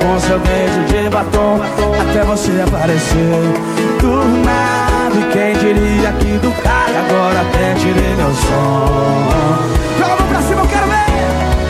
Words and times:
com 0.00 0.20
seu 0.20 0.38
beijo 0.38 0.84
de 0.86 1.08
batom 1.10 1.60
Até 2.00 2.24
você 2.24 2.52
aparecer. 2.66 3.42
Do 4.00 4.24
nada 4.44 5.16
E 5.18 5.32
quem 5.32 5.52
diria 5.58 6.12
que 6.12 6.38
do 6.38 6.52
cara 6.62 6.98
agora 7.06 7.40
até 7.40 7.74
tirei 7.74 8.14
meu 8.16 8.32
som. 8.32 9.28
Joga 9.98 10.12
a 10.12 10.16
mão 10.16 10.28
pra 10.28 10.42
cima, 10.42 10.60
eu 10.62 10.68
quero 10.68 10.86
ver. 10.86 11.02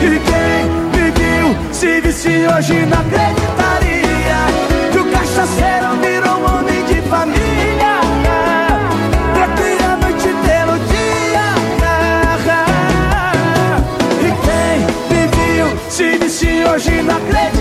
E 0.01 0.19
quem 0.19 1.01
me 1.01 1.11
viu 1.11 1.55
se 1.71 2.01
vestir 2.01 2.49
hoje 2.51 2.85
não 2.85 2.99
acreditaria 2.99 4.39
Que 4.91 4.99
o 4.99 5.05
cachaceiro 5.11 5.87
virou 6.01 6.39
um 6.39 6.57
homem 6.57 6.85
de 6.85 7.01
família. 7.09 7.93
Troquei 9.33 9.77
a 9.85 9.97
noite 9.97 10.29
pelo 10.45 10.79
dia. 10.91 11.47
E 14.21 14.29
quem 14.45 15.55
viu 15.55 15.67
se 15.89 16.17
vestir 16.17 16.67
hoje 16.67 17.01
não 17.01 17.15
acreditaria 17.15 17.52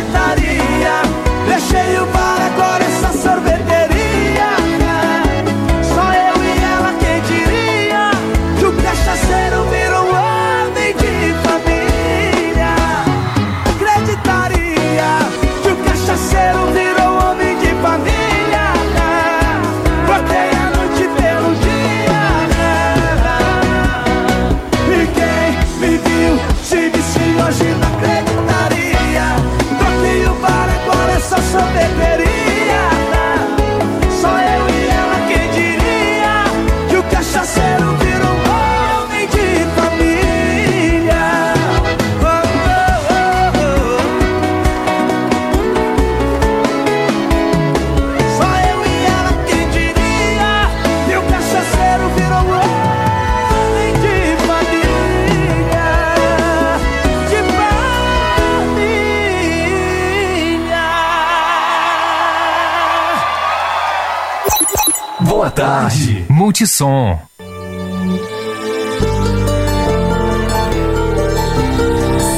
Multissom. 66.53 67.19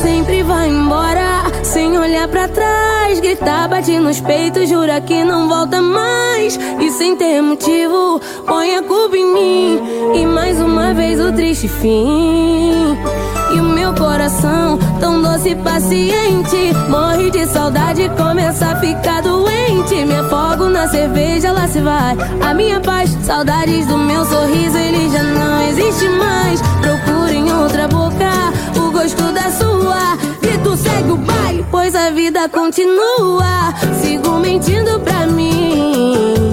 Sempre 0.03 0.45
vai 0.45 0.69
embora, 0.69 1.43
sem 1.65 1.98
olhar 1.98 2.29
para 2.29 2.47
trás. 2.47 3.19
Gritar, 3.19 3.69
bate 3.69 3.98
nos 3.98 4.21
peitos, 4.21 4.69
jura 4.69 5.01
que 5.01 5.25
não 5.25 5.48
volta 5.48 5.83
mais. 5.83 6.56
E 6.81 6.91
sem 6.93 7.17
ter 7.17 7.43
motivo, 7.43 8.21
põe 8.47 8.77
a 8.77 8.83
culpa 8.84 9.17
em 9.17 9.34
mim. 9.34 9.81
E 10.15 10.25
mais 10.27 10.61
uma 10.61 10.95
vez 10.95 11.19
o 11.19 11.33
triste 11.33 11.67
fim. 11.67 12.97
E 13.53 13.59
o 13.59 13.65
meu 13.65 13.95
coração, 13.95 14.78
tão 15.01 15.21
doce 15.21 15.51
e 15.51 15.56
paciente, 15.56 16.73
morre 16.89 17.33
de 17.33 17.47
saudade 17.47 18.03
e 18.03 18.09
começa 18.11 18.67
a 18.67 18.77
ficar 18.77 19.23
doente 19.23 19.64
noite 19.95 20.05
me 20.06 20.14
afogo 20.14 20.69
na 20.69 20.89
cerveja, 20.89 21.53
lá 21.53 21.69
se 21.69 21.81
vai. 21.81 22.17
A 22.42 22.53
minha 22.53 22.81
paz, 22.81 23.17
saudades 23.23 23.87
do 23.87 23.97
meu 23.97 24.25
sorriso, 24.25 24.77
ele 24.77 25.09
já 25.11 25.23
não 25.23 25.69
existe 25.69 26.09
mais. 26.09 26.60
Procurem 26.81 27.53
outra 27.53 27.87
boca, 27.87 28.53
o 28.77 28.91
gosto 28.91 29.32
da 29.32 29.50
sua. 29.53 30.16
Grito, 30.41 30.77
segue 30.77 31.10
o 31.10 31.16
baile, 31.16 31.65
pois 31.71 31.94
a 31.94 32.10
vida 32.10 32.49
continua. 32.49 33.72
Sigo 34.00 34.38
mentindo 34.38 34.99
pra 35.00 35.27
mim. 35.27 36.44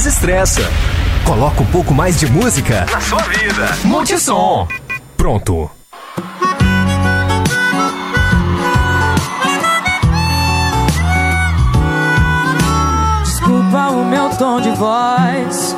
Desestressa. 0.00 0.62
Coloca 1.26 1.60
um 1.62 1.66
pouco 1.66 1.92
mais 1.92 2.18
de 2.18 2.26
música 2.26 2.86
na 2.90 3.00
sua 3.02 3.20
vida. 3.24 3.68
Multissom. 3.84 4.66
Pronto. 5.14 5.70
Desculpa 13.22 13.90
o 13.90 14.04
meu 14.06 14.30
tom 14.30 14.62
de 14.62 14.70
voz 14.70 15.76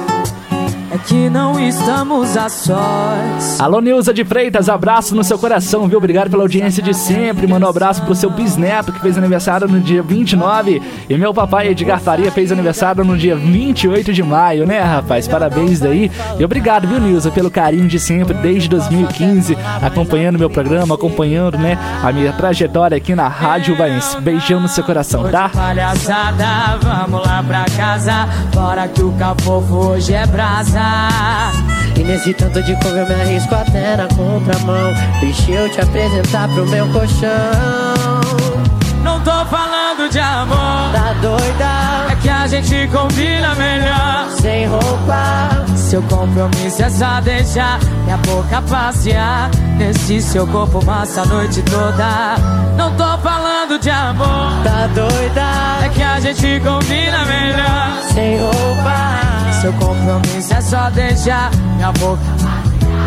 que 1.06 1.28
não 1.28 1.58
estamos 1.58 2.36
a 2.36 2.48
sós. 2.48 3.60
Alô, 3.60 3.80
Nilza 3.80 4.12
de 4.12 4.24
Freitas, 4.24 4.68
abraço 4.68 5.14
no 5.14 5.24
seu 5.24 5.38
coração, 5.38 5.88
viu? 5.88 5.98
Obrigado 5.98 6.30
pela 6.30 6.42
audiência 6.42 6.82
de 6.82 6.94
sempre. 6.94 7.46
Manda 7.46 7.66
um 7.66 7.68
abraço 7.68 8.02
pro 8.02 8.14
seu 8.14 8.30
bisneto 8.30 8.92
que 8.92 9.00
fez 9.00 9.18
aniversário 9.18 9.68
no 9.68 9.80
dia 9.80 10.02
29. 10.02 10.82
E 11.08 11.18
meu 11.18 11.34
papai 11.34 11.68
Edgar 11.68 12.00
Faria 12.00 12.30
fez 12.30 12.52
aniversário 12.52 13.04
no 13.04 13.16
dia 13.16 13.36
28 13.36 14.12
de 14.12 14.22
maio, 14.22 14.66
né, 14.66 14.80
rapaz? 14.80 15.26
Parabéns 15.26 15.80
daí. 15.80 16.10
E 16.38 16.44
obrigado, 16.44 16.86
viu, 16.86 17.00
Nilza, 17.00 17.30
pelo 17.30 17.50
carinho 17.50 17.88
de 17.88 17.98
sempre, 17.98 18.34
desde 18.34 18.68
2015, 18.68 19.56
acompanhando 19.82 20.38
meu 20.38 20.50
programa, 20.50 20.94
acompanhando, 20.94 21.58
né, 21.58 21.78
a 22.02 22.12
minha 22.12 22.32
trajetória 22.32 22.96
aqui 22.96 23.14
na 23.14 23.28
Rádio 23.28 23.76
Baense. 23.76 24.20
Beijão 24.20 24.60
no 24.60 24.68
seu 24.68 24.84
coração, 24.84 25.28
tá? 25.30 25.48
Palhaçada, 25.48 26.78
vamos 26.82 27.26
lá 27.26 27.42
pra 27.42 27.64
casa. 27.76 28.28
Bora 28.54 28.86
que 28.88 29.02
o 29.02 29.12
cafofo 29.12 29.74
hoje 29.74 30.12
é 30.12 30.26
brasa. 30.26 30.91
E 31.96 32.04
nesse 32.04 32.34
tanto 32.34 32.62
de 32.62 32.74
couve 32.82 32.98
eu 32.98 33.06
me 33.06 33.14
arrisco 33.14 33.54
até 33.54 33.96
na 33.96 34.08
contramão. 34.08 34.92
Deixa 35.20 35.50
eu 35.50 35.70
te 35.70 35.80
apresentar 35.80 36.48
pro 36.48 36.66
meu 36.66 36.86
colchão 36.88 38.31
tô 39.24 39.44
falando 39.46 40.10
de 40.10 40.18
amor. 40.18 40.92
Tá 40.92 41.12
doida? 41.20 42.12
É 42.12 42.16
que 42.16 42.28
a 42.28 42.46
gente 42.46 42.88
combina 42.88 43.54
melhor. 43.54 44.28
Sem 44.40 44.66
roupa. 44.66 45.64
Seu 45.76 46.02
compromisso 46.02 46.82
é 46.82 46.90
só 46.90 47.20
deixar 47.20 47.78
minha 48.04 48.16
boca 48.18 48.62
passear. 48.62 49.50
Nesse 49.76 50.20
seu 50.20 50.46
corpo 50.46 50.84
massa 50.84 51.22
a 51.22 51.26
noite 51.26 51.62
toda. 51.62 52.36
Não 52.76 52.94
tô 52.96 53.18
falando 53.18 53.78
de 53.78 53.90
amor. 53.90 54.62
Tá 54.64 54.86
doida? 54.94 55.84
É 55.84 55.88
que 55.88 56.02
a 56.02 56.20
gente 56.20 56.60
combina 56.60 57.24
melhor. 57.24 58.02
Sem 58.12 58.38
roupa. 58.38 59.52
Seu 59.60 59.72
compromisso 59.74 60.54
é 60.54 60.60
só 60.60 60.90
deixar 60.90 61.50
minha 61.76 61.92
boca. 61.92 62.22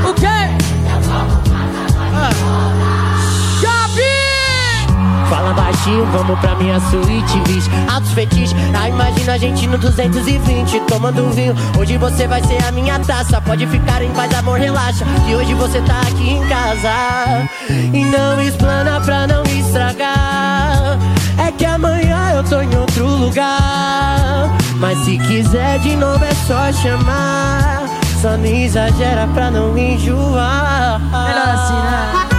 O 0.10 0.14
quê? 0.14 0.66
Fala 5.30 5.54
baixinho, 5.54 6.06
vamos 6.12 6.40
pra 6.40 6.56
minha 6.56 6.80
suíte, 6.80 7.40
bicho 7.48 7.70
Altos 7.92 8.12
fetiches, 8.12 8.56
ah, 8.80 8.90
imagina 8.90 9.34
a 9.34 9.38
gente 9.38 9.68
no 9.68 9.78
220 9.78 10.80
Tomando 10.82 11.30
vinho, 11.32 11.56
hoje 11.78 11.98
você 11.98 12.28
vai 12.28 12.44
ser 12.44 12.64
a 12.64 12.72
minha 12.72 13.00
taça 13.00 13.42
Pode 13.42 13.66
ficar 13.68 14.02
em 14.02 14.12
paz, 14.12 14.34
amor, 14.34 14.60
relaxa 14.60 15.06
Que 15.26 15.36
hoje 15.36 15.54
você 15.54 15.82
tá 15.82 16.02
aqui 16.02 16.32
em 16.32 16.48
casa 16.48 17.48
E 17.94 18.06
não 18.06 18.42
explana 18.42 19.02
pra 19.02 19.26
não 19.28 19.44
estragar 19.44 20.98
É 21.46 21.52
que 21.52 21.66
amanhã 21.66 22.34
eu 22.36 22.44
tô 22.44 22.62
em 22.62 22.78
outro 22.78 23.08
lugar 23.08 24.56
mas 24.78 24.98
se 25.06 25.18
quiser 25.18 25.80
de 25.80 25.96
novo 25.96 26.24
é 26.24 26.34
só 26.34 26.72
chamar. 26.72 27.84
Só 28.22 28.38
não 28.38 28.46
exagera 28.46 29.28
pra 29.34 29.50
não 29.50 29.78
enjoar. 29.78 31.00
Melhor 31.00 31.50
assim, 31.50 31.74
né? 31.74 32.35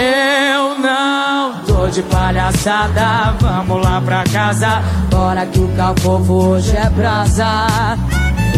Eu 0.00 0.78
não 0.78 1.60
tô 1.66 1.86
de 1.88 2.02
palhaçada, 2.02 3.34
vamos 3.38 3.84
lá 3.84 4.00
pra 4.00 4.24
casa. 4.24 4.82
Bora 5.10 5.44
que 5.44 5.58
o 5.58 5.68
cafofo 5.76 6.32
hoje 6.32 6.74
é 6.74 6.88
brasa. 6.88 7.66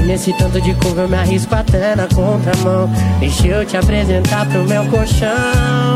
Nesse 0.07 0.33
tanto 0.35 0.61
de 0.61 0.73
curva 0.75 1.03
eu 1.03 1.09
me 1.09 1.17
arrisco 1.17 1.55
até 1.55 1.97
na 1.97 2.07
contramão. 2.09 2.89
Deixa 3.19 3.47
eu 3.49 3.67
te 3.67 3.77
apresentar 3.77 4.47
pro 4.47 4.65
meu 4.65 4.85
colchão? 4.87 5.95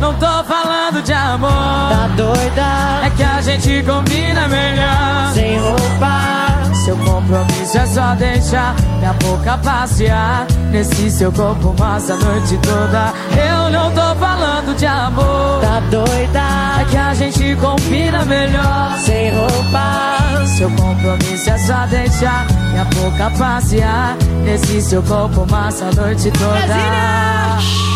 Não 0.00 0.14
tô 0.14 0.44
falando 0.44 1.02
de 1.02 1.12
amor. 1.12 1.50
Tá 1.50 2.08
doida? 2.16 3.06
É 3.06 3.10
que 3.16 3.22
a 3.24 3.40
gente 3.40 3.82
combina 3.82 4.46
melhor. 4.46 5.32
Sem 5.34 5.58
roupa? 5.58 6.38
Seu 6.84 6.96
compromisso 6.96 7.76
é 7.76 7.86
só 7.86 8.14
deixar 8.14 8.74
minha 8.98 9.12
boca 9.14 9.58
passear. 9.58 10.46
Nesse 10.70 11.10
seu 11.10 11.32
corpo 11.32 11.74
massa 11.78 12.14
a 12.14 12.16
noite 12.16 12.56
toda. 12.58 13.12
Eu 13.36 13.70
não 13.70 13.90
tô 13.92 14.07
falando 14.38 14.76
de 14.76 14.86
amor. 14.86 15.60
Tá 15.60 15.80
doida? 15.90 16.80
É 16.80 16.84
que 16.90 16.96
a 16.96 17.14
gente 17.14 17.56
combina 17.56 18.24
melhor. 18.24 18.98
Sem 19.04 19.30
roupa 19.30 20.18
seu 20.56 20.70
compromisso 20.70 21.50
é 21.50 21.58
só 21.58 21.86
deixar 21.86 22.46
minha 22.70 22.84
boca 22.86 23.30
passear. 23.38 24.16
Nesse 24.44 24.80
seu 24.82 25.02
corpo 25.02 25.46
massa 25.48 25.86
a 25.86 25.92
noite 25.92 26.30
toda 26.32 27.87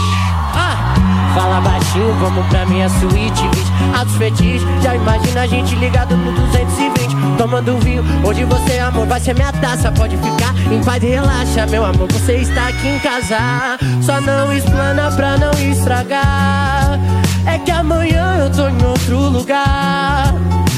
Fala 1.34 1.60
baixinho, 1.60 2.14
vamos 2.20 2.46
pra 2.46 2.66
minha 2.66 2.88
suíte, 2.88 3.48
bicho 3.48 3.72
Altos 3.96 4.16
fetiches, 4.16 4.62
já 4.82 4.94
imagina 4.94 5.42
a 5.42 5.46
gente 5.46 5.74
ligado 5.76 6.16
no 6.16 6.32
220 6.32 7.12
Tomando 7.36 7.78
vinho, 7.78 8.04
hoje 8.24 8.44
você, 8.44 8.78
amor, 8.78 9.06
vai 9.06 9.18
ser 9.18 9.34
minha 9.34 9.52
taça. 9.52 9.90
Pode 9.90 10.16
ficar 10.16 10.54
em 10.70 10.82
paz 10.84 11.02
e 11.02 11.06
relaxa, 11.06 11.66
meu 11.66 11.84
amor, 11.84 12.06
você 12.12 12.36
está 12.36 12.68
aqui 12.68 12.88
em 12.88 12.98
casa. 12.98 13.78
Só 14.00 14.20
não 14.20 14.52
explana 14.52 15.10
pra 15.10 15.36
não 15.36 15.50
estragar. 15.52 17.00
É 17.46 17.58
que 17.58 17.70
amanhã 17.70 18.44
eu 18.44 18.50
tô 18.50 18.68
em 18.68 18.86
outro 18.86 19.18
lugar. 19.28 20.34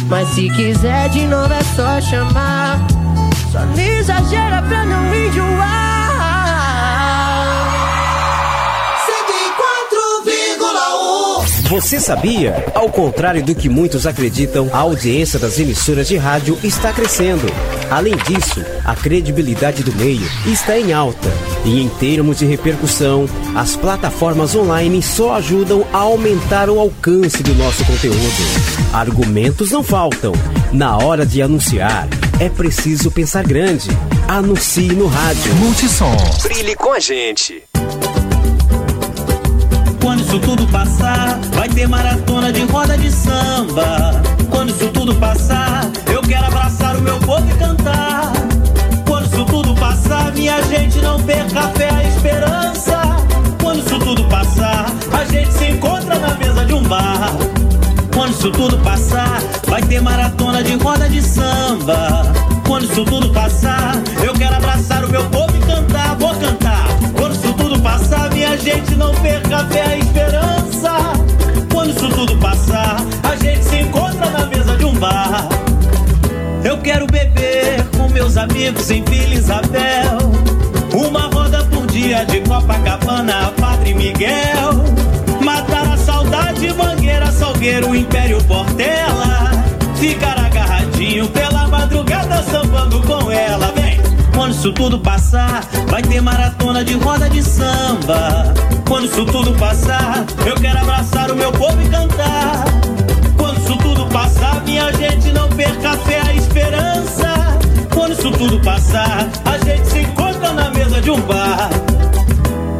Mas 0.08 0.28
se 0.28 0.48
quiser 0.50 1.08
de 1.10 1.26
novo 1.26 1.52
é 1.52 1.62
só 1.62 2.00
chamar. 2.00 2.78
Só 3.52 3.60
não 3.60 3.78
exagera 3.78 4.62
pra 4.62 4.84
não 4.84 5.14
enjoar. 5.14 5.83
Você 11.68 11.98
sabia? 11.98 12.66
Ao 12.74 12.90
contrário 12.90 13.42
do 13.42 13.54
que 13.54 13.70
muitos 13.70 14.06
acreditam, 14.06 14.68
a 14.70 14.78
audiência 14.78 15.38
das 15.38 15.58
emissoras 15.58 16.06
de 16.06 16.16
rádio 16.16 16.58
está 16.62 16.92
crescendo. 16.92 17.46
Além 17.90 18.14
disso, 18.16 18.62
a 18.84 18.94
credibilidade 18.94 19.82
do 19.82 19.92
meio 19.94 20.22
está 20.46 20.78
em 20.78 20.92
alta. 20.92 21.28
E 21.64 21.80
em 21.80 21.88
termos 21.88 22.38
de 22.38 22.44
repercussão, 22.44 23.26
as 23.54 23.76
plataformas 23.76 24.54
online 24.54 25.02
só 25.02 25.34
ajudam 25.36 25.86
a 25.92 25.98
aumentar 25.98 26.68
o 26.68 26.78
alcance 26.78 27.42
do 27.42 27.54
nosso 27.54 27.84
conteúdo. 27.86 28.18
Argumentos 28.92 29.70
não 29.70 29.82
faltam. 29.82 30.32
Na 30.70 30.98
hora 30.98 31.24
de 31.24 31.40
anunciar, 31.40 32.06
é 32.38 32.48
preciso 32.50 33.10
pensar 33.10 33.42
grande. 33.42 33.88
Anuncie 34.28 34.92
no 34.92 35.06
rádio. 35.06 35.54
Multissom. 35.54 36.16
Brilhe 36.42 36.76
com 36.76 36.92
a 36.92 37.00
gente. 37.00 37.62
Isso 40.34 40.42
tudo 40.42 40.66
passar, 40.66 41.38
vai 41.52 41.68
ter 41.68 41.86
maratona 41.86 42.52
de 42.52 42.64
roda 42.64 42.98
de 42.98 43.08
samba. 43.08 44.20
Quando 44.50 44.70
isso 44.70 44.88
tudo 44.88 45.14
passar, 45.14 45.88
eu 46.12 46.20
quero 46.22 46.46
abraçar 46.46 46.96
o 46.96 47.02
meu 47.02 47.20
povo 47.20 47.48
e 47.48 47.54
cantar. 47.56 48.32
Quando 49.06 49.26
isso 49.26 49.44
tudo 49.44 49.72
passar, 49.76 50.32
minha 50.32 50.60
gente 50.62 50.98
não 51.02 51.22
perca 51.22 51.60
a 51.60 51.68
fé, 51.68 51.88
a 51.88 52.02
esperança. 52.02 53.00
Quando 53.62 53.78
isso 53.78 53.96
tudo 54.00 54.24
passar, 54.24 54.86
a 55.12 55.24
gente 55.24 55.52
se 55.52 55.66
encontra 55.66 56.18
na 56.18 56.34
mesa 56.34 56.64
de 56.64 56.74
um 56.74 56.82
bar. 56.82 57.30
Quando 58.12 58.32
isso 58.32 58.50
tudo 58.50 58.76
passar, 58.78 59.40
vai 59.68 59.82
ter 59.82 60.02
maratona 60.02 60.64
de 60.64 60.74
roda 60.74 61.08
de 61.08 61.22
samba. 61.22 62.24
Quando 62.66 62.90
isso 62.90 63.04
tudo 63.04 63.30
passar, 63.30 64.02
eu 64.20 64.34
quero 64.34 64.56
abraçar 64.56 65.04
o 65.04 65.08
meu 65.08 65.22
povo 65.26 65.56
e 65.56 65.60
cantar, 65.60 66.16
vou 66.16 66.34
cantar. 66.34 66.63
Minha 68.54 68.76
gente 68.76 68.94
não 68.94 69.12
perca 69.16 69.56
a 69.56 69.66
fé, 69.66 69.82
a 69.82 69.96
esperança. 69.96 70.92
Quando 71.72 71.90
isso 71.90 72.08
tudo 72.10 72.36
passar, 72.36 72.98
a 73.24 73.34
gente 73.34 73.64
se 73.64 73.80
encontra 73.80 74.30
na 74.30 74.46
mesa 74.46 74.76
de 74.76 74.84
um 74.84 74.94
bar. 74.94 75.48
Eu 76.62 76.78
quero 76.78 77.04
beber 77.08 77.84
com 77.96 78.08
meus 78.10 78.36
amigos 78.36 78.88
em 78.92 79.02
Vila 79.02 79.34
Isabel. 79.34 80.18
Uma 80.94 81.22
roda 81.34 81.64
por 81.64 81.84
dia 81.88 82.24
de 82.26 82.42
Copacabana, 82.42 83.52
Padre 83.60 83.92
Miguel. 83.92 84.84
Matar 85.42 85.92
a 85.92 85.96
saudade, 85.96 86.72
Mangueira, 86.74 87.32
Salgueiro, 87.32 87.92
Império, 87.92 88.40
Portela. 88.44 89.50
Ficar 89.96 90.38
agarradinho 90.38 91.26
pela 91.30 91.66
madrugada, 91.66 92.40
sambando 92.44 93.02
com 93.02 93.32
ela. 93.32 93.83
Quando 94.44 94.56
isso 94.56 94.72
tudo 94.72 94.98
passar, 94.98 95.66
vai 95.88 96.02
ter 96.02 96.20
maratona 96.20 96.84
de 96.84 96.92
roda 96.98 97.30
de 97.30 97.42
samba. 97.42 98.52
Quando 98.86 99.06
isso 99.06 99.24
tudo 99.24 99.54
passar, 99.54 100.26
eu 100.44 100.54
quero 100.56 100.80
abraçar 100.80 101.30
o 101.30 101.34
meu 101.34 101.50
povo 101.50 101.80
e 101.80 101.88
cantar. 101.88 102.62
Quando 103.38 103.58
isso 103.58 103.74
tudo 103.78 104.04
passar, 104.08 104.62
minha 104.66 104.92
gente 104.92 105.32
não 105.32 105.48
perca 105.48 105.92
a 105.92 105.96
fé, 105.96 106.20
a 106.20 106.34
esperança. 106.34 107.58
Quando 107.94 108.12
isso 108.12 108.30
tudo 108.32 108.60
passar, 108.60 109.30
a 109.46 109.56
gente 109.64 109.86
se 109.86 110.00
encontra 110.00 110.52
na 110.52 110.68
mesa 110.68 111.00
um 111.10 111.20
bar. 111.22 111.70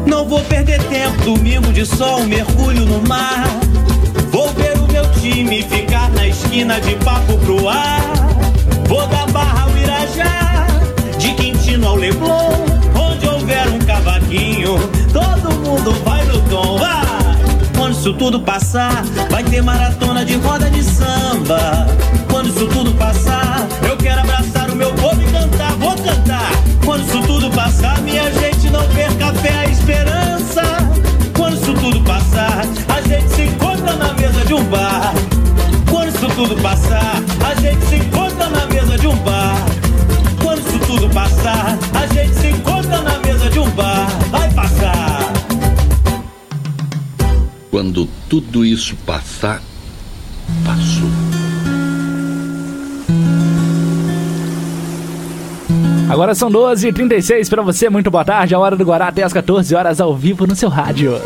Não 0.05 0.23
vou 0.23 0.41
perder 0.41 0.83
tempo, 0.83 1.23
domingo 1.23 1.73
de 1.73 1.83
sol, 1.83 2.25
mergulho 2.25 2.85
no 2.85 3.04
tudo 18.17 18.39
passar, 18.39 19.03
vai 19.29 19.43
ter 19.43 19.61
maratona 19.61 20.25
de 20.25 20.35
roda 20.35 20.69
de 20.69 20.83
samba. 20.83 21.87
Quando 22.29 22.49
isso 22.49 22.67
tudo 22.67 22.93
passar, 22.93 23.67
eu 23.87 23.97
quero 23.97 24.21
abraçar 24.21 24.69
o 24.69 24.75
meu 24.75 24.93
povo 24.93 25.21
e 25.21 25.25
cantar, 25.25 25.71
vou 25.73 25.95
cantar. 25.95 26.51
Quando 26.83 27.05
isso 27.05 27.21
tudo 27.23 27.49
passar, 27.51 28.01
minha 28.01 28.31
gente 28.31 28.69
não 28.69 28.87
perca 28.89 29.27
a 29.27 29.33
fé, 29.33 29.57
a 29.59 29.65
esperança. 29.65 30.61
Quando 31.35 31.55
isso 31.55 31.73
tudo 31.73 32.01
passar, 32.01 32.61
a 32.87 33.01
gente 33.01 33.29
se 33.33 33.41
encontra 33.43 33.93
na 33.93 34.13
mesa 34.13 34.45
de 34.45 34.53
um 34.53 34.63
bar. 34.65 35.13
Quando 35.89 36.09
isso 36.09 36.29
tudo 36.35 36.55
passar, 36.61 37.21
a 37.45 37.61
gente 37.61 37.85
se 37.85 37.95
encontra 37.95 38.49
na 38.49 38.65
mesa 38.67 38.97
de 38.97 39.07
um 39.07 39.15
bar. 39.17 39.57
Quando 40.41 40.59
isso 40.59 40.79
tudo 40.87 41.09
passar, 41.09 41.77
a 41.93 42.07
gente 42.13 42.33
se 42.35 42.47
encontra 42.47 43.01
na 43.01 43.19
mesa 43.19 43.49
de 43.49 43.59
um 43.59 43.69
bar. 43.71 44.07
Quando 47.85 48.09
tudo 48.27 48.65
isso 48.65 48.95
passar, 49.05 49.61
passou. 50.65 51.07
Agora 56.09 56.33
são 56.33 56.49
12h36 56.49 57.47
pra 57.47 57.61
você, 57.61 57.87
muito 57.87 58.09
boa 58.09 58.25
tarde. 58.25 58.55
A 58.55 58.59
hora 58.59 58.75
do 58.75 58.83
Guará 58.83 59.09
até 59.09 59.21
as 59.21 59.31
14 59.31 59.75
horas 59.75 60.01
ao 60.01 60.17
vivo 60.17 60.47
no 60.47 60.55
seu 60.55 60.67
rádio. 60.67 61.21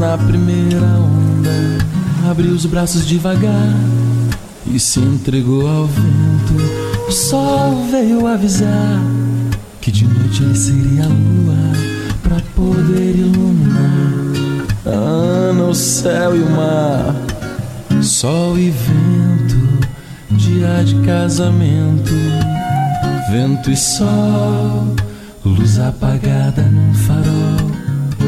Na 0.00 0.16
primeira 0.16 0.80
onda, 0.80 2.30
abriu 2.30 2.52
os 2.52 2.64
braços 2.64 3.06
devagar 3.06 3.74
e 4.66 4.80
se 4.80 4.98
entregou 4.98 5.68
ao 5.68 5.86
vento. 5.86 7.06
O 7.06 7.12
sol 7.12 7.86
veio 7.90 8.26
avisar 8.26 8.98
que 9.80 9.92
de 9.92 10.06
noite 10.06 10.56
seria 10.56 11.04
a 11.04 11.08
lua 11.08 11.54
pra 12.22 12.36
poder 12.56 13.14
iluminar 13.14 14.20
Ana, 14.86 15.64
o 15.64 15.74
céu 15.74 16.34
e 16.34 16.40
o 16.40 16.50
mar, 16.50 17.14
sol 18.02 18.58
e 18.58 18.70
vento, 18.70 19.86
dia 20.30 20.82
de 20.82 20.94
casamento, 21.04 22.14
vento 23.30 23.70
e 23.70 23.76
sol. 23.76 24.96
Luz 25.44 25.78
apagada 25.78 26.62
num 26.62 26.94
farol, 26.94 27.19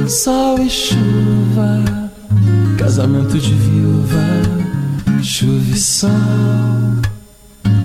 sol 0.09 0.59
e 0.59 0.69
chuva, 0.69 2.11
casamento 2.77 3.39
de 3.39 3.55
viúva, 3.55 4.23
chuva 5.23 5.71
e 5.73 5.79
sol, 5.79 6.11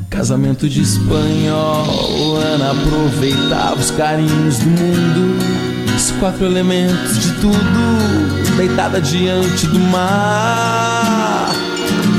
casamento 0.09 0.67
de 0.67 0.81
espanhol. 0.81 2.38
Ana 2.38 2.71
aproveitava 2.71 3.79
os 3.79 3.91
carinhos 3.91 4.57
do 4.59 4.69
mundo, 4.69 5.38
os 5.95 6.12
quatro 6.19 6.45
elementos 6.45 7.19
de 7.19 7.31
tudo, 7.33 8.55
deitada 8.57 9.00
diante 9.00 9.67
do 9.67 9.79
mar. 9.79 11.51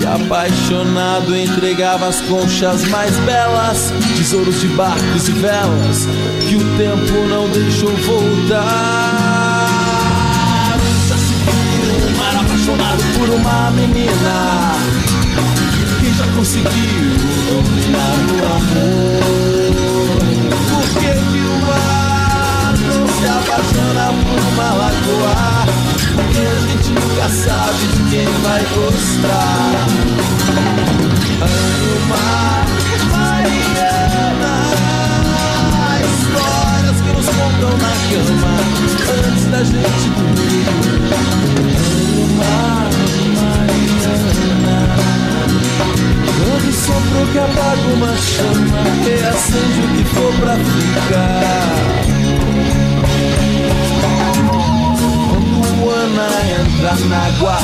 E 0.01 0.07
apaixonado 0.07 1.37
entregava 1.37 2.07
as 2.07 2.21
conchas 2.23 2.85
mais 2.89 3.15
belas, 3.19 3.93
tesouros 4.17 4.61
de 4.61 4.69
barcos 4.69 5.29
e 5.29 5.33
velas, 5.33 6.07
que 6.49 6.57
o 6.57 6.77
tempo 6.79 7.29
não 7.29 7.49
deixou 7.51 7.91
voltar. 7.97 9.18
Apaixonado 12.69 13.03
por 13.19 13.31
uma 13.31 13.71
menina 13.71 14.75
que 16.01 16.13
já 16.13 16.27
conseguiu 16.37 17.17
dominar 17.49 18.17
o 18.29 18.39
amor. 18.57 19.23
Por 20.69 20.87
que 21.01 21.09
o 21.09 21.57
mar 21.67 22.75
não 22.77 23.07
se 23.09 23.27
apaixona 23.27 24.07
por 24.23 24.41
uma 24.53 24.69
lagoa? 24.75 25.39
Porque 26.15 26.41
a 26.41 26.59
gente 26.67 26.89
nunca 26.91 27.27
sabe 27.29 27.83
de 27.87 28.01
quem 28.11 28.29
vai 28.43 28.63
gostar. 28.75 29.87
Ana, 31.41 32.25
Mariana, 33.11 34.57
histórias 36.05 36.99
que 37.01 37.11
nos 37.17 37.29
contam 37.29 37.73
na 37.79 37.93
cama 38.11 38.55
antes 39.27 39.45
da 39.47 39.61
gente 39.65 40.07
dormir. 40.17 41.68
Sopro 47.09 47.27
que 47.33 47.39
apaga 47.39 47.89
uma 47.95 48.17
chama 48.17 48.79
e 49.07 49.27
acende 49.27 49.81
o 49.81 49.89
que 49.97 50.05
for 50.15 50.33
pra 50.41 50.57
ficar. 50.57 51.99
Ana 55.91 56.29
entra 56.61 56.95
na 57.07 57.19
água, 57.27 57.59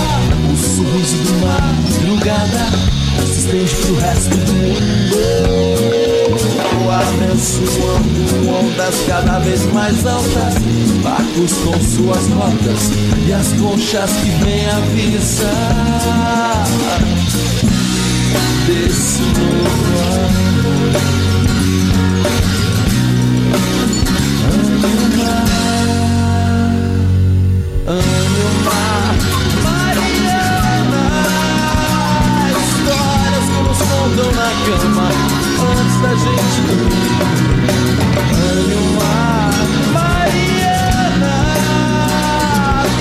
o 0.50 0.56
sorriso 0.56 1.16
do 1.16 1.34
mar, 1.46 1.64
madrugada, 1.82 2.64
se 3.26 3.38
estende 3.40 3.74
pro 3.76 3.94
resto 3.96 4.36
do 4.36 4.52
mundo. 4.52 5.14
Abençoando 6.94 8.48
ondas 8.48 8.94
cada 9.08 9.38
vez 9.40 9.64
mais 9.72 10.06
altas, 10.06 10.54
barcos 11.02 11.52
com 11.64 11.72
suas 11.80 12.28
rotas 12.28 12.92
e 13.26 13.32
as 13.32 13.52
conchas 13.54 14.10
que 14.10 14.30
vêm 14.44 14.66
avisar 14.68 16.34
desse 18.66 19.20
novo 19.20 19.98
ano. 19.98 21.14
Anima 27.86 28.80
Mariana 29.62 31.04
Histórias 32.56 33.46
que 33.50 33.60
nos 33.62 33.78
contam 33.78 34.30
na 34.32 34.50
cama 34.64 35.08
Antes 35.70 35.96
da 36.00 36.12
gente 36.14 36.58
dormir 36.66 37.20
Anima 38.48 39.14
Mariana 39.92 41.36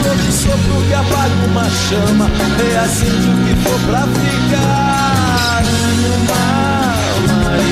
Todo 0.04 0.26
sopro 0.32 0.78
que 0.88 0.94
apaga 0.94 1.46
uma 1.48 1.66
chama 1.70 2.28
Reacende 2.58 3.28
o 3.30 3.36
que 3.46 3.54
for 3.64 3.80
pra 3.88 4.02
ficar 4.08 4.93
Mariana 7.28 7.64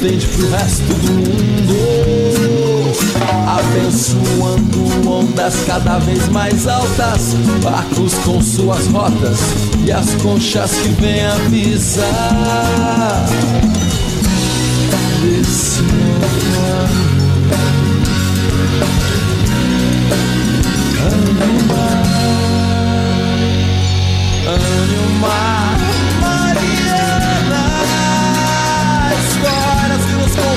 estende 0.00 0.26
pro 0.28 0.50
resto 0.50 0.82
do 0.82 1.12
mundo. 1.12 1.76
Abençoando 3.46 5.08
ondas 5.08 5.54
cada 5.66 5.98
vez 5.98 6.26
mais 6.28 6.66
altas, 6.66 7.34
barcos 7.62 8.14
com 8.24 8.40
suas 8.40 8.86
rotas 8.86 9.38
e 9.84 9.92
as 9.92 10.14
conchas 10.22 10.72
que 10.72 10.88
vêm 11.00 11.26
avisar 11.26 12.06
desse 15.20 15.82
novo 15.82 16.60
ano. 16.70 17.00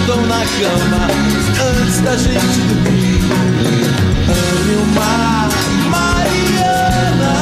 Cama 0.07 1.07
antes 1.79 2.01
da 2.01 2.17
gente 2.17 2.59
dormir. 2.67 3.21
Anilmar, 4.27 5.49
Mariana, 5.89 7.33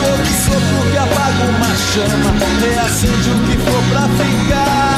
todo 0.00 0.26
sopro 0.44 0.90
que 0.90 0.96
apaga 0.96 1.44
uma 1.44 1.72
chama, 1.76 2.30
reacende 2.60 3.30
o 3.30 3.38
que 3.46 3.56
for 3.58 3.82
pra 3.90 4.08
ficar. 4.08 4.93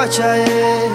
Forte 0.00 0.22
aê 0.22 0.88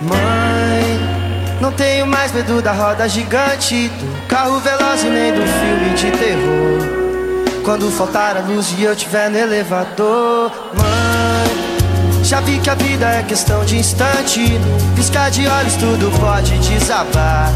Mãe, 0.00 1.58
não 1.60 1.70
tenho 1.72 2.06
mais 2.06 2.32
medo 2.32 2.60
da 2.60 2.72
roda 2.72 3.08
gigante 3.08 3.88
Do 3.88 4.26
carro 4.26 4.58
veloz 4.58 5.04
e 5.04 5.06
nem 5.06 5.32
do 5.32 5.42
filme 5.42 5.94
de 5.94 6.10
terror. 6.18 7.62
Quando 7.64 7.90
faltar 7.90 8.36
a 8.36 8.40
luz 8.40 8.74
e 8.76 8.82
eu 8.82 8.94
tiver 8.94 9.30
no 9.30 9.38
elevador. 9.38 10.50
Mãe, 10.76 12.24
já 12.24 12.40
vi 12.40 12.58
que 12.58 12.68
a 12.68 12.74
vida 12.74 13.06
é 13.06 13.22
questão 13.22 13.64
de 13.64 13.78
instante. 13.78 14.40
No 14.40 14.94
piscar 14.96 15.30
de 15.30 15.46
olhos 15.46 15.74
tudo 15.76 16.10
pode 16.18 16.58
desabar. 16.58 17.50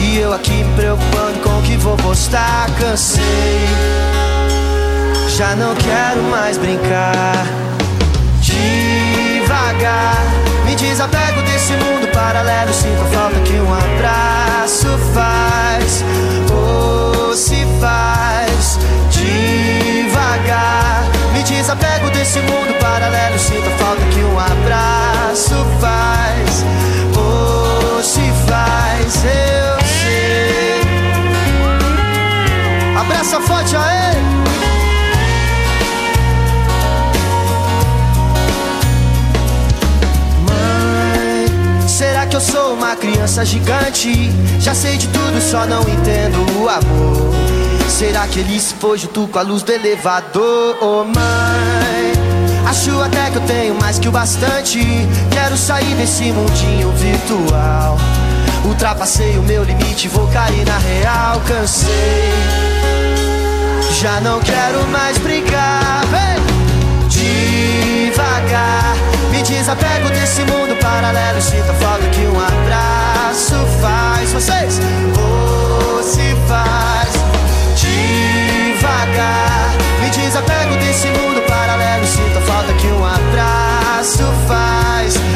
E 0.00 0.18
eu 0.18 0.32
aqui 0.34 0.52
me 0.52 0.74
preocupando 0.74 1.40
com 1.42 1.58
o 1.58 1.62
que 1.62 1.76
vou 1.76 1.96
postar 1.96 2.66
Cansei 2.78 3.22
já 5.36 5.56
não 5.56 5.74
quero 5.74 6.22
mais 6.24 6.58
brincar. 6.58 7.61
Desapego 10.92 11.40
desse 11.42 11.72
mundo 11.72 12.06
paralelo. 12.12 12.72
Sinto 12.74 13.00
a 13.00 13.06
falta 13.06 13.40
que 13.40 13.54
um 13.54 13.72
abraço 13.72 14.88
faz. 15.14 16.04
Ou 16.52 17.34
se 17.34 17.66
faz. 17.80 18.78
Devagar, 19.10 21.04
me 21.32 21.42
desapego 21.42 22.10
desse 22.10 22.40
mundo 22.40 22.78
paralelo. 22.78 23.38
Sinto 23.38 23.68
a 23.68 23.70
falta 23.82 24.02
que 24.12 24.20
um 24.20 24.38
abraço 24.38 25.66
faz. 25.80 26.64
Ou 27.16 28.02
se 28.02 28.30
faz, 28.46 29.24
eu 29.24 29.80
sei. 29.86 30.82
Abraça 32.98 33.40
forte 33.40 33.74
aí. 33.76 33.91
Que 42.32 42.36
eu 42.36 42.40
sou 42.40 42.72
uma 42.72 42.96
criança 42.96 43.44
gigante? 43.44 44.32
Já 44.58 44.74
sei 44.74 44.96
de 44.96 45.06
tudo, 45.08 45.38
só 45.38 45.66
não 45.66 45.82
entendo 45.82 46.38
o 46.58 46.66
amor. 46.66 47.30
Será 47.90 48.26
que 48.26 48.38
ele 48.38 48.58
se 48.58 48.72
foi 48.72 48.96
junto 48.96 49.28
com 49.28 49.38
a 49.38 49.42
luz 49.42 49.62
do 49.62 49.70
elevador? 49.70 50.78
Oh 50.80 51.04
mãe, 51.04 52.12
acho 52.66 52.98
até 53.02 53.30
que 53.30 53.36
eu 53.36 53.42
tenho 53.42 53.74
mais 53.74 53.98
que 53.98 54.08
o 54.08 54.10
bastante. 54.10 54.80
Quero 55.30 55.58
sair 55.58 55.94
desse 55.96 56.32
mundinho 56.32 56.90
virtual. 56.92 57.98
Ultrapassei 58.64 59.36
o 59.36 59.42
meu 59.42 59.62
limite, 59.62 60.08
vou 60.08 60.26
cair 60.28 60.64
na 60.64 60.78
real. 60.78 61.38
Cansei, 61.46 62.32
já 64.00 64.22
não 64.22 64.40
quero 64.40 64.86
mais 64.88 65.18
brigar. 65.18 66.02
Vem! 66.06 66.40
Devagar, 67.10 68.91
desapego 69.52 70.08
desse 70.10 70.40
mundo 70.44 70.74
paralelo. 70.80 71.40
Sinto 71.40 71.70
a 71.70 71.74
falta 71.74 72.08
que 72.08 72.20
um 72.20 72.40
abraço 72.40 73.54
faz. 73.80 74.32
Vocês, 74.32 74.80
se 76.02 76.34
faz 76.48 77.12
devagar. 77.76 79.70
Me 80.00 80.10
desapego 80.10 80.76
desse 80.76 81.08
mundo 81.08 81.42
paralelo. 81.46 82.06
Sinto 82.06 82.38
a 82.38 82.40
falta 82.40 82.72
que 82.74 82.86
um 82.86 83.04
abraço 83.04 84.24
faz. 84.48 85.31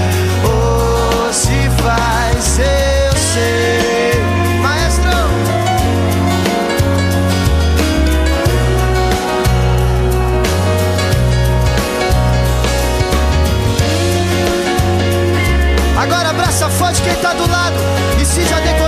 Quem 17.06 17.14
tá 17.16 17.32
do 17.34 17.48
lado. 17.48 17.76
E 18.20 18.24
se 18.24 18.44
já 18.44 18.58
decorou 18.60 18.85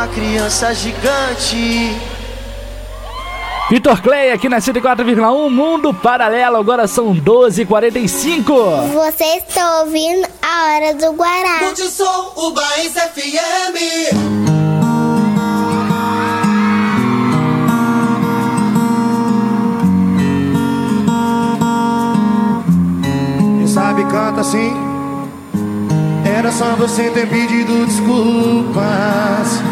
uma 0.00 0.08
criança 0.08 0.72
gigante? 0.72 1.94
Vitor 3.68 4.00
Clay 4.00 4.32
aqui 4.32 4.48
na 4.48 4.56
104,1 4.56 5.50
Mundo 5.50 5.92
Paralelo, 5.92 6.56
agora 6.56 6.88
são 6.88 7.14
12h45. 7.14 8.92
Você 8.94 9.24
está 9.24 9.80
ouvindo 9.80 10.26
a 10.40 10.64
Hora 10.64 10.94
do 10.94 11.12
Guará. 11.12 11.60
Multissom, 11.60 12.32
o 12.34 12.50
Baís 12.52 12.92
FM. 12.94 13.76
Quem 23.58 23.66
sabe 23.68 24.02
canta 24.04 24.40
assim 24.40 24.72
Era 26.24 26.50
só 26.50 26.74
você 26.76 27.10
ter 27.10 27.28
pedido 27.28 27.84
desculpas 27.86 29.69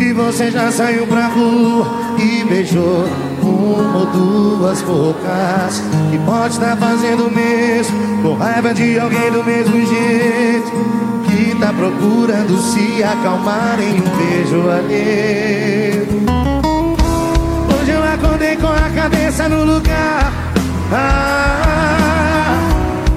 E 0.00 0.14
você 0.14 0.50
já 0.50 0.72
saiu 0.72 1.06
pra 1.06 1.26
rua 1.26 1.86
E 2.18 2.42
beijou 2.44 3.04
uma 3.42 3.98
ou 3.98 4.06
duas 4.06 4.80
bocas. 4.82 5.82
E 6.12 6.18
pode 6.24 6.54
estar 6.54 6.76
fazendo 6.76 7.26
o 7.26 7.30
mesmo 7.30 8.22
Com 8.22 8.34
raiva 8.34 8.72
de 8.72 8.98
alguém 8.98 9.30
do 9.30 9.44
mesmo 9.44 9.74
jeito. 9.86 10.70
Que 11.26 11.54
tá 11.60 11.72
procurando 11.72 12.58
se 12.58 13.02
acalmar 13.02 13.78
em 13.78 14.00
um 14.00 14.08
beijo 14.16 14.68
alheio. 14.70 16.06
Hoje 17.78 17.90
eu 17.90 18.02
acordei 18.02 18.56
com 18.56 18.68
a 18.68 18.90
cabeça 18.94 19.48
no 19.48 19.64
lugar. 19.64 20.32
Ah, 20.92 22.58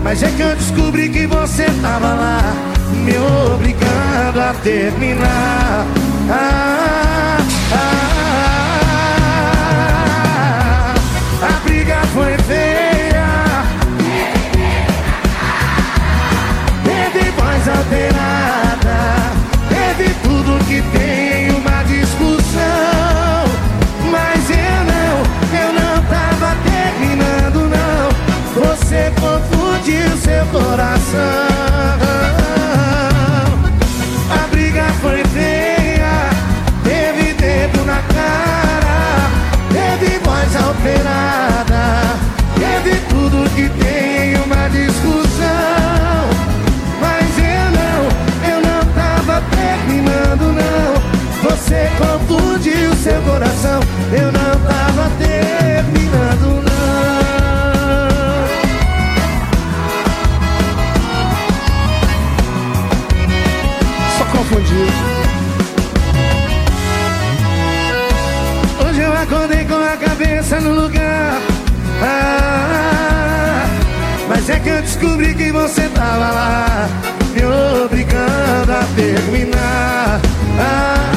Mas 0.03 0.21
é 0.21 0.29
que 0.29 0.41
eu 0.41 0.55
descobri 0.55 1.09
que 1.09 1.25
você 1.25 1.65
tava 1.81 2.13
lá 2.13 2.39
Me 3.03 3.13
obrigando 3.17 4.39
a 4.39 4.53
terminar 4.61 5.87
ah, 6.29 7.37
ah, 7.73 8.13
A 11.41 11.59
briga 11.65 11.97
foi 12.13 12.37
feia 12.47 13.27
Teve 16.83 17.31
voz 17.31 17.67
alterada 17.67 18.99
Teve 19.69 20.13
tudo 20.23 20.63
que 20.65 20.81
tem 20.97 21.47
em 21.47 21.51
uma 21.51 21.83
discussão 21.83 23.45
Mas 24.11 24.49
eu 24.49 24.85
não, 24.91 25.23
eu 25.59 25.73
não 25.73 26.01
tava 26.03 26.55
terminando 26.63 27.59
não 27.69 28.09
Você 28.61 29.11
confundiu 29.19 30.17
seu 30.17 30.45
coração 30.47 31.72
voz 40.83 41.52
cabeça 70.53 70.61
no 70.61 70.81
lugar. 70.81 71.41
Ah, 72.01 73.65
Mas 74.27 74.49
é 74.49 74.59
que 74.59 74.69
eu 74.69 74.81
descobri 74.81 75.33
que 75.33 75.51
você 75.51 75.87
tava 75.89 76.31
lá 76.31 76.89
Me 77.33 77.43
obrigando 77.85 78.71
a 78.71 78.83
terminar. 78.95 80.21
Ah, 80.59 81.12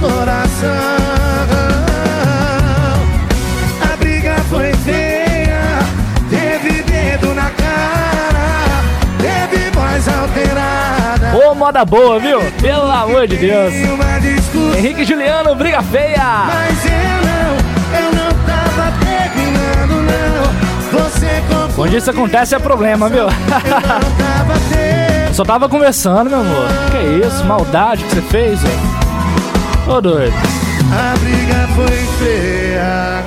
coração 0.00 0.70
A 3.92 3.96
briga 3.96 4.36
foi 4.50 4.72
feia 4.74 5.78
Teve 6.30 6.82
dedo 6.82 7.34
na 7.34 7.50
cara 7.50 8.82
Teve 9.18 9.70
voz 9.70 10.08
alterada 10.08 11.36
Ô, 11.36 11.54
moda 11.54 11.84
boa, 11.84 12.18
viu? 12.20 12.40
Pelo 12.60 12.88
amor 12.90 13.26
de 13.26 13.36
Deus. 13.36 13.72
Henrique 14.76 15.04
Juliano, 15.04 15.54
briga 15.56 15.82
feia. 15.82 16.44
Mas 16.46 16.84
eu 16.84 16.92
não, 17.26 17.56
eu 17.98 18.12
não 18.12 18.30
tava 18.46 18.92
terminando 19.04 19.96
não 20.06 20.44
Você 21.00 21.42
Onde 21.76 21.96
isso 21.96 22.08
acontece 22.10 22.54
é 22.54 22.58
problema, 22.60 23.08
viu? 23.08 23.26
Só 25.34 25.42
tava 25.44 25.68
conversando, 25.68 26.30
meu 26.30 26.38
amor. 26.40 26.68
Que 26.92 26.98
isso, 27.26 27.44
maldade 27.44 28.04
que 28.04 28.10
você 28.14 28.22
fez, 28.22 28.60
ó. 28.62 28.68
Ô 29.86 30.00
doido. 30.00 30.32
A 30.92 31.16
briga 31.18 31.68
foi 31.74 31.96
feia 32.18 33.24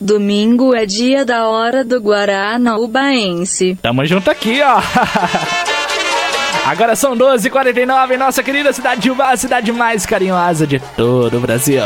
Domingo 0.00 0.74
é 0.74 0.84
dia 0.84 1.24
da 1.24 1.46
hora 1.46 1.84
do 1.84 2.00
Guará 2.00 2.58
na 2.58 2.76
Ubaense. 2.76 3.78
Tamo 3.80 4.04
junto 4.04 4.30
aqui, 4.30 4.60
ó. 4.62 4.80
Agora 6.66 6.96
são 6.96 7.16
12h49 7.16 8.12
em 8.12 8.18
nossa 8.18 8.42
querida 8.42 8.72
cidade 8.72 9.02
de 9.02 9.10
Ubá, 9.10 9.30
a 9.30 9.36
cidade 9.36 9.72
mais 9.72 10.04
carinhosa 10.04 10.66
de 10.66 10.80
todo 10.96 11.36
o 11.36 11.40
Brasil. 11.40 11.82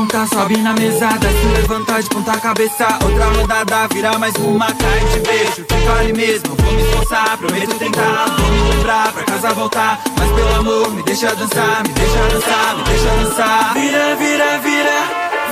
Conta, 0.00 0.26
sobe 0.28 0.56
na 0.56 0.72
mesada 0.72 1.28
Se 1.28 1.60
levanta 1.60 2.02
de 2.02 2.08
ponta 2.08 2.32
cabeça 2.40 2.88
Outra 3.04 3.26
rodada, 3.26 3.86
vira 3.92 4.18
mais 4.18 4.34
uma 4.36 4.64
Cai 4.72 5.00
de 5.00 5.20
beijo, 5.20 5.66
fica 5.68 5.92
ali 5.98 6.14
mesmo 6.14 6.56
Vou 6.56 6.72
me 6.72 6.80
esforçar, 6.80 7.36
prometo 7.36 7.78
tentar 7.78 8.24
Vou 8.38 8.50
me 8.50 8.70
lembrar, 8.70 9.12
pra 9.12 9.24
casa 9.24 9.52
voltar 9.52 10.00
Mas 10.16 10.32
pelo 10.32 10.54
amor, 10.54 10.90
me 10.92 11.02
deixa 11.02 11.34
dançar 11.34 11.82
Me 11.82 11.92
deixa 11.92 12.18
dançar, 12.32 12.76
me 12.78 12.84
deixa 12.84 13.08
dançar 13.10 13.74
Vira, 13.74 14.16
vira, 14.16 14.58
vira 14.60 14.98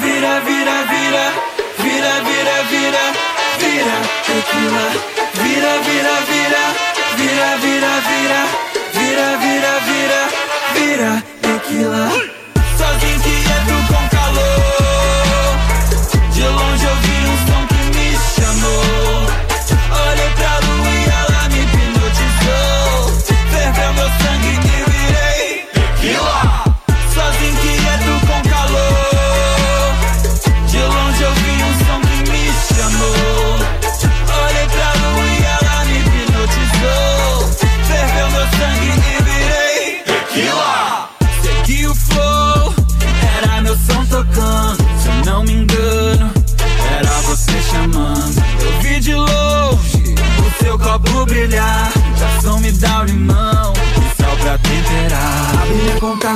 Vira, 0.00 0.40
vira, 0.40 0.82
vira 0.88 1.32
Vira, 1.76 2.12
vira, 2.24 2.62
vira 2.70 3.04
Vira, 3.58 3.96
tequila 4.24 4.86
Vira, 5.44 5.78
vira, 5.82 6.14
vira 6.24 6.64
Vira, 7.18 7.56
vira, 7.58 8.00
vira 8.08 8.40
Vira, 8.94 9.36
vira, 9.36 9.72
vira 9.84 10.20
Vira, 10.72 11.24
tequila 11.42 12.37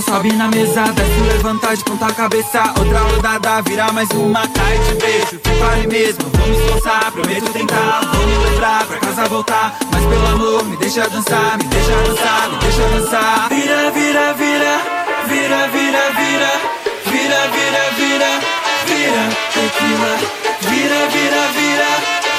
sobe 0.02 0.32
na 0.32 0.48
mesa, 0.48 0.82
desce, 0.92 1.20
levanta 1.32 1.74
de 1.76 1.84
ponta 1.84 2.12
cabeça. 2.12 2.62
Outra 2.78 2.98
rodada, 3.00 3.62
vira 3.62 3.92
mais 3.92 4.08
uma, 4.10 4.46
cai 4.48 4.78
de 4.78 4.94
beijo. 4.94 5.40
Ali 5.72 5.86
mesmo, 5.86 6.24
vou 6.32 6.48
me 6.48 6.56
esforçar, 6.56 7.12
prometo 7.12 7.52
tentar. 7.52 8.00
Vou 8.12 8.26
me 8.26 8.36
lembrar, 8.44 8.84
pra 8.86 8.96
casa 8.98 9.28
voltar. 9.28 9.78
Mas 9.92 10.04
pelo 10.04 10.26
amor, 10.26 10.64
me 10.64 10.76
deixa 10.76 11.08
dançar, 11.08 11.58
me 11.58 11.64
deixa 11.64 11.96
dançar, 12.08 12.50
me 12.50 12.58
deixa 12.58 12.88
dançar. 12.88 13.48
Vira, 13.48 13.90
vira, 13.90 14.34
vira, 14.34 14.80
vira, 15.28 15.68
vira, 15.68 16.10
vira. 16.10 16.82
Vira, 17.04 17.40
vira, 17.48 17.82
vira, 17.98 18.30
vira, 18.86 19.24
tequila. 19.52 20.12
Vira, 20.62 21.00
vira, 21.12 21.42
vira, 21.56 21.90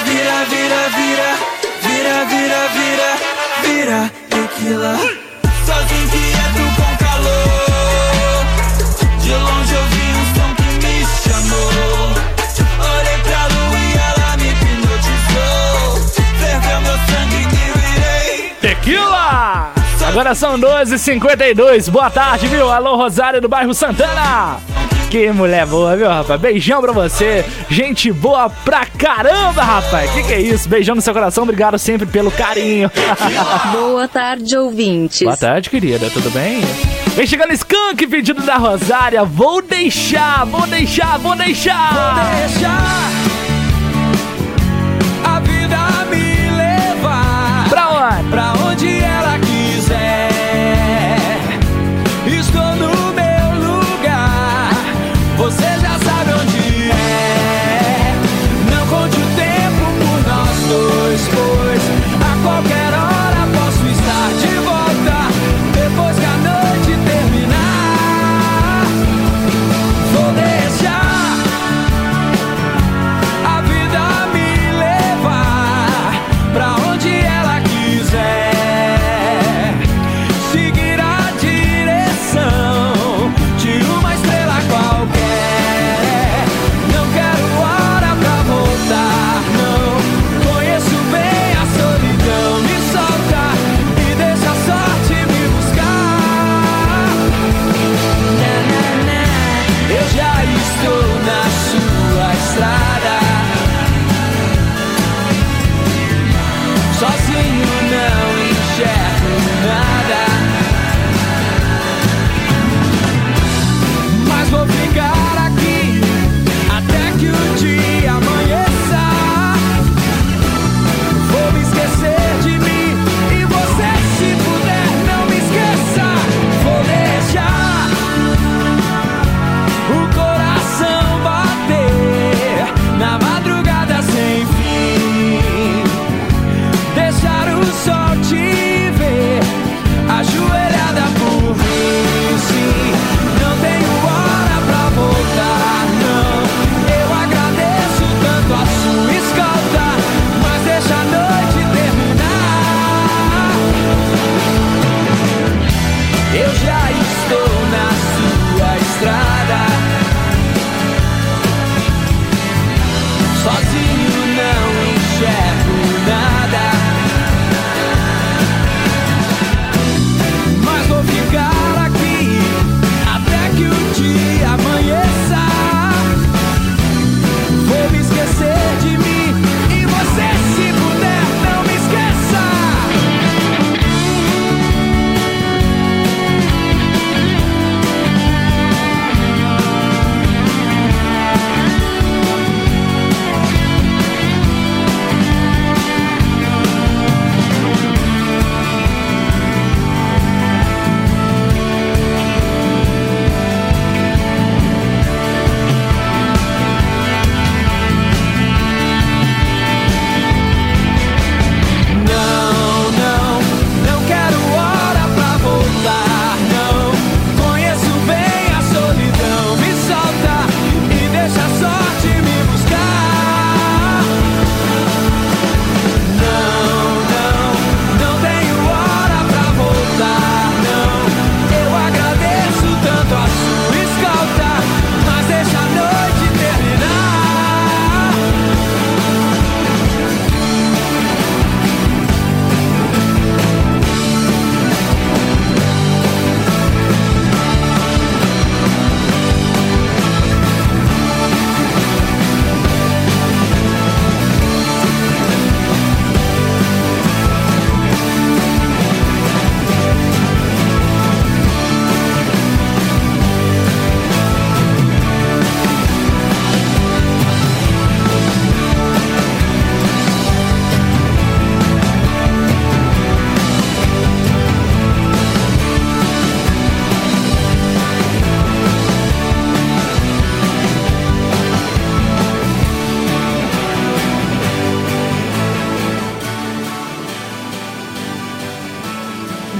vira, 0.06 0.46
vira, 0.50 0.90
vira. 0.96 1.30
Vira, 1.84 2.26
vira, 2.26 2.62
vira, 2.74 3.10
vira, 3.64 4.12
tequila. 4.30 4.94
Sozinho 5.66 6.10
quieto 6.10 6.54
com 6.54 6.76
calor. 6.76 6.83
Um 9.36 10.36
som 10.36 10.56
que 10.56 10.70
me 10.86 11.06
chamou. 11.24 11.64
Me 15.94 16.98
sangue 17.08 17.42
virei. 17.76 18.56
Tequila! 18.62 19.72
Agora 20.08 20.36
são 20.36 20.60
12h52. 20.60 21.90
Boa 21.90 22.10
tarde, 22.10 22.48
viu? 22.48 22.70
Alô, 22.70 22.96
Rosário 22.96 23.42
do 23.42 23.50
bairro 23.50 23.74
Santana. 23.74 24.60
Que 25.14 25.32
mulher 25.32 25.68
boa, 25.68 25.96
viu, 25.96 26.10
rapaz? 26.10 26.42
Beijão 26.42 26.82
pra 26.82 26.92
você. 26.92 27.46
Gente 27.70 28.12
boa 28.12 28.50
pra 28.50 28.84
caramba, 28.84 29.62
rapaz. 29.62 30.10
Que 30.10 30.24
que 30.24 30.34
é 30.34 30.42
isso? 30.42 30.68
Beijão 30.68 30.96
no 30.96 31.04
seu 31.04 31.14
coração. 31.14 31.44
Obrigado 31.44 31.78
sempre 31.78 32.08
pelo 32.08 32.32
carinho. 32.32 32.90
Boa 33.72 34.08
tarde, 34.08 34.58
ouvintes. 34.58 35.22
Boa 35.22 35.38
tarde, 35.38 35.70
querida. 35.70 36.10
Tudo 36.10 36.32
bem? 36.32 36.62
Vem 37.14 37.28
chegando 37.28 37.54
Skunk, 37.54 38.08
pedido 38.08 38.42
da 38.42 38.58
Rosária. 38.58 39.24
Vou 39.24 39.62
deixar, 39.62 40.48
vou 40.48 40.66
deixar, 40.66 41.20
vou 41.20 41.36
deixar. 41.36 41.94
Vou 41.94 42.40
deixar 42.40 43.53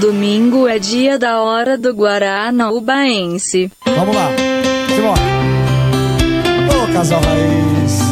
domingo 0.04 0.68
é 0.68 0.78
dia 0.78 1.18
da 1.18 1.40
hora 1.40 1.78
do 1.78 1.90
Guará 1.94 2.52
na 2.52 2.70
Ubaense. 2.70 3.72
Vamos 3.86 4.14
lá. 4.14 4.28
Simbora. 4.94 5.18
Ô, 6.68 6.92
casal 6.92 7.22
raiz. 7.22 8.04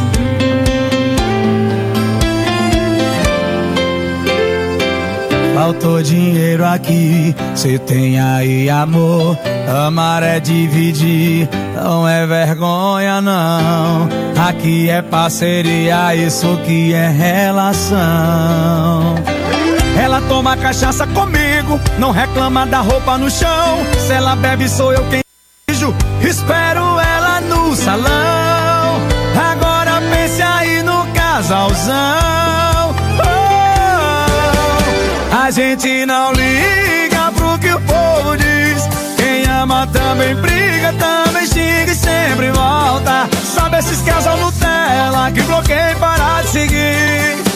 Faltou 5.54 6.02
dinheiro 6.02 6.64
aqui, 6.64 7.34
cê 7.54 7.78
tem 7.78 8.18
aí 8.18 8.70
amor. 8.70 9.38
Amar 9.86 10.22
é 10.22 10.40
dividir, 10.40 11.46
não 11.76 12.08
é 12.08 12.26
vergonha 12.26 13.20
não. 13.20 14.08
Aqui 14.48 14.88
é 14.88 15.02
parceria, 15.02 16.14
isso 16.14 16.56
que 16.64 16.94
é 16.94 17.08
relação. 17.08 18.02
Toma 20.28 20.56
cachaça 20.56 21.06
comigo, 21.06 21.80
não 21.98 22.10
reclama 22.10 22.66
da 22.66 22.80
roupa 22.80 23.16
no 23.18 23.30
chão. 23.30 23.78
Se 24.06 24.12
ela 24.12 24.36
bebe, 24.36 24.68
sou 24.68 24.92
eu 24.92 25.04
quem 25.08 25.22
beijo. 25.66 25.94
Espero 26.20 27.00
ela 27.00 27.40
no 27.40 27.74
salão. 27.74 29.00
Agora 29.50 30.00
pense 30.10 30.42
aí 30.42 30.82
no 30.82 31.06
casalzão. 31.12 31.94
Oh, 33.18 33.22
a 35.36 35.50
gente 35.50 36.06
não 36.06 36.32
liga 36.32 37.32
pro 37.34 37.58
que 37.58 37.72
o 37.72 37.80
povo 37.80 38.36
diz. 38.36 38.88
Quem 39.16 39.44
ama 39.50 39.86
também 39.88 40.34
briga, 40.36 40.92
também 40.94 41.46
xinga 41.46 41.92
e 41.92 41.94
sempre 41.94 42.50
volta. 42.52 43.28
Sabe 43.44 43.78
esses 43.78 44.00
casal 44.02 44.36
Nutella 44.36 45.30
que 45.32 45.42
bloqueia 45.42 45.92
e 45.92 45.96
para 45.96 46.42
de 46.42 46.48
seguir. 46.48 47.51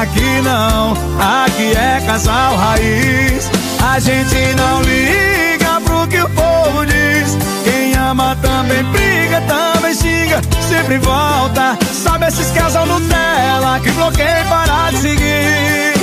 Aqui 0.00 0.42
não, 0.42 0.92
aqui 1.18 1.72
é 1.74 2.02
casal 2.04 2.54
raiz. 2.54 3.50
A 3.82 3.98
gente 3.98 4.54
não 4.54 4.82
liga 4.82 5.80
pro 5.80 6.06
que 6.06 6.20
o 6.20 6.28
povo 6.28 6.84
diz. 6.84 7.38
Quem 7.64 7.94
ama 7.94 8.36
também 8.42 8.84
briga, 8.92 9.40
também 9.48 9.94
xinga, 9.94 10.42
sempre 10.68 10.98
volta. 10.98 11.78
Sabe 11.94 12.26
esses 12.26 12.50
casal 12.50 12.84
Nutella 12.84 13.80
que 13.82 13.90
bloqueia 13.92 14.42
e 14.42 14.44
para 14.44 14.90
de 14.90 14.98
seguir. 14.98 15.94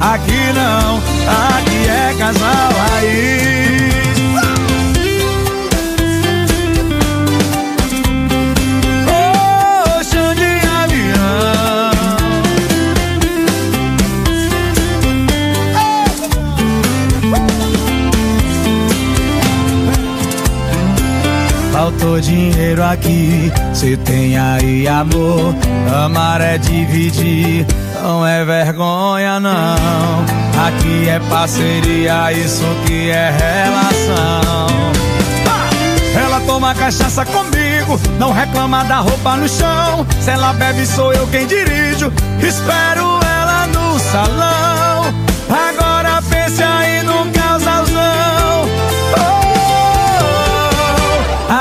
Aqui 0.00 0.52
não, 0.54 0.96
aqui 1.52 1.88
é 1.90 2.14
casal 2.18 2.72
raiz. 2.88 4.11
Faltou 21.92 22.20
dinheiro 22.20 22.82
aqui, 22.82 23.52
cê 23.74 23.96
tem 23.96 24.38
aí 24.38 24.88
amor. 24.88 25.54
Amar 26.04 26.40
é 26.40 26.56
dividir, 26.56 27.66
não 28.02 28.26
é 28.26 28.44
vergonha 28.44 29.38
não. 29.38 30.24
Aqui 30.66 31.08
é 31.08 31.20
parceria, 31.28 32.32
isso 32.32 32.64
que 32.86 33.10
é 33.10 33.30
relação. 33.30 34.92
Ela 36.14 36.40
toma 36.40 36.74
cachaça 36.74 37.24
comigo, 37.26 38.00
não 38.18 38.32
reclama 38.32 38.84
da 38.84 38.98
roupa 38.98 39.36
no 39.36 39.48
chão. 39.48 40.06
Se 40.20 40.30
ela 40.30 40.52
bebe, 40.52 40.86
sou 40.86 41.12
eu 41.12 41.26
quem 41.26 41.46
dirijo. 41.46 42.12
Espero 42.40 43.20
ela 43.22 43.66
no 43.66 43.98
salão. 43.98 44.61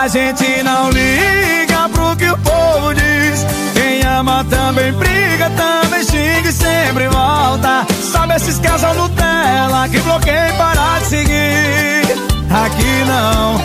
A 0.01 0.07
gente 0.07 0.63
não 0.63 0.89
liga 0.89 1.87
pro 1.89 2.15
que 2.15 2.25
o 2.25 2.35
povo 2.39 2.91
diz. 2.91 3.45
Quem 3.75 4.01
ama 4.01 4.43
também 4.49 4.91
briga, 4.93 5.47
também 5.51 6.03
xinga 6.03 6.49
e 6.49 6.51
sempre 6.51 7.07
volta. 7.07 7.85
Sabe 8.11 8.35
esses 8.35 8.57
casal 8.57 8.95
Nutella 8.95 9.87
que 9.89 9.99
bloqueia 9.99 10.53
para 10.57 10.99
de 11.01 11.05
seguir. 11.05 12.01
Aqui 12.49 13.05
não, 13.05 13.55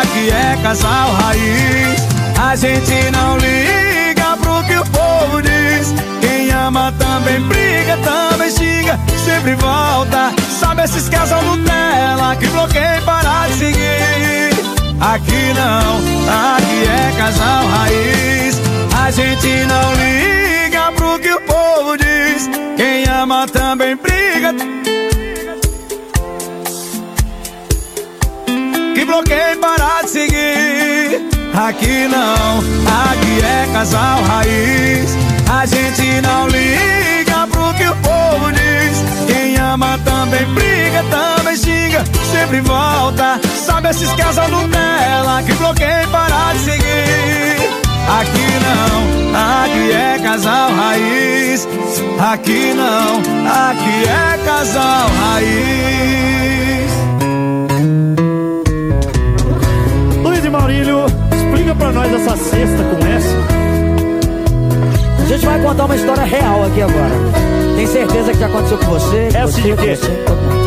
aqui 0.00 0.30
é 0.30 0.58
casal 0.64 1.12
raiz. 1.12 2.02
A 2.42 2.56
gente 2.56 3.10
não 3.12 3.38
liga 3.38 4.36
pro 4.38 4.64
que 4.64 4.76
o 4.76 4.84
povo 4.90 5.42
diz. 5.42 5.94
Quem 6.20 6.50
ama 6.50 6.92
também 6.98 7.40
briga, 7.42 7.96
também 7.98 8.50
xinga, 8.50 8.98
sempre 9.24 9.54
volta. 9.54 10.32
Sabe 10.58 10.82
esses 10.82 11.08
casal 11.08 11.40
Nutella 11.44 12.34
que 12.34 12.48
bloqueia 12.48 13.00
para 13.02 13.46
de 13.46 13.54
seguir. 13.54 14.83
Aqui 15.00 15.52
não, 15.54 15.96
aqui 16.54 16.88
é 16.88 17.16
casal 17.16 17.66
raiz. 17.66 18.60
A 18.96 19.10
gente 19.10 19.48
não 19.66 19.92
liga 19.94 20.92
pro 20.92 21.18
que 21.18 21.30
o 21.30 21.40
povo 21.42 21.96
diz. 21.96 22.48
Quem 22.76 23.04
ama 23.04 23.46
também 23.46 23.96
briga. 23.96 24.54
Que 28.94 29.04
bloqueia 29.04 29.52
e 29.52 29.56
para 29.56 30.02
de 30.02 30.10
seguir. 30.10 31.28
Aqui 31.54 32.08
não, 32.08 32.58
aqui 33.10 33.44
é 33.44 33.72
casal 33.72 34.22
raiz. 34.22 35.16
A 35.50 35.66
gente 35.66 36.20
não 36.22 36.48
liga 36.48 37.03
pro 37.46 37.74
que 37.74 37.86
o 37.88 37.96
povo 37.96 38.52
diz. 38.52 39.04
Quem 39.26 39.56
ama 39.56 39.98
também 40.04 40.44
briga, 40.54 41.04
também 41.10 41.56
xinga, 41.56 42.04
sempre 42.32 42.60
volta. 42.60 43.40
Sabe 43.66 43.90
esses 43.90 44.12
casal 44.12 44.48
Nutella 44.48 45.42
que 45.42 45.52
bloqueia 45.54 46.02
e 46.02 46.06
para 46.08 46.52
de 46.52 46.58
seguir. 46.60 47.74
Aqui 48.20 48.48
não, 48.66 49.62
aqui 49.62 49.92
é 49.92 50.18
casal 50.22 50.70
raiz. 50.74 51.68
Aqui 52.18 52.74
não, 52.74 53.18
aqui 53.68 54.04
é 54.08 54.44
casal 54.44 55.08
raiz. 55.08 55.84
Luiz 60.22 60.44
e 60.44 60.50
Maurílio, 60.50 61.06
explica 61.32 61.74
pra 61.74 61.92
nós 61.92 62.12
essa 62.12 62.36
cesta 62.36 62.84
com 62.84 63.06
essa. 63.06 63.53
A 65.24 65.26
gente 65.26 65.46
vai 65.46 65.58
contar 65.58 65.86
uma 65.86 65.96
história 65.96 66.22
real 66.22 66.64
aqui 66.66 66.82
agora. 66.82 67.14
Tem 67.76 67.86
certeza 67.86 68.34
que 68.34 68.44
aconteceu 68.44 68.76
com 68.76 68.84
você? 68.84 69.28
com 69.32 69.38
Essa 69.38 69.46
você, 69.46 69.62
de 69.62 69.76
quê? 69.76 69.96
você, 69.96 70.10
todo 70.26 70.36
mundo. 70.36 70.64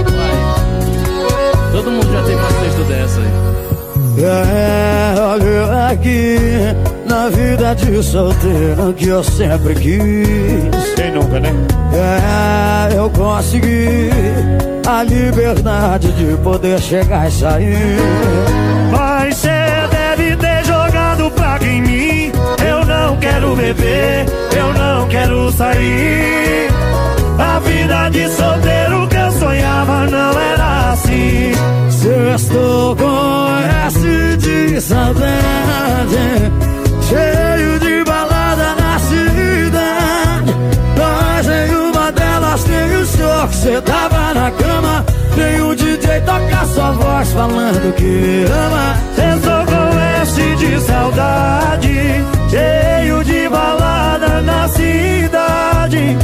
Todo 1.72 1.92
mundo 1.92 2.12
já 2.12 2.22
uma 2.36 2.50
cesta 2.50 2.84
dessa 2.86 3.22
aí. 3.22 3.48
É, 4.24 5.14
olha 5.20 5.90
aqui, 5.90 6.38
na 7.06 7.30
vida 7.30 7.76
de 7.76 8.02
solteiro 8.02 8.94
que 8.96 9.08
eu 9.08 9.24
sempre 9.24 9.76
quis. 9.76 10.94
Quem 10.96 11.12
nunca, 11.12 11.40
né? 11.40 11.54
É, 11.94 12.98
eu 12.98 13.12
consegui 13.12 14.10
a 14.88 15.04
liberdade 15.04 16.12
de 16.14 16.36
poder 16.38 16.80
chegar 16.80 17.28
e 17.28 17.32
sair. 17.32 17.98
Mas 18.92 19.38
cê 19.38 19.50
deve 19.92 20.36
ter 20.36 20.67
não 23.18 23.20
quero 23.20 23.56
beber, 23.56 24.26
eu 24.56 24.74
não 24.74 25.08
quero 25.08 25.52
sair. 25.52 26.68
A 27.40 27.60
vida 27.60 28.10
de 28.10 28.30
solteiro 28.30 29.08
que 29.08 29.16
eu 29.16 29.32
sonhava 29.32 30.08
não 30.08 30.40
era 30.40 30.92
assim. 30.92 31.52
Sextou 31.90 32.96
com 32.96 33.48
S 33.88 34.38
de 34.38 34.82
saudade, 34.82 35.32
cheio 37.10 37.80
de 37.80 38.04
balada 38.04 38.76
na 38.76 39.00
cidade. 39.00 40.56
Mas 40.98 41.48
em 41.48 41.76
uma 41.76 42.12
delas 42.12 42.64
tem 42.64 42.96
o 42.98 43.06
show 43.06 43.48
que 43.48 43.56
cê 43.56 43.82
tava 43.82 44.34
na 44.34 44.52
cama. 44.52 45.06
Tem 45.36 45.62
o 45.62 45.76
DJ 45.76 46.22
tocar 46.22 46.66
sua 46.68 46.92
voz 46.92 47.32
falando 47.32 47.94
que 47.96 48.46
ama. 48.52 48.96
Sextou 49.16 49.66
com 49.66 49.97
S 50.38 50.56
de 50.56 50.80
saudade, 50.82 52.26
cheio 52.50 53.24
de 53.24 53.50
balada 53.50 54.42
na 54.42 54.68
cidade. 54.68 56.18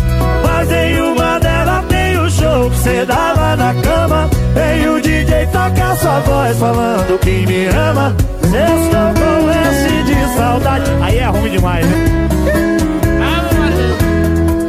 Mas 0.44 0.72
em 0.72 1.02
uma 1.02 1.40
delas 1.40 1.86
tem 1.86 2.20
o 2.20 2.30
show 2.30 2.70
que 2.70 2.78
cê 2.78 3.06
dava 3.06 3.56
na 3.56 3.74
cama. 3.74 4.30
Tem 4.54 4.88
o 4.88 5.02
DJ 5.02 5.48
tocar 5.48 5.98
sua 5.98 6.20
voz 6.20 6.60
falando 6.60 7.20
que 7.20 7.48
me 7.48 7.66
ama. 7.68 8.16
Sextou 8.42 9.14
com 9.18 9.50
S 9.50 10.04
de 10.04 10.38
saudade. 10.38 10.92
Aí 11.02 11.18
é 11.18 11.26
ruim 11.26 11.50
demais, 11.50 11.86
né? 11.88 12.20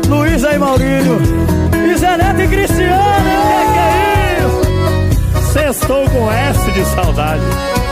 Luiz 0.08 0.42
e 0.42 0.58
Maurílio, 0.58 1.18
e 1.74 2.42
e 2.42 2.48
Cristiano. 2.48 3.30
Que 3.44 3.72
que 3.72 3.78
é 3.78 4.38
isso? 4.40 5.52
Sextou 5.52 6.08
com 6.08 6.32
S 6.32 6.72
de 6.72 6.84
saudade. 6.86 7.83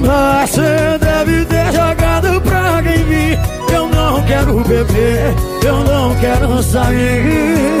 Mas 0.00 0.50
você 0.50 0.98
deve 0.98 1.44
ter 1.46 1.72
jogado 1.72 2.40
praga 2.42 2.90
em 2.90 3.04
mim. 3.04 3.38
Eu 3.72 3.88
não 3.88 4.22
quero 4.24 4.54
beber, 4.64 5.34
eu 5.64 5.84
não 5.84 6.14
quero 6.16 6.62
sair. 6.62 7.80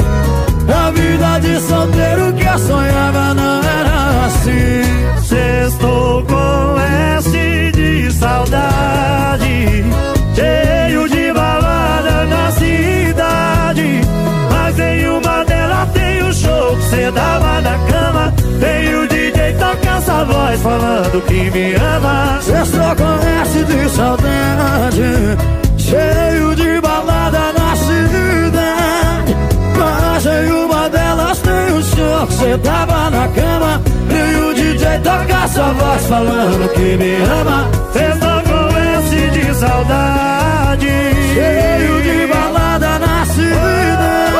Falando 21.16 21.22
que 21.22 21.50
me 21.50 21.74
ama. 21.74 22.38
Sextou 22.40 22.96
com 22.96 23.42
S 23.42 23.64
de 23.64 23.88
saudade, 23.90 25.38
cheio 25.78 26.54
de 26.54 26.80
balada 26.80 27.52
na 27.52 27.76
cidade. 27.76 29.36
Mas 29.76 30.26
em 30.26 30.52
uma 30.52 30.88
delas 30.88 31.38
tem 31.40 31.78
o 31.78 31.82
show 31.82 32.26
que 32.26 32.32
cê 32.34 32.58
tava 32.58 33.10
na 33.10 33.28
cama. 33.28 33.82
E 34.10 34.36
o 34.40 34.54
DJ 34.54 34.98
toca 35.00 35.48
sua 35.48 35.72
voz 35.72 36.06
falando 36.06 36.68
que 36.72 36.96
me 36.96 37.16
ama. 37.24 37.68
Sextou 37.92 38.42
com 38.42 38.76
S 38.76 39.30
de 39.30 39.54
saudade, 39.54 40.88
cheio 41.34 42.02
de 42.02 42.26
balada 42.26 42.98
na 42.98 43.26
cidade. 43.26 44.36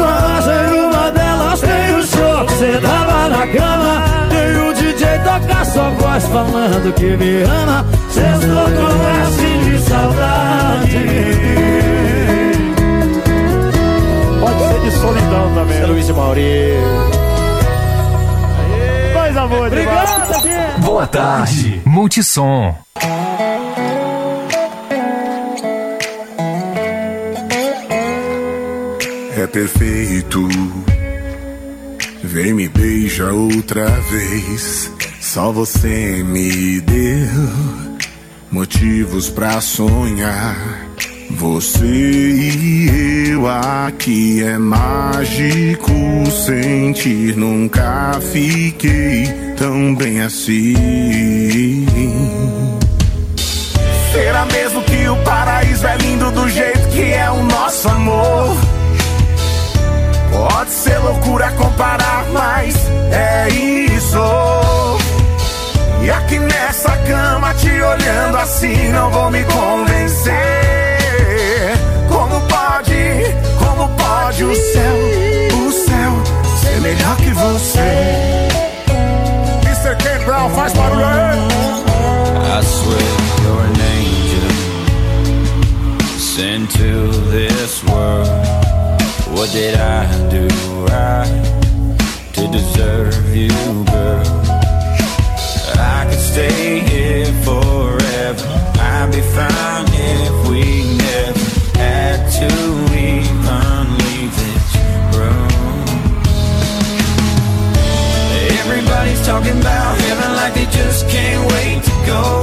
Mas 0.00 0.46
em 0.46 0.80
uma 0.80 1.10
delas 1.10 1.60
tem 1.60 1.94
o 1.94 2.02
show 2.02 2.44
que 2.46 2.52
cê 2.54 2.78
tava 2.80 3.28
na 3.28 3.46
cama. 3.46 4.07
Toca 5.38 5.64
sua 5.66 5.90
voz 5.90 6.24
falando 6.26 6.92
que 6.94 7.16
me 7.16 7.42
ama. 7.42 7.86
Sextou 8.10 8.64
com 8.64 9.08
S 9.26 9.70
de 9.70 9.78
saudade. 9.88 10.98
Pode 14.40 14.58
ser 14.58 14.80
de 14.80 14.90
solidão 14.98 15.54
também. 15.54 15.86
Luiz 15.86 16.06
de 16.06 16.12
Mauri. 16.12 16.72
Coisa 19.14 19.46
boa 19.46 19.66
Obrigado, 19.66 20.80
Boa 20.80 21.06
tarde, 21.06 21.82
Multissom. 21.84 22.74
É 29.36 29.46
perfeito. 29.46 30.48
Vem 32.24 32.52
me 32.52 32.68
beija 32.68 33.32
outra 33.32 33.86
vez. 33.86 34.97
Só 35.28 35.52
você 35.52 36.22
me 36.24 36.80
deu 36.80 37.28
motivos 38.50 39.28
pra 39.28 39.60
sonhar. 39.60 40.56
Você 41.32 41.84
e 41.84 43.28
eu 43.28 43.46
aqui 43.46 44.42
é 44.42 44.56
mágico 44.56 45.92
sentir. 46.30 47.36
Nunca 47.36 48.18
fiquei 48.32 49.26
tão 49.58 49.94
bem 49.94 50.22
assim. 50.22 50.74
Será 54.10 54.46
mesmo 54.46 54.82
que 54.82 55.08
o 55.10 55.16
paraíso 55.24 55.86
é 55.86 55.96
lindo 55.98 56.30
do 56.30 56.48
jeito 56.48 56.88
que 56.88 57.02
é 57.02 57.30
o 57.30 57.42
nosso 57.42 57.86
amor? 57.86 58.56
Pode 60.32 60.70
ser 60.70 60.98
loucura 60.98 61.50
comparar, 61.52 61.97
E 66.08 66.10
aqui 66.10 66.38
nessa 66.38 66.96
cama, 67.06 67.52
te 67.52 67.68
olhando 67.68 68.38
assim, 68.38 68.88
não 68.92 69.10
vou 69.10 69.30
me 69.30 69.44
convencer. 69.44 70.32
Como 72.08 72.40
pode, 72.48 73.26
como 73.58 73.86
pode 73.94 74.42
o 74.42 74.54
céu, 74.54 74.96
o 75.66 75.70
céu 75.70 76.12
ser 76.62 76.80
melhor 76.80 77.14
que 77.18 77.28
você? 77.34 78.48
Mr. 79.66 79.96
Ken 79.98 80.24
Brown, 80.24 80.48
faz 80.48 80.72
barulho. 80.72 81.04
I 81.04 82.62
swear 82.62 83.02
you're 83.42 83.64
an 83.66 83.76
angel 83.98 84.48
sent 86.18 86.70
to 86.70 87.12
this 87.30 87.84
world. 87.84 88.30
What 89.36 89.52
did 89.52 89.74
I 89.74 90.06
do 90.30 90.48
right 90.86 91.28
to 92.32 92.48
deserve 92.48 93.36
you, 93.36 93.84
Fine 99.38 99.86
if 99.92 100.48
we 100.48 100.98
never 100.98 101.78
had 101.78 102.28
to 102.38 102.50
even 102.90 103.84
leave 104.02 104.34
this 104.34 104.66
room. 105.14 105.84
Everybody's 108.58 109.24
talking 109.24 109.60
about 109.60 109.96
heaven 109.96 110.34
like 110.34 110.54
they 110.54 110.66
just 110.76 111.08
can't 111.08 111.52
wait 111.52 111.84
to 111.84 111.90
go. 112.04 112.37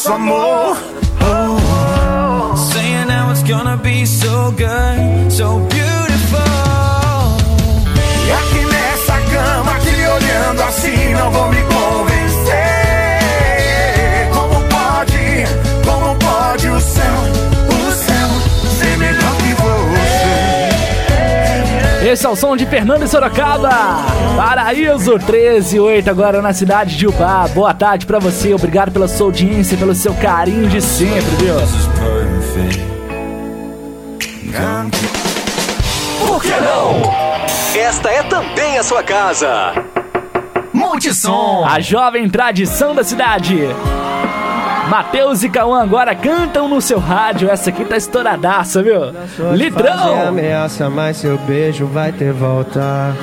Nosso 0.00 0.12
amor? 0.14 0.76
Saying 2.56 3.08
how 3.10 3.30
it's 3.30 3.42
gonna 3.42 3.76
be 3.76 4.06
so 4.06 4.50
good, 4.52 5.30
so 5.30 5.58
beautiful. 5.68 6.40
E 8.26 8.32
aqui 8.32 8.64
nessa 8.64 9.20
cama, 9.20 9.78
te 9.80 9.88
olhando 10.06 10.62
assim, 10.62 11.14
não 11.14 11.30
vou 11.30 11.48
me 11.48 11.69
Esse 22.10 22.26
é 22.26 22.28
o 22.28 22.34
som 22.34 22.56
de 22.56 22.66
Fernando 22.66 23.04
e 23.04 23.08
Sorocaba. 23.08 23.70
Paraíso 24.36 25.16
13 25.16 25.76
e 25.76 25.80
8 25.80 26.10
agora 26.10 26.42
na 26.42 26.52
cidade 26.52 26.96
de 26.96 27.06
Ubá. 27.06 27.46
Boa 27.46 27.72
tarde 27.72 28.04
pra 28.04 28.18
você. 28.18 28.52
Obrigado 28.52 28.90
pela 28.90 29.06
sua 29.06 29.26
audiência, 29.26 29.78
pelo 29.78 29.94
seu 29.94 30.12
carinho 30.14 30.68
de 30.68 30.82
sempre, 30.82 31.20
viu? 31.36 31.54
Por 36.26 36.42
que 36.42 36.48
não? 36.48 37.80
Esta 37.80 38.10
é 38.10 38.24
também 38.24 38.76
a 38.76 38.82
sua 38.82 39.04
casa. 39.04 39.72
Multissom. 40.72 41.64
A 41.64 41.78
jovem 41.78 42.28
tradição 42.28 42.92
da 42.92 43.04
cidade. 43.04 43.56
Matheus 44.88 45.42
e 45.42 45.48
Cauã 45.48 45.82
agora 45.82 46.14
cantam 46.14 46.68
no 46.68 46.80
seu 46.80 46.98
rádio. 46.98 47.48
Essa 47.50 47.70
aqui 47.70 47.84
tá 47.84 47.96
estouradaça, 47.96 48.82
viu? 48.82 49.00
Litrão! 49.54 50.28
ameaça, 50.28 50.88
mas 50.88 51.18
seu 51.18 51.38
beijo 51.38 51.86
vai 51.86 52.12
ter 52.12 52.32
volta. 52.32 53.14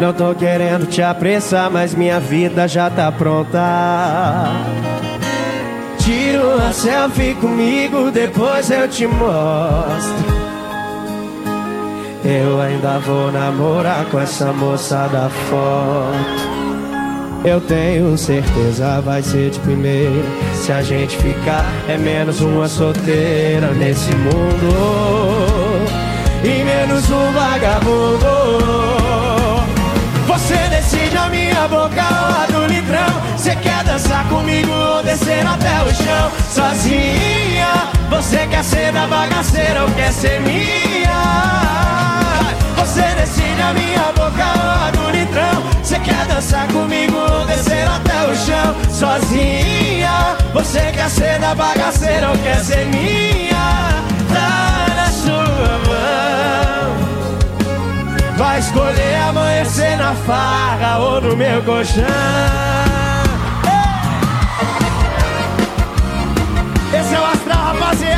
Não 0.00 0.12
tô 0.12 0.34
querendo 0.34 0.86
te 0.86 1.00
apressar, 1.00 1.70
mas 1.70 1.94
minha 1.94 2.18
vida 2.18 2.66
já 2.66 2.90
tá 2.90 3.10
pronta. 3.12 4.48
Tira 5.98 6.44
uma 6.44 6.72
selfie 6.72 7.34
comigo, 7.36 8.10
depois 8.10 8.68
eu 8.70 8.88
te 8.88 9.06
mostro. 9.06 10.42
Eu 12.24 12.60
ainda 12.60 12.98
vou 12.98 13.30
namorar 13.30 14.04
com 14.06 14.18
essa 14.18 14.52
moça 14.52 15.08
da 15.08 15.28
foto. 15.28 16.41
Eu 17.44 17.60
tenho 17.60 18.16
certeza 18.16 19.00
vai 19.00 19.20
ser 19.20 19.50
de 19.50 19.58
primeira. 19.60 20.22
Se 20.54 20.70
a 20.70 20.80
gente 20.80 21.16
ficar, 21.16 21.64
é 21.88 21.96
menos 21.96 22.40
uma 22.40 22.68
solteira 22.68 23.72
nesse 23.72 24.14
mundo. 24.14 25.84
E 26.44 26.62
menos 26.62 27.10
um 27.10 27.32
vagabundo. 27.32 28.62
Você 30.26 30.56
decide 30.70 31.16
a 31.16 31.28
minha 31.28 31.66
boca 31.66 32.00
lá 32.00 32.46
do 32.48 32.66
litrão. 32.66 33.22
Você 33.36 33.56
quer 33.56 33.82
dançar 33.82 34.28
comigo 34.28 34.70
ou 34.70 35.02
descer 35.02 35.44
até 35.44 35.82
o 35.82 35.92
chão? 35.94 36.30
Sozinha, 36.48 37.90
você 38.08 38.46
quer 38.46 38.62
ser 38.62 38.92
da 38.92 39.08
bagaceira 39.08 39.82
ou 39.82 39.90
quer 39.90 40.12
ser 40.12 40.40
minha? 40.42 41.02
Você 42.76 43.02
decide 43.20 43.60
a 43.60 43.74
minha 43.74 44.12
boca 44.14 44.44
lá 44.44 44.90
do 44.92 45.01
Você 45.82 45.98
quer 45.98 46.26
dançar 46.26 46.66
comigo 46.68 47.16
ou 47.16 47.46
descer 47.46 47.86
até 47.86 48.26
o 48.26 48.36
chão 48.36 48.74
sozinha. 48.90 50.36
Você 50.52 50.80
quer 50.92 51.10
ser 51.10 51.38
da 51.40 51.54
bagaceira 51.54 52.30
ou 52.30 52.38
quer 52.38 52.58
ser 52.60 52.86
minha? 52.86 54.04
Tá 54.32 54.86
na 54.94 55.06
sua 55.10 55.78
mão. 55.88 56.96
Vai 58.36 58.58
escolher 58.60 59.16
amanhecer 59.28 59.96
na 59.96 60.14
farra 60.14 60.98
ou 60.98 61.20
no 61.20 61.36
meu 61.36 61.62
colchão. 61.62 62.04
Esse 66.94 67.14
é 67.14 67.20
o 67.20 67.24
astral, 67.24 67.74
rapaziada. 67.74 68.11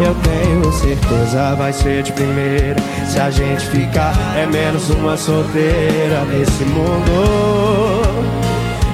Eu 0.00 0.14
tenho 0.22 0.72
certeza 0.72 1.56
vai 1.56 1.72
ser 1.72 2.04
de 2.04 2.12
primeira. 2.12 2.76
Se 3.06 3.18
a 3.18 3.30
gente 3.30 3.66
ficar, 3.66 4.14
é 4.36 4.46
menos 4.46 4.88
uma 4.90 5.16
solteira 5.16 6.24
nesse 6.26 6.64
mundo. 6.64 8.02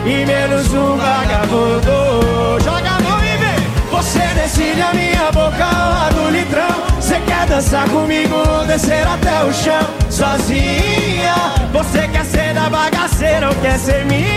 E 0.07 0.25
menos 0.25 0.73
um 0.73 0.97
vagabundo. 0.97 2.59
Joga 2.65 2.91
a 2.91 3.01
mão 3.03 3.19
e 3.23 3.37
vem. 3.37 3.67
Você 3.91 4.21
decide 4.35 4.81
a 4.81 4.95
minha 4.95 5.31
boca 5.31 5.65
lá 5.65 6.11
do 6.11 6.31
litrão. 6.31 6.85
Você 6.99 7.21
quer 7.21 7.47
dançar 7.49 7.87
comigo, 7.91 8.65
descer 8.67 9.07
até 9.07 9.45
o 9.45 9.53
chão. 9.53 9.87
Sozinha. 10.09 11.35
Você 11.71 12.09
quer 12.09 12.25
ser 12.25 12.55
da 12.55 12.71
bagaceira 12.71 13.49
ou 13.49 13.55
quer 13.57 13.79
ser 13.79 14.07
minha? 14.07 14.35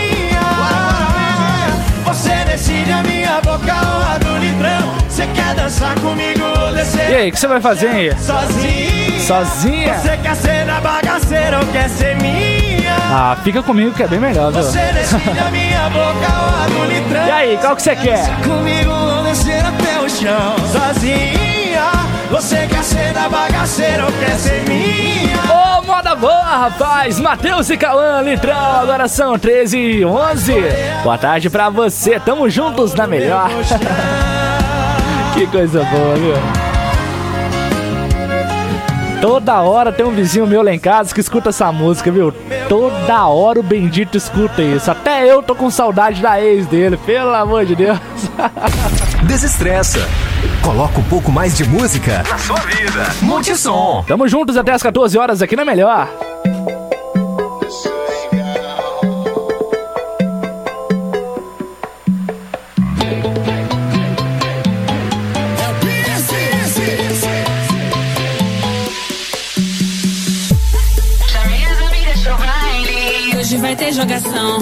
Você 2.04 2.44
decide 2.44 2.92
a 2.92 3.02
minha 3.02 3.40
boca 3.40 3.72
lá 3.72 4.18
do 4.18 4.36
litrão. 4.36 4.97
Você 5.18 5.26
quer 5.34 5.52
dançar 5.52 5.98
comigo, 5.98 6.44
descer 6.76 7.10
E 7.10 7.14
aí, 7.16 7.28
o 7.28 7.32
que 7.32 7.40
você 7.40 7.48
vai 7.48 7.60
fazer 7.60 7.88
aí? 7.88 8.16
Sozinha. 8.20 9.18
Sozinha? 9.18 9.94
Você 9.94 10.16
quer 10.16 10.36
ser 10.36 10.64
da 10.64 10.80
bagaceira 10.80 11.58
ou 11.58 11.66
quer 11.72 11.88
ser 11.90 12.14
minha? 12.22 12.94
Ah, 13.10 13.36
fica 13.42 13.60
comigo 13.60 13.92
que 13.92 14.04
é 14.04 14.06
bem 14.06 14.20
melhor, 14.20 14.52
viu? 14.52 14.62
Você 14.62 14.78
decide 14.78 15.40
a 15.40 15.50
minha 15.50 15.90
boca. 15.90 17.26
E 17.26 17.30
aí, 17.32 17.58
qual 17.60 17.74
que 17.74 17.82
você 17.82 17.96
quer? 17.96 18.28
Comigo 18.44 18.92
ou 18.92 19.24
descer 19.24 19.58
até 19.58 19.98
o 19.98 20.08
chão. 20.08 20.54
Sozinha. 20.70 21.90
Você 22.30 22.68
quer 22.68 22.84
ser 22.84 23.12
da 23.12 23.28
bagaceira 23.28 24.04
ou 24.04 24.12
quer 24.12 24.36
ser 24.36 24.62
minha? 24.68 25.36
Ô, 25.50 25.82
moda 25.82 26.14
boa, 26.14 26.44
rapaz! 26.44 27.18
Matheus 27.18 27.68
e 27.70 27.76
Cauã, 27.76 28.20
Litrão, 28.22 28.54
agora 28.54 29.08
são 29.08 29.36
13 29.36 29.78
e 29.78 30.04
11. 30.04 30.54
Boa 31.02 31.18
tarde 31.18 31.50
pra 31.50 31.68
você, 31.70 32.20
tamo 32.20 32.48
juntos 32.48 32.94
na 32.94 33.08
melhor. 33.08 33.50
Que 35.34 35.46
coisa 35.46 35.84
boa, 35.84 36.14
viu? 36.16 36.34
Toda 39.20 39.60
hora 39.62 39.90
tem 39.90 40.06
um 40.06 40.12
vizinho 40.12 40.46
meu 40.46 40.62
lá 40.62 40.72
em 40.72 40.78
casa 40.78 41.12
que 41.12 41.20
escuta 41.20 41.48
essa 41.48 41.72
música, 41.72 42.10
viu? 42.10 42.32
Toda 42.68 43.26
hora 43.26 43.58
o 43.58 43.62
bendito 43.62 44.16
escuta 44.16 44.62
isso. 44.62 44.90
Até 44.90 45.26
eu 45.26 45.42
tô 45.42 45.56
com 45.56 45.68
saudade 45.70 46.22
da 46.22 46.40
ex 46.40 46.66
dele, 46.66 46.96
pelo 46.98 47.34
amor 47.34 47.64
de 47.66 47.74
Deus. 47.74 47.98
Desestressa. 49.26 50.08
Coloca 50.62 51.00
um 51.00 51.04
pouco 51.04 51.32
mais 51.32 51.56
de 51.56 51.64
música 51.64 52.22
na 52.28 52.38
sua 52.38 52.60
vida. 52.60 53.06
Multissom. 53.22 54.04
Tamo 54.06 54.28
juntos 54.28 54.56
até 54.56 54.72
as 54.72 54.82
14 54.82 55.18
horas 55.18 55.42
aqui 55.42 55.56
na 55.56 55.64
Melhor. 55.64 56.08
Jogação. 73.98 74.60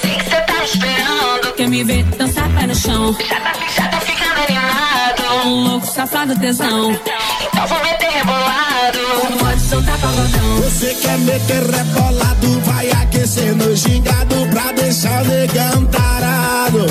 Sei 0.00 0.10
que 0.16 0.24
cê 0.24 0.40
tá 0.40 0.64
esperando. 0.64 1.54
Quer 1.56 1.68
me 1.68 1.84
ver 1.84 2.02
dançar 2.16 2.48
pé 2.50 2.66
no 2.66 2.74
chão. 2.74 3.16
Já 3.28 3.40
tá, 3.40 3.52
já 3.76 3.88
tá 3.88 4.00
ficando 4.00 4.40
animado. 4.40 5.46
Um 5.46 5.68
louco, 5.68 5.86
safado, 5.86 6.36
tesão. 6.40 6.90
Então 6.90 7.66
vou 7.68 7.80
meter 7.80 8.10
rebolado. 8.10 9.38
Pode 9.38 9.60
soltar 9.60 9.98
pagodão. 9.98 10.56
Você 10.62 10.94
quer 10.94 11.18
meter 11.18 11.62
rebolado, 11.62 12.60
vai 12.62 12.90
aquecer 12.90 13.54
no 13.54 13.76
gingado 13.76 14.34
pra 14.50 14.72
deixar 14.72 15.22
o 15.22 15.28
negão 15.28 15.86
tarado. 15.86 16.86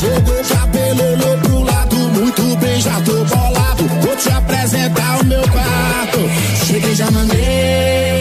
Jogou 0.00 0.40
o 0.40 0.44
cabelo 0.44 1.12
olhou 1.12 1.38
pro 1.38 1.62
lado, 1.62 1.96
muito 1.96 2.56
bem, 2.56 2.80
já 2.80 3.00
tô 3.02 3.24
bolado. 3.24 3.84
Vou 4.00 4.16
te 4.16 4.30
apresentar 4.30 5.20
o 5.20 5.24
meu 5.26 5.42
quarto. 5.42 6.66
Cheguei, 6.66 6.94
já 6.96 7.08
mandei. 7.12 8.11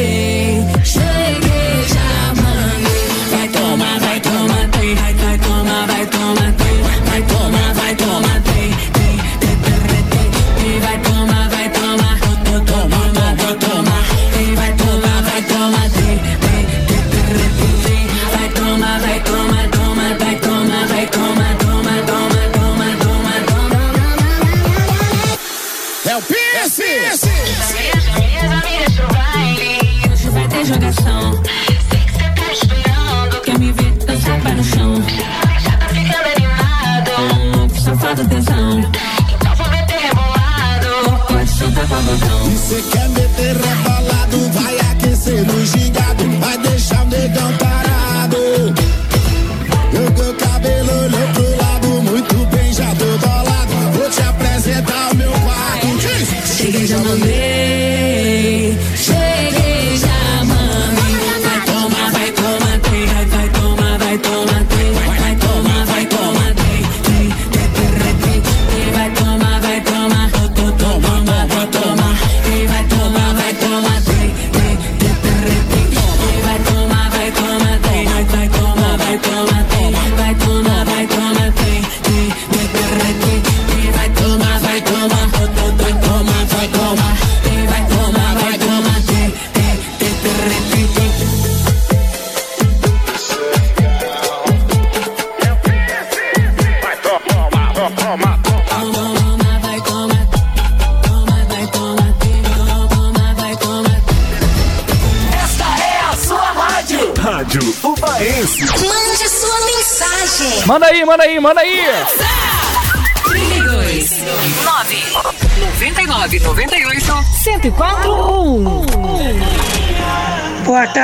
Tomar, 6.33 6.51
vai 6.51 6.60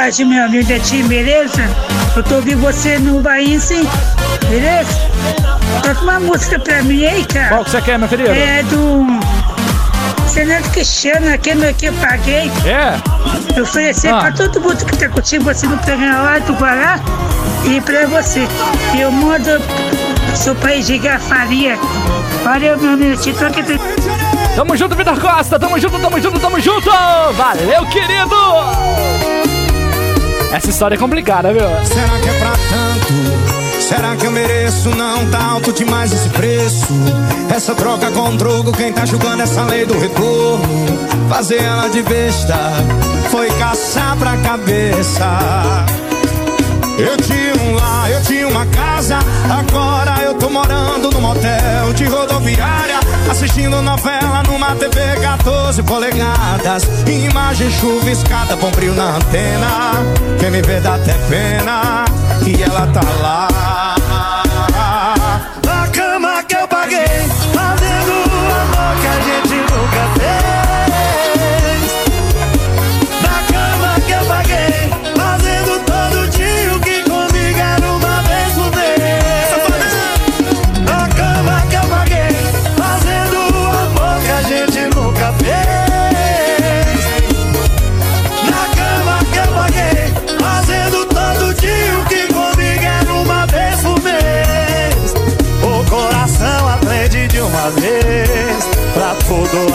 tarde, 0.08 0.24
meu 0.24 0.45
amigo 0.45 0.66
Betinho, 0.66 1.05
beleza? 1.08 1.70
Eu 2.16 2.24
tô 2.24 2.36
ouvindo 2.36 2.62
você 2.62 2.97
no 2.97 3.20
Bahia, 3.20 3.60
sim, 3.60 3.86
beleza? 4.49 4.89
Toca 5.84 6.01
uma 6.01 6.18
música 6.20 6.58
pra 6.58 6.82
mim 6.82 7.05
aí, 7.05 7.26
cara. 7.26 7.49
Qual 7.49 7.64
que 7.66 7.72
você 7.72 7.82
quer, 7.82 7.99
meu 7.99 8.08
querido? 8.08 8.30
É 8.30 8.64
do 8.64 9.05
Fernando 10.34 10.72
Cristiano, 10.72 11.34
aquele 11.34 11.74
que 11.74 11.88
eu 11.88 11.93
paguei. 11.95 12.49
É? 12.66 12.95
Eu 13.58 13.64
ofereci 13.64 14.08
Ah. 14.08 14.20
pra 14.20 14.32
todo 14.32 14.62
mundo 14.62 14.86
que 14.86 14.95
tá 14.97 15.10
curtindo 15.10 15.43
você 15.43 15.68
no 15.68 15.78
programa 15.78 16.22
lá 16.22 16.39
do 16.39 16.53
Guará 16.53 16.99
e 17.66 17.82
pra 17.82 18.05
você. 18.08 18.47
Eu 18.97 19.12
mando 19.12 19.62
seu 20.36 20.55
país 20.55 20.88
de 20.88 20.99
Faria. 21.20 21.78
Valeu, 22.45 22.78
meu 22.78 22.93
amigo. 22.93 23.22
Te 23.22 23.34
toque. 23.34 23.62
Tamo 24.55 24.78
junto, 24.78 24.95
Vitor 24.95 25.20
Costa. 25.20 25.60
Tamo 25.60 25.78
junto, 25.78 25.99
tamo 25.99 26.22
junto, 26.22 26.39
tamo 26.39 26.60
junto. 26.62 26.89
Valeu, 27.34 27.86
querido. 27.88 29.47
Essa 30.52 30.70
história 30.70 30.95
é 30.95 30.98
complicada, 30.98 31.52
viu? 31.54 31.62
Será 31.86 32.20
que 32.20 32.30
é 32.30 32.39
pra 32.39 32.52
tanto? 32.52 33.58
Será 33.82 34.16
que 34.16 34.26
eu 34.26 34.32
mereço? 34.32 34.89
Não 34.89 35.26
tá 35.30 35.43
alto 35.43 35.72
demais 35.72 36.12
esse 36.12 36.30
preço. 36.30 36.88
Essa 37.56 37.74
troca 37.76 38.12
com 38.12 38.36
drogo, 38.36 38.72
quem 38.72 38.91
tá 38.91 39.06
julgando 39.06 39.43
essa 39.43 39.64
lei 39.64 39.86
do 39.86 39.98
retorno? 39.98 40.86
Fazer 41.30 41.62
ela 41.62 41.88
de 41.89 42.02
besta 42.02 42.58
foi 43.30 43.50
caçar 43.52 44.18
pra 44.18 44.36
cabeça. 44.38 45.26
Eu 46.98 47.16
tinha 47.18 47.54
um 47.64 47.76
lar, 47.76 48.10
eu 48.10 48.22
tinha 48.24 48.48
uma 48.48 48.66
casa. 48.66 49.20
Agora 49.50 50.24
eu 50.24 50.34
tô 50.34 50.50
morando 50.50 51.12
num 51.12 51.22
motel 51.22 51.93
de 51.93 52.06
rodoviária. 52.06 53.00
Assistindo 53.30 53.82
novela 53.84 54.41
numa 54.48 54.76
TV 54.76 55.00
14 55.22 55.84
polegadas. 55.84 56.84
Imagem 57.08 57.70
chuviscada, 57.70 58.56
bom 58.56 58.72
brilho 58.72 58.95
na 58.95 59.18
antena. 59.18 59.91
Quem 60.39 60.50
me 60.50 60.62
vê 60.62 60.80
dá 60.80 60.95
até 60.95 61.14
pena. 61.30 62.06
E 62.45 62.64
ela 62.64 62.88
tá 62.88 63.02
lá. 63.22 64.16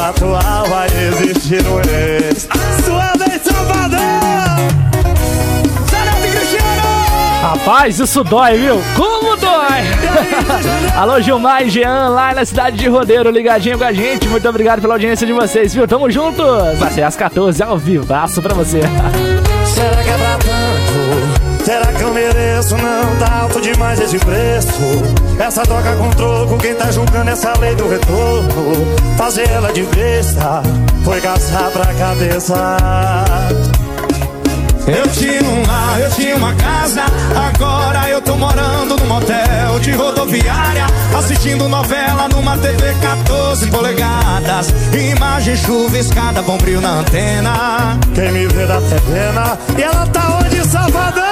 Atual 0.01 0.67
vai 0.69 0.87
existir 0.87 1.67
um 1.67 1.79
ex. 1.81 2.49
Sua 2.85 3.13
vez, 3.15 3.43
Salvador! 3.43 3.99
Cristiano! 6.31 6.83
Rapaz, 7.43 7.99
isso 7.99 8.23
dói, 8.23 8.59
viu? 8.59 8.81
Como 8.97 9.37
dói? 9.37 9.83
Alô, 10.97 11.21
Gilmar 11.21 11.63
e 11.63 11.71
Jean, 11.71 12.09
lá 12.11 12.33
na 12.33 12.45
cidade 12.45 12.77
de 12.77 12.89
Rodeiro, 12.89 13.31
ligadinho 13.31 13.77
com 13.79 13.85
a 13.85 13.93
gente. 13.93 14.29
Muito 14.29 14.49
obrigado 14.49 14.81
pela 14.81 14.95
audiência 14.95 15.27
de 15.27 15.33
vocês, 15.33 15.75
viu? 15.75 15.89
Tamo 15.89 16.11
juntos. 16.11 16.79
Vai 16.79 16.91
ser 16.93 17.03
às 17.03 17.17
14, 17.17 17.63
ao 17.63 17.77
vivaço 17.77 18.41
pra 18.41 18.55
você. 18.55 18.81
Será 19.67 20.03
que 20.03 20.11
é? 20.11 20.22
Será 21.65 21.93
que 21.93 22.03
eu 22.03 22.13
mereço? 22.13 22.77
Não 22.77 23.17
tá 23.19 23.43
alto 23.43 23.61
demais 23.61 24.01
esse 24.01 24.19
preço. 24.19 24.69
Essa 25.39 25.63
troca 25.63 25.93
com 25.97 26.11
troco, 26.11 26.59
quem 26.59 26.75
tá 26.75 26.91
julgando 26.91 27.31
essa 27.31 27.53
lei 27.59 27.75
do 27.75 27.89
retorno? 27.89 28.97
Fazer 29.17 29.49
ela 29.49 29.73
de 29.73 29.83
besta 29.85 30.63
foi 31.05 31.21
caçar 31.21 31.71
pra 31.71 31.95
cabeça. 31.95 32.77
Eu 34.87 35.09
tinha 35.13 35.43
um 35.45 35.67
lar, 35.67 36.01
eu 36.01 36.11
tinha 36.11 36.37
uma 36.37 36.53
casa. 36.55 37.03
Agora 37.37 38.09
eu 38.09 38.21
tô 38.21 38.35
morando 38.35 38.97
num 38.97 39.07
motel 39.07 39.79
de 39.81 39.93
rodoviária. 39.93 40.87
Assistindo 41.17 41.69
novela 41.69 42.29
numa 42.29 42.59
TV 42.59 42.93
14 43.01 43.67
polegadas. 43.69 44.75
Imagem 44.93 45.57
chuviscada, 45.57 46.43
bom 46.43 46.59
brilho 46.59 46.81
na 46.81 47.01
antena. 47.01 47.99
Quem 48.13 48.33
me 48.33 48.47
vê 48.49 48.67
dá 48.67 48.79
até 48.79 48.99
pena. 49.01 49.59
E 49.79 49.83
ela 49.83 50.07
tá 50.07 50.41
onde, 50.41 50.69
Salvador? 50.69 51.32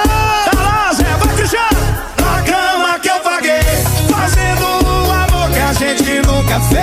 Gente 5.95 6.21
nunca 6.25 6.59
fez. 6.61 6.81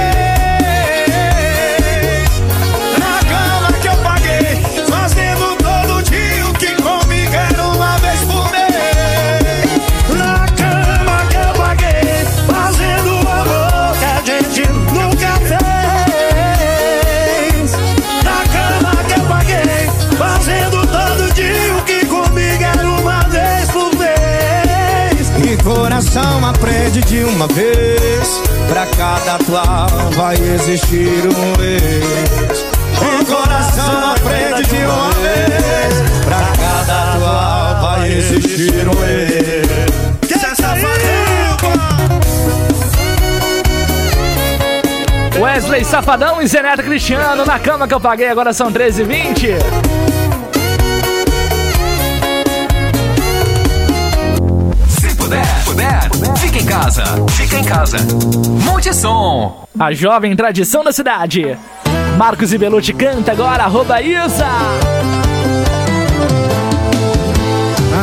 Na 2.99 3.21
cama 3.31 3.73
que 3.81 3.89
eu 3.89 3.97
paguei. 3.97 4.63
Fazendo 4.87 5.57
todo 5.57 6.03
dia 6.03 6.47
o 6.47 6.53
que 6.55 6.75
comigo 6.83 7.35
era 7.35 7.63
uma 7.69 7.97
vez 7.99 8.21
por 8.21 8.51
mês. 8.53 9.81
Na 10.11 10.47
cama 10.57 11.27
que 11.31 11.37
eu 11.37 11.53
paguei, 11.55 12.25
fazendo 12.47 13.11
amor 13.29 13.97
que 13.99 14.05
a 14.05 14.21
gente 14.25 14.63
nunca 14.93 15.33
fez. 15.49 15.69
Na 18.25 18.45
cama 18.53 18.93
que 19.05 19.15
eu 19.19 19.25
paguei, 19.27 19.91
fazendo 20.19 20.87
todo 20.87 21.33
dia 21.35 21.77
o 21.77 21.83
que 21.83 22.05
comigo 22.07 22.63
era 22.63 22.89
uma 22.91 23.23
vez 23.29 23.71
por 23.71 23.91
vez. 23.97 25.31
E 25.45 25.57
coração 25.63 26.45
aprende 26.45 27.01
de 27.01 27.25
uma 27.25 27.47
vez. 27.49 28.18
Pra 28.69 28.87
cada 28.97 29.35
atual 29.35 29.89
vai 30.17 30.35
existir 30.35 31.27
um 31.27 31.63
ex. 31.63 32.65
E 33.01 33.25
coração 33.25 34.13
aprende 34.13 34.69
de 34.69 34.77
uma 34.85 35.11
vez. 35.13 35.95
Pra 36.25 36.43
cada 36.61 37.13
atual 37.15 37.81
vai 37.81 38.13
existir 38.13 38.89
um 38.89 39.05
ex. 39.05 39.69
Que 40.27 40.39
Wesley 45.41 45.85
Safadão 45.85 46.43
e 46.43 46.47
Zeneta 46.47 46.83
Cristiano 46.83 47.45
na 47.45 47.59
cama 47.59 47.87
que 47.87 47.95
eu 47.95 48.01
paguei, 48.01 48.29
agora 48.29 48.53
são 48.53 48.73
13h20. 48.73 49.88
Fica 56.37 56.59
em 56.59 56.67
casa. 56.67 57.05
Fica 57.31 57.59
em 57.59 57.65
casa. 57.65 57.99
Monte 58.65 58.93
som. 58.95 59.67
A 59.79 59.93
jovem 59.93 60.35
tradição 60.35 60.83
da 60.85 60.93
cidade. 60.93 61.57
Marcos 62.17 62.53
e 62.53 62.59
Belucci 62.59 62.93
canta 62.93 63.33
agora, 63.33 63.65
arroba 63.65 64.01
Isa. 64.03 64.47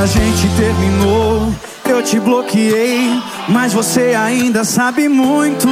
A 0.02 0.06
gente 0.06 0.48
terminou, 0.56 1.54
eu 1.86 2.04
te 2.04 2.20
bloqueei, 2.20 3.22
mas 3.50 3.74
você 3.74 4.14
ainda 4.16 4.64
sabe 4.64 5.10
muito. 5.10 5.68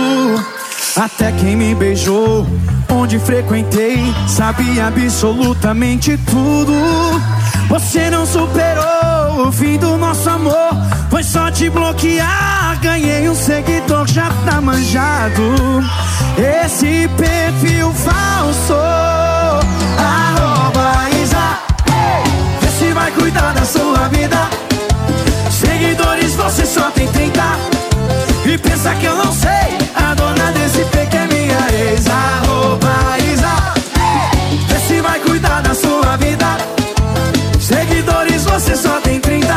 Até 0.95 1.31
quem 1.31 1.55
me 1.55 1.73
beijou, 1.73 2.45
onde 2.89 3.17
frequentei, 3.17 4.13
sabe 4.27 4.79
absolutamente 4.79 6.17
tudo. 6.29 6.73
Você 7.67 8.09
não 8.09 8.25
superou 8.25 9.47
o 9.47 9.51
fim 9.51 9.77
do 9.77 9.97
nosso 9.97 10.29
amor, 10.29 10.69
foi 11.09 11.23
só 11.23 11.49
te 11.49 11.69
bloquear. 11.69 12.79
Ganhei 12.81 13.27
um 13.29 13.35
seguidor, 13.35 14.05
já 14.07 14.29
tá 14.45 14.61
manjado. 14.61 15.41
Esse 16.37 17.07
perfil 17.17 17.91
falso, 17.93 18.73
arroba 19.97 21.09
Isa. 21.23 21.59
Vê 22.61 22.67
se 22.69 22.93
vai 22.93 23.11
cuidar 23.11 23.53
da 23.53 23.65
sua 23.65 24.07
vida. 24.09 24.37
Seguidores 25.49 26.35
você 26.35 26.65
só 26.65 26.91
tem 26.91 27.07
30. 27.07 27.41
E 28.45 28.57
pensa 28.57 28.93
que 28.95 29.05
eu 29.05 29.15
não 29.15 29.31
sei. 29.31 29.77
A 29.95 30.13
ex. 32.03 32.09
Arroba 32.09 33.17
Isa. 33.19 33.73
Vê 34.67 34.79
se 34.79 35.01
vai 35.01 35.19
cuidar 35.19 35.61
da 35.61 35.73
sua 35.73 36.17
vida. 36.17 36.57
Seguidores 37.59 38.43
você 38.43 38.75
só 38.75 38.99
tem 39.01 39.19
30. 39.19 39.47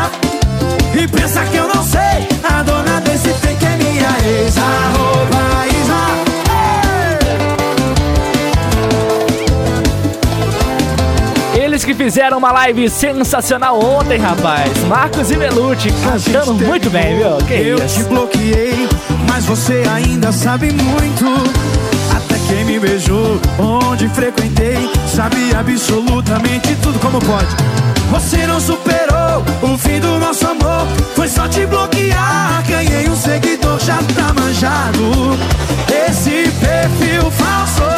E 1.01 1.09
pensa 1.09 1.45
que 1.45 1.57
eu 1.57 1.69
não 1.69 1.83
sei. 1.85 2.29
A 2.45 2.63
dona 2.63 3.01
desse 3.01 3.29
pique 3.29 3.65
é 3.65 3.77
minha 3.77 4.17
ex. 4.25 4.57
Arroba 4.57 5.67
Isa. 5.67 6.07
Eles 11.61 11.85
que 11.85 11.95
fizeram 11.95 12.39
uma 12.39 12.53
live 12.53 12.89
sensacional 12.89 13.79
ontem, 13.83 14.19
rapaz. 14.19 14.73
Marcos 14.85 15.31
e 15.31 15.37
Belucci 15.37 15.93
cantando 16.03 16.55
muito 16.55 16.89
bem, 16.91 17.19
viu? 17.19 17.37
Que 17.47 17.55
eu 17.55 17.85
isso. 17.85 17.99
te 17.99 18.05
bloqueei, 18.05 18.89
mas 19.29 19.45
você 19.45 19.83
ainda 19.93 20.33
sabe 20.33 20.73
muito. 20.73 21.86
Quem 22.49 22.65
me 22.65 22.79
beijou, 22.79 23.41
onde 23.59 24.09
frequentei, 24.09 24.91
sabe 25.07 25.55
absolutamente 25.55 26.75
tudo 26.77 26.99
como 27.01 27.19
pode. 27.19 27.55
Você 28.11 28.47
não 28.47 28.61
superou 28.61 29.43
o 29.63 29.77
fim 29.77 29.99
do 29.99 30.19
nosso 30.19 30.47
amor, 30.47 30.87
foi 31.15 31.29
só 31.29 31.49
te 31.49 31.67
bloquear. 31.67 32.63
Ganhei 32.69 33.09
um 33.09 33.17
seguidor, 33.17 33.81
já 33.81 33.99
tá 34.15 34.33
manjado. 34.33 35.37
Esse 36.09 36.49
perfil 36.61 37.31
falso, 37.33 37.96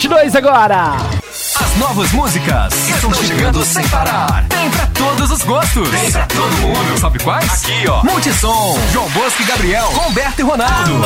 22 0.00 0.34
agora. 0.34 0.96
As 1.60 1.76
novas 1.76 2.10
músicas 2.12 2.72
estão 2.88 3.12
chegando 3.12 3.62
sem 3.62 3.86
parar. 3.88 4.46
Tem 4.48 4.70
pra 4.70 4.86
todos 4.86 5.30
os 5.30 5.42
gostos. 5.42 5.90
Tem 5.90 6.10
pra 6.10 6.24
todo 6.24 6.50
mundo. 6.56 6.98
Sabe 6.98 7.18
quais? 7.18 7.52
Aqui, 7.52 7.86
ó. 7.86 8.02
Multissom. 8.02 8.78
João 8.94 9.10
Bosco 9.10 9.42
e 9.42 9.44
Gabriel. 9.44 9.84
Roberto 9.92 10.38
e 10.38 10.42
Ronaldo. 10.42 11.02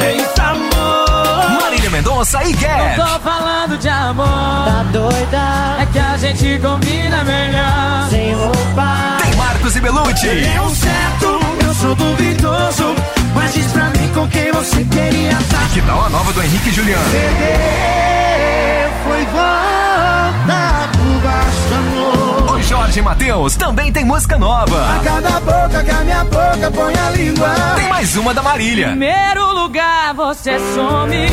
Eita, 0.00 0.42
amor. 0.44 1.60
Marília 1.60 1.90
Mendonça 1.90 2.44
e 2.44 2.52
Guedes. 2.52 2.98
Não 2.98 3.04
tô 3.04 3.20
falando 3.20 3.78
de 3.78 3.88
amor. 3.88 4.26
Tá 4.26 4.84
doida? 4.92 5.76
É 5.80 5.86
que 5.92 5.98
a 5.98 6.16
gente 6.16 6.60
combina 6.60 7.24
melhor. 7.24 8.08
Sem 8.10 8.32
roupa. 8.32 9.16
Tem 9.22 9.34
Marcos 9.34 9.74
e 9.74 9.80
Belucci. 9.80 10.28
Eu 10.54 10.70
certo, 10.70 11.45
sou 11.86 11.94
duvidoso. 11.94 12.94
Mas 13.34 13.54
diz 13.54 13.66
pra 13.72 13.84
mim 13.90 14.08
com 14.12 14.26
quem 14.28 14.50
você 14.50 14.84
queria 14.84 15.32
estar. 15.32 15.68
Que 15.72 15.80
tal 15.82 16.04
a 16.04 16.08
nova 16.08 16.32
do 16.32 16.42
Henrique 16.42 16.68
e 16.68 16.72
Juliano? 16.72 17.04
Perder 17.10 18.90
foi 19.04 19.24
voltar 19.26 20.90
por 20.92 21.20
baixo 21.22 21.74
amor. 21.74 22.56
O 22.56 22.62
Jorge 22.62 22.98
e 22.98 23.02
Matheus 23.02 23.56
também 23.56 23.92
tem 23.92 24.04
música 24.04 24.38
nova. 24.38 25.00
Cada 25.04 25.40
boca 25.40 25.84
que 25.84 25.90
a 25.90 26.00
minha 26.00 26.24
boca 26.24 26.70
põe 26.74 26.94
a 26.94 27.10
língua. 27.10 27.54
Tem 27.76 27.88
mais 27.88 28.16
uma 28.16 28.34
da 28.34 28.42
Marília. 28.42 28.88
Primeiro 28.88 29.52
lugar 29.52 30.14
você 30.14 30.58
some. 30.74 31.28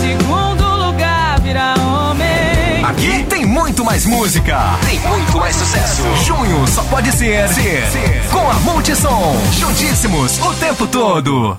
Segundo 0.00 0.59
lugar 1.00 1.40
vira 1.40 1.74
homem. 1.78 2.84
Aqui 2.84 3.24
tem 3.24 3.46
muito 3.46 3.84
mais 3.84 4.04
música. 4.04 4.58
Tem 4.86 4.98
muito 5.00 5.38
mais 5.38 5.56
sucesso. 5.56 6.02
Junho 6.24 6.66
só 6.68 6.82
pode 6.84 7.10
ser, 7.12 7.48
ser, 7.48 7.86
ser. 7.90 8.28
com 8.30 8.50
a 8.50 8.54
Multissom. 8.54 9.36
Juntíssimos 9.58 10.38
o 10.38 10.54
tempo 10.54 10.86
todo. 10.86 11.58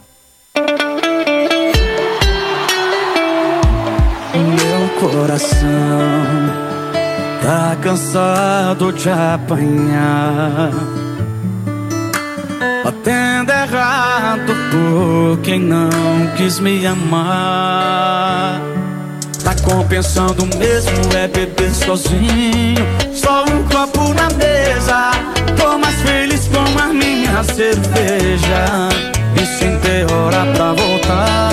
Meu 4.34 5.10
coração 5.10 5.68
tá 7.42 7.76
cansado 7.82 8.94
de 8.94 9.10
apanhar. 9.10 10.72
Batendo 12.84 13.52
errado 13.52 14.54
por 14.72 15.40
quem 15.42 15.60
não 15.60 15.90
quis 16.36 16.60
me 16.60 16.86
amar. 16.86 18.81
Tá 19.44 19.56
compensando 19.64 20.46
mesmo 20.58 20.92
é 21.18 21.28
beber 21.28 21.74
sozinho. 21.74 22.86
Só 23.14 23.44
um 23.46 23.64
copo 23.64 24.14
na 24.14 24.30
mesa. 24.30 25.12
Tô 25.58 25.78
mais 25.78 25.96
feliz 26.02 26.48
com 26.48 26.80
a 26.80 26.88
minha 26.94 27.44
cerveja. 27.44 28.90
E 29.36 29.46
sem 29.46 29.78
ter 29.80 30.10
hora 30.12 30.46
pra 30.54 30.74
voltar. 30.74 31.52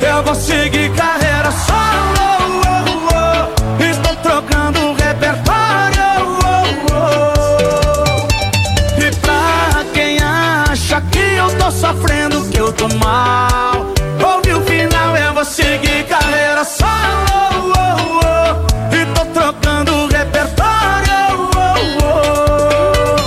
Eu 0.00 0.22
vou 0.22 0.34
seguir 0.36 0.90
carreira 0.92 1.50
solo. 1.50 2.60
oh, 2.68 3.08
oh. 3.12 3.82
Estou 3.82 4.14
trocando 4.16 4.92
repertório. 4.94 6.38
oh, 6.44 6.92
oh. 6.92 9.02
E 9.02 9.10
pra 9.16 9.84
quem 9.92 10.18
acha 10.22 11.00
que 11.10 11.18
eu 11.18 11.50
tô 11.58 11.70
sofrendo, 11.72 12.44
que 12.50 12.58
eu 12.58 12.72
tô 12.72 12.86
mal, 12.96 13.86
o 13.90 13.93
vou 15.44 15.52
seguir 15.52 16.04
carreira 16.04 16.64
solo. 16.64 16.88
oh, 17.76 18.20
oh. 18.24 18.94
E 18.94 19.04
tô 19.14 19.24
trocando 19.26 20.06
repertório. 20.06 21.50
oh, 21.54 21.98
oh. 22.02 23.18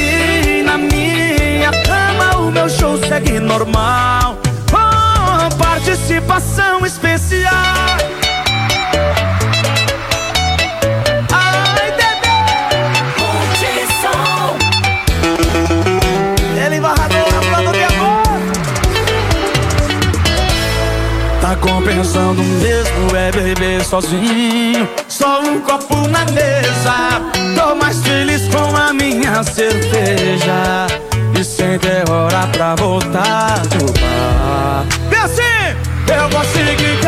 E 0.00 0.62
na 0.62 0.78
minha 0.78 1.70
cama 1.82 2.36
o 2.38 2.50
meu 2.50 2.68
show 2.70 2.96
segue 3.06 3.38
normal. 3.38 4.13
Tá 21.54 21.60
compensando 21.60 22.42
mesmo 22.42 23.16
é 23.16 23.30
beber 23.30 23.84
sozinho. 23.84 24.88
Só 25.06 25.40
um 25.40 25.60
copo 25.60 26.08
na 26.08 26.24
mesa. 26.32 27.20
Tô 27.54 27.76
mais 27.76 28.02
feliz 28.02 28.42
com 28.48 28.76
a 28.76 28.92
minha 28.92 29.40
cerveja. 29.44 30.88
E 31.38 31.44
sem 31.44 31.78
ter 31.78 32.10
hora 32.10 32.48
pra 32.48 32.74
voltar 32.74 33.60
do 33.68 33.84
bar. 33.92 34.84
E 35.12 35.14
assim, 35.14 35.76
eu 36.12 36.28
vou 36.28 36.44
seguir 36.44 37.00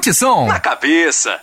e 0.00 0.08
a 0.08 0.12
Multissom 0.12 0.46
na 0.46 0.58
cabeça. 0.58 1.40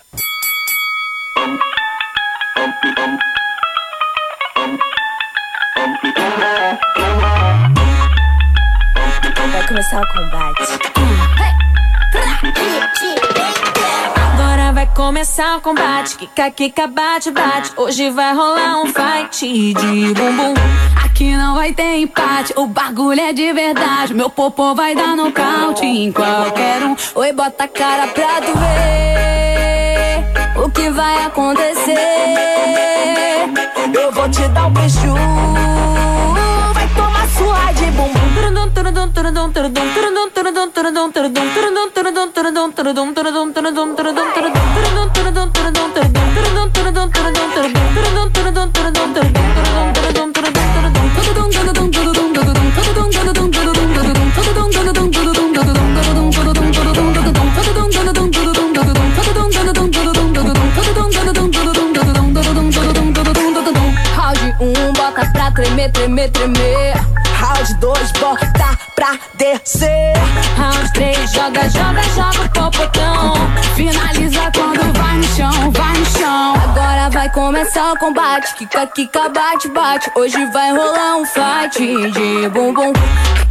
Vai 9.52 9.68
começar 9.68 10.02
o 10.02 10.06
combate. 10.08 10.62
Agora 14.32 14.72
vai 14.72 14.86
começar 14.94 15.56
o 15.56 15.60
combate. 15.60 16.16
Kika, 16.16 16.50
kika, 16.50 16.86
bate, 16.88 17.30
bate. 17.30 17.72
Hoje 17.76 18.10
vai 18.10 18.34
rolar 18.34 18.82
um 18.82 18.86
fight 18.86 19.74
de 19.74 20.14
bumbum. 20.14 20.54
Aqui 21.18 21.36
não 21.36 21.56
vai 21.56 21.72
ter 21.72 21.98
empate. 21.98 22.54
O 22.56 22.68
bagulho 22.68 23.20
é 23.20 23.32
de 23.32 23.52
verdade. 23.52 24.14
Meu 24.14 24.30
popô 24.30 24.72
vai 24.72 24.94
dar 24.94 25.16
nocaute 25.16 25.84
em 25.84 26.12
qualquer 26.12 26.80
um. 26.84 26.94
Oi, 27.16 27.32
bota 27.32 27.64
a 27.64 27.66
cara 27.66 28.06
pra 28.06 28.40
tu 28.40 28.56
ver. 28.56 30.22
vai 30.92 31.24
acontecer? 31.24 31.98
Eu 33.92 34.12
vou 34.12 34.28
te 34.28 34.46
dar 34.46 34.66
um 34.66 34.70
beijo. 34.70 35.12
Vai 36.72 36.88
tomar 36.94 37.26
sua 37.36 37.72
de 37.72 37.86
bumbum. 37.86 38.28
Tremer. 66.26 66.96
Round 67.38 67.74
2, 67.74 68.12
bota 68.12 68.78
pra 68.96 69.16
descer. 69.34 70.14
Round 70.56 70.92
3, 70.92 71.30
joga, 71.30 71.68
joga, 71.70 72.02
joga 72.14 72.42
o 72.44 72.48
popotão. 72.50 73.34
Finaliza 73.76 74.50
quando 74.54 74.92
vai 74.98 75.18
no 75.18 75.24
chão, 75.24 75.70
vai 75.70 75.98
no 75.98 76.06
chão. 76.06 76.54
Agora 76.54 77.10
vai 77.10 77.30
começar 77.30 77.92
o 77.92 77.98
combate. 77.98 78.54
Kika, 78.56 78.86
kika, 78.88 79.28
bate, 79.28 79.68
bate. 79.68 80.10
Hoje 80.16 80.44
vai 80.46 80.72
rolar 80.72 81.18
um 81.18 81.24
fight 81.24 81.78
de 81.78 82.48
bumbum. 82.48 82.92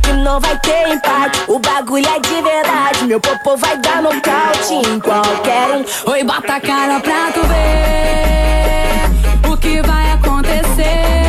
Que 0.01 0.11
não 0.13 0.39
vai 0.39 0.57
ter 0.59 0.89
empate, 0.89 1.41
o 1.47 1.59
bagulho 1.59 2.07
é 2.07 2.20
de 2.20 2.41
verdade. 2.41 3.05
Meu 3.05 3.22
popô 3.22 3.55
vai 3.55 3.78
dar 3.78 4.01
nocaute 4.01 4.74
em 4.74 4.99
qualquer 4.99 5.70
um. 5.70 5.86
Oi, 6.11 6.24
bota 6.24 6.55
a 6.55 6.61
cara 6.61 6.99
pra 6.99 7.32
tu 7.34 7.41
ver 7.47 9.05
o 9.51 9.57
que 9.57 9.82
vai 9.82 10.11
acontecer. 10.11 11.26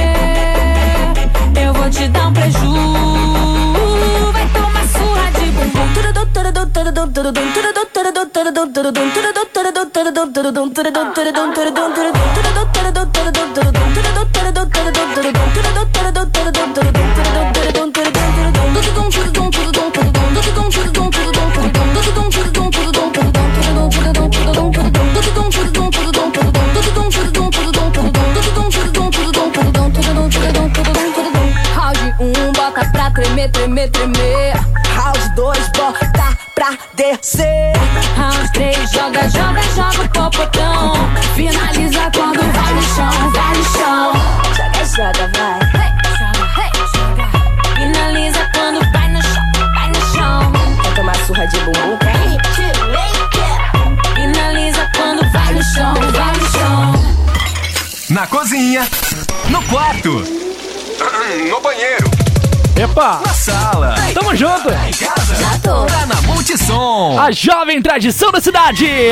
Te 1.90 2.06
dar 2.10 2.28
um 2.28 2.32
preju. 2.32 2.72
Vai 4.32 4.46
tomar 4.52 4.84
surra 4.92 5.30
de 5.32 5.46
bumbum. 5.50 5.88
Round 14.18 14.37
tremer, 33.50 33.88
tremer, 33.88 33.90
tremer. 33.90 34.54
Round 34.94 35.34
2, 35.34 35.68
bota 35.76 36.38
pra 36.54 36.78
descer. 36.94 37.72
Round 38.16 38.52
3, 38.52 38.90
joga, 38.90 39.28
joga, 39.30 39.62
joga 39.74 40.02
o 40.02 40.08
popotão. 40.08 40.94
Finaliza 41.34 42.10
quando 42.14 42.40
vai 42.52 42.74
no 42.74 42.82
chão, 42.82 43.30
vai 43.30 43.56
no 43.56 43.64
chão. 43.64 44.12
Joga, 44.56 44.84
joga, 44.84 45.30
vai. 45.36 45.58
Hey, 45.74 45.90
joga, 46.18 46.44
hey, 46.58 46.72
joga. 46.94 47.26
Finaliza 47.74 48.50
quando 48.54 48.92
vai 48.92 49.08
no 49.08 49.22
chão, 49.22 49.52
vai 49.74 49.88
no 49.88 50.00
chão. 50.12 50.52
Quer 50.82 50.94
tomar 50.94 51.16
surra 51.26 51.46
de 51.46 51.58
bumbum? 51.60 51.98
Finaliza 54.14 54.90
quando 54.96 55.30
vai 55.30 55.54
no 55.54 55.62
chão, 55.62 55.94
vai 55.94 56.32
no 56.32 56.50
chão. 56.50 56.92
Na 58.10 58.26
cozinha, 58.26 58.88
no 59.50 59.62
quarto, 59.64 60.24
no 61.50 61.60
banheiro, 61.60 62.10
Epa! 62.78 63.20
na 63.26 63.34
sala, 63.34 63.94
Tamo 64.14 64.36
junto! 64.36 64.68
em 64.68 64.92
casa, 64.92 65.34
tá 65.60 66.06
na 66.06 66.22
Multissom. 66.22 67.18
A 67.18 67.32
jovem 67.32 67.82
tradição 67.82 68.30
da 68.30 68.40
cidade! 68.40 68.86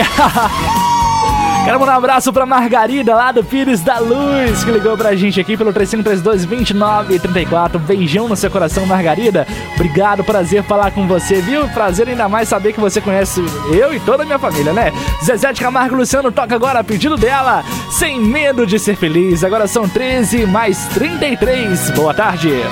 Quero 1.64 1.80
mandar 1.80 1.94
um 1.94 1.98
abraço 1.98 2.32
pra 2.32 2.46
Margarida 2.46 3.12
lá 3.12 3.32
do 3.32 3.42
Pires 3.42 3.80
da 3.80 3.98
Luz, 3.98 4.62
que 4.62 4.70
ligou 4.70 4.96
pra 4.96 5.16
gente 5.16 5.40
aqui 5.40 5.56
pelo 5.56 5.72
3532-2934. 5.72 7.80
Beijão 7.80 8.28
no 8.28 8.36
seu 8.36 8.48
coração, 8.48 8.86
Margarida. 8.86 9.44
Obrigado, 9.74 10.22
prazer 10.22 10.62
falar 10.62 10.92
com 10.92 11.08
você, 11.08 11.40
viu? 11.40 11.68
Prazer 11.70 12.08
ainda 12.08 12.28
mais 12.28 12.48
saber 12.48 12.72
que 12.72 12.78
você 12.78 13.00
conhece 13.00 13.44
eu 13.72 13.92
e 13.92 13.98
toda 13.98 14.22
a 14.22 14.26
minha 14.26 14.38
família, 14.38 14.72
né? 14.72 14.92
Zezé 15.24 15.52
de 15.52 15.60
Camargo 15.60 15.96
Luciano 15.96 16.30
toca 16.30 16.54
agora 16.54 16.78
a 16.78 16.84
pedido 16.84 17.16
dela, 17.16 17.64
sem 17.90 18.20
medo 18.20 18.64
de 18.64 18.78
ser 18.78 18.94
feliz. 18.94 19.42
Agora 19.42 19.66
são 19.66 19.88
13 19.88 20.46
mais 20.46 20.86
33. 20.94 21.90
Boa 21.90 22.14
tarde. 22.14 22.62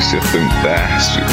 Isso 0.00 0.16
é 0.16 0.20
fantástico. 0.22 1.26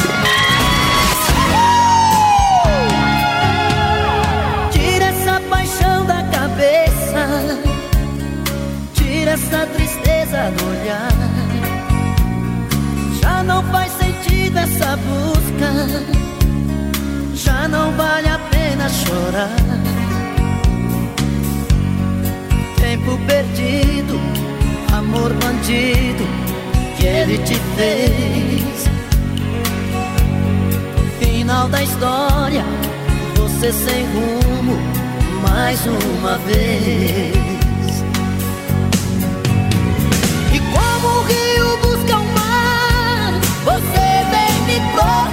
Tira 4.72 5.06
essa 5.06 5.40
paixão 5.50 6.06
da 6.06 6.22
cabeça, 6.24 7.62
tira 8.94 9.32
essa 9.32 9.66
tristeza 9.68 10.52
do 10.58 10.70
olhar. 10.70 11.14
Já 13.22 13.42
não 13.42 13.64
faz 13.72 13.90
sentido 13.94 14.58
essa 14.58 14.98
busca, 14.98 15.72
já 17.36 17.70
não 17.70 17.94
vale 17.94 18.28
a 18.28 18.38
pena 18.52 18.90
chorar. 18.90 19.56
Tempo 22.76 23.18
perdido, 23.28 24.20
amor 24.92 25.32
bandido 25.36 26.47
ele 27.08 27.38
te 27.40 27.56
fez. 27.76 28.90
Final 31.20 31.70
da 31.70 31.82
história, 31.82 32.66
você 33.36 33.72
sem 33.72 34.06
rumo 34.08 34.78
mais 35.50 35.80
uma 35.86 36.38
vez. 36.40 37.34
E 40.54 40.60
como 40.60 41.08
o 41.08 41.24
rio 41.24 41.78
busca 41.82 42.18
o 42.18 42.26
mar, 42.34 43.34
você 43.64 44.26
vem 44.32 44.54
me 44.68 44.92
procurar. 44.92 45.27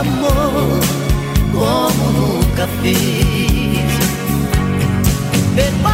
Amor 0.00 0.80
como 1.52 2.10
nunca 2.12 2.66
fiz. 2.82 3.78
Perco 5.54 5.93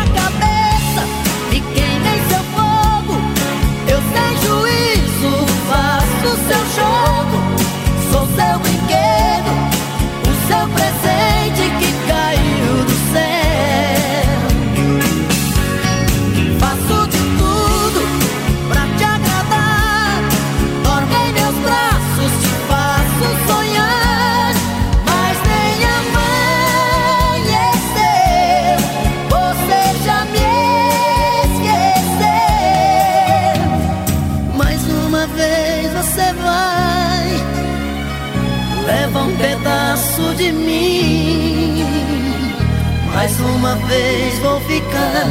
uma 43.61 43.76
vez 43.76 44.38
vou 44.38 44.58
ficar 44.62 45.26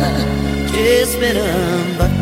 te 0.71 1.01
esperando 1.01 2.01
aqui. 2.03 2.18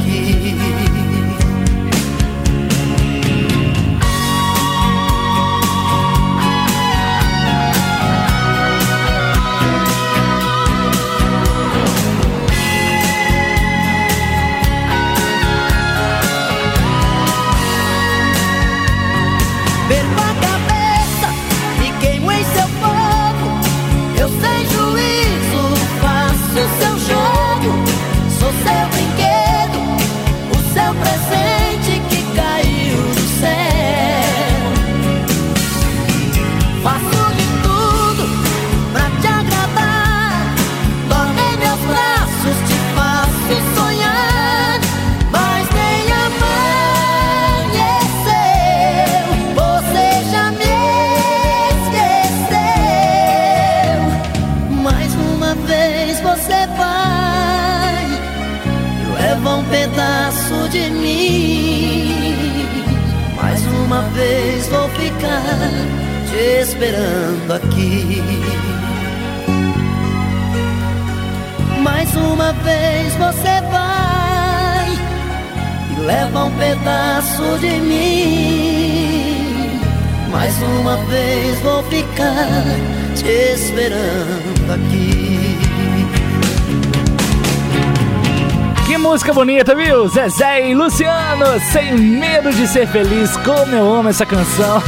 90 89.68 89.76
mil, 89.76 90.08
Zezé 90.08 90.70
e 90.70 90.74
Luciano, 90.74 91.60
sem 91.74 91.94
medo 91.98 92.52
de 92.54 92.66
ser 92.68 92.88
feliz, 92.88 93.36
como 93.38 93.76
eu 93.76 93.94
amo 93.94 94.08
essa 94.08 94.26
canção. 94.26 94.82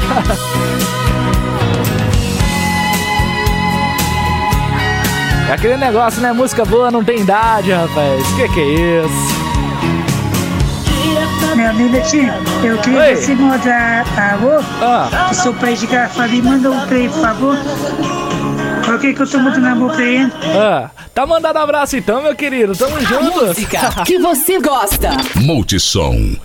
É 5.49 5.53
aquele 5.53 5.77
negócio, 5.77 6.21
né? 6.21 6.31
Música 6.31 6.63
boa 6.63 6.91
não 6.91 7.03
tem 7.03 7.21
idade, 7.21 7.71
rapaz. 7.71 8.23
Que 8.35 8.47
que 8.49 8.59
é 8.59 9.03
isso? 9.03 9.39
Meu 11.55 11.71
amigo 11.71 11.95
é 11.95 12.01
assim, 12.01 12.29
eu 12.63 12.77
queria 12.77 12.99
Oi. 12.99 13.15
que 13.15 13.21
você 13.23 13.33
mandar 13.33 14.05
a 14.15 14.37
ah. 14.79 15.29
que 15.29 15.35
sou 15.35 15.51
pai 15.55 15.73
de 15.73 15.87
garrafa 15.87 16.27
me 16.27 16.39
manda 16.43 16.69
um 16.69 16.85
play, 16.85 17.09
por 17.09 17.21
favor. 17.21 17.57
Por 18.85 18.99
que 18.99 19.15
eu 19.19 19.27
tô 19.27 19.39
mandando 19.39 19.69
amor 19.69 19.91
pra 19.91 20.05
ele? 20.05 20.31
Ah 20.55 20.91
tá 21.19 21.25
mandando 21.25 21.59
abraço 21.59 21.97
então, 21.97 22.21
meu 22.21 22.33
querido. 22.33 22.73
Tamo 22.75 22.99
junto. 23.01 23.45
Música 23.45 24.03
que 24.05 24.17
você 24.19 24.59
gosta. 24.59 25.09
Multissom. 25.35 26.35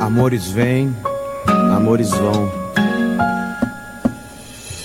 Amores 0.00 0.46
vêm, 0.46 0.94
amores 1.74 2.10
vão. 2.10 2.52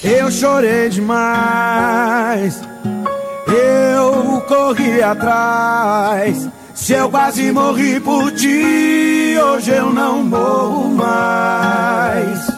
Eu 0.04 0.32
chorei 0.32 0.90
demais. 0.90 2.62
Eu 3.48 4.42
corri 4.48 5.04
atrás. 5.04 6.50
Se 6.74 6.94
eu 6.94 7.10
quase 7.10 7.52
morri 7.52 8.00
por 8.00 8.32
ti, 8.32 9.36
hoje 9.38 9.72
eu 9.72 9.94
não 9.94 10.24
morro 10.24 10.90
mais. 10.96 12.49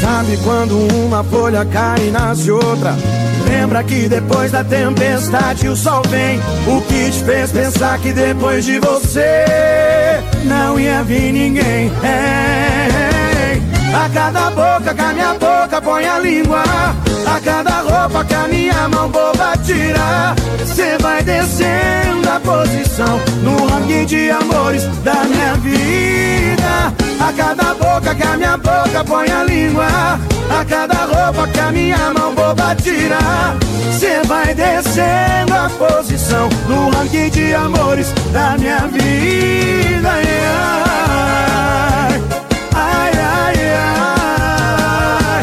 Sabe 0.00 0.36
quando 0.44 0.76
uma 0.94 1.24
folha 1.24 1.64
cai 1.64 2.08
e 2.08 2.10
nasce 2.10 2.50
outra? 2.50 2.94
Lembra 3.48 3.82
que 3.82 4.08
depois 4.08 4.50
da 4.52 4.62
tempestade 4.64 5.68
o 5.68 5.76
sol 5.76 6.02
vem. 6.08 6.38
O 6.66 6.80
que 6.82 7.10
te 7.10 7.24
fez 7.24 7.52
pensar 7.52 7.98
que 7.98 8.12
depois 8.12 8.64
de 8.64 8.78
você 8.78 9.44
não 10.44 10.78
ia 10.78 11.02
vir 11.02 11.32
ninguém? 11.32 11.90
A 13.94 14.08
cada 14.10 14.50
boca 14.50 14.94
que 14.94 15.00
a 15.00 15.12
minha 15.12 15.34
boca 15.34 15.80
põe 15.82 16.06
a 16.06 16.18
língua. 16.18 16.62
A 17.26 17.40
cada 17.40 17.80
roupa 17.80 18.24
que 18.24 18.34
a 18.34 18.48
minha 18.48 18.88
mão 18.88 19.08
boba 19.08 19.56
tira. 19.64 20.34
Cê 20.64 20.98
vai 21.00 21.22
descendo 21.22 22.28
a 22.28 22.40
posição 22.40 23.20
no 23.42 23.66
ranking 23.66 24.04
de 24.04 24.30
amores 24.30 24.84
da 25.02 25.24
minha 25.24 25.54
vida. 25.54 26.45
A 27.26 27.32
cada 27.32 27.74
boca 27.74 28.14
que 28.14 28.22
a 28.22 28.36
minha 28.36 28.56
boca 28.56 29.02
põe 29.04 29.28
a 29.28 29.42
língua. 29.42 29.88
A 30.48 30.64
cada 30.64 31.06
roupa 31.06 31.48
que 31.48 31.58
a 31.58 31.72
minha 31.72 32.12
mão 32.14 32.32
boba 32.32 32.72
tira. 32.76 33.18
Cê 33.98 34.22
vai 34.26 34.54
descendo 34.54 35.52
a 35.52 35.68
posição 35.70 36.48
no 36.68 36.88
ranking 36.90 37.28
de 37.30 37.52
amores 37.52 38.12
da 38.32 38.56
minha 38.56 38.86
vida. 38.86 40.08
Ai, 40.08 40.22
ai, 42.74 43.12
ai, 43.18 43.56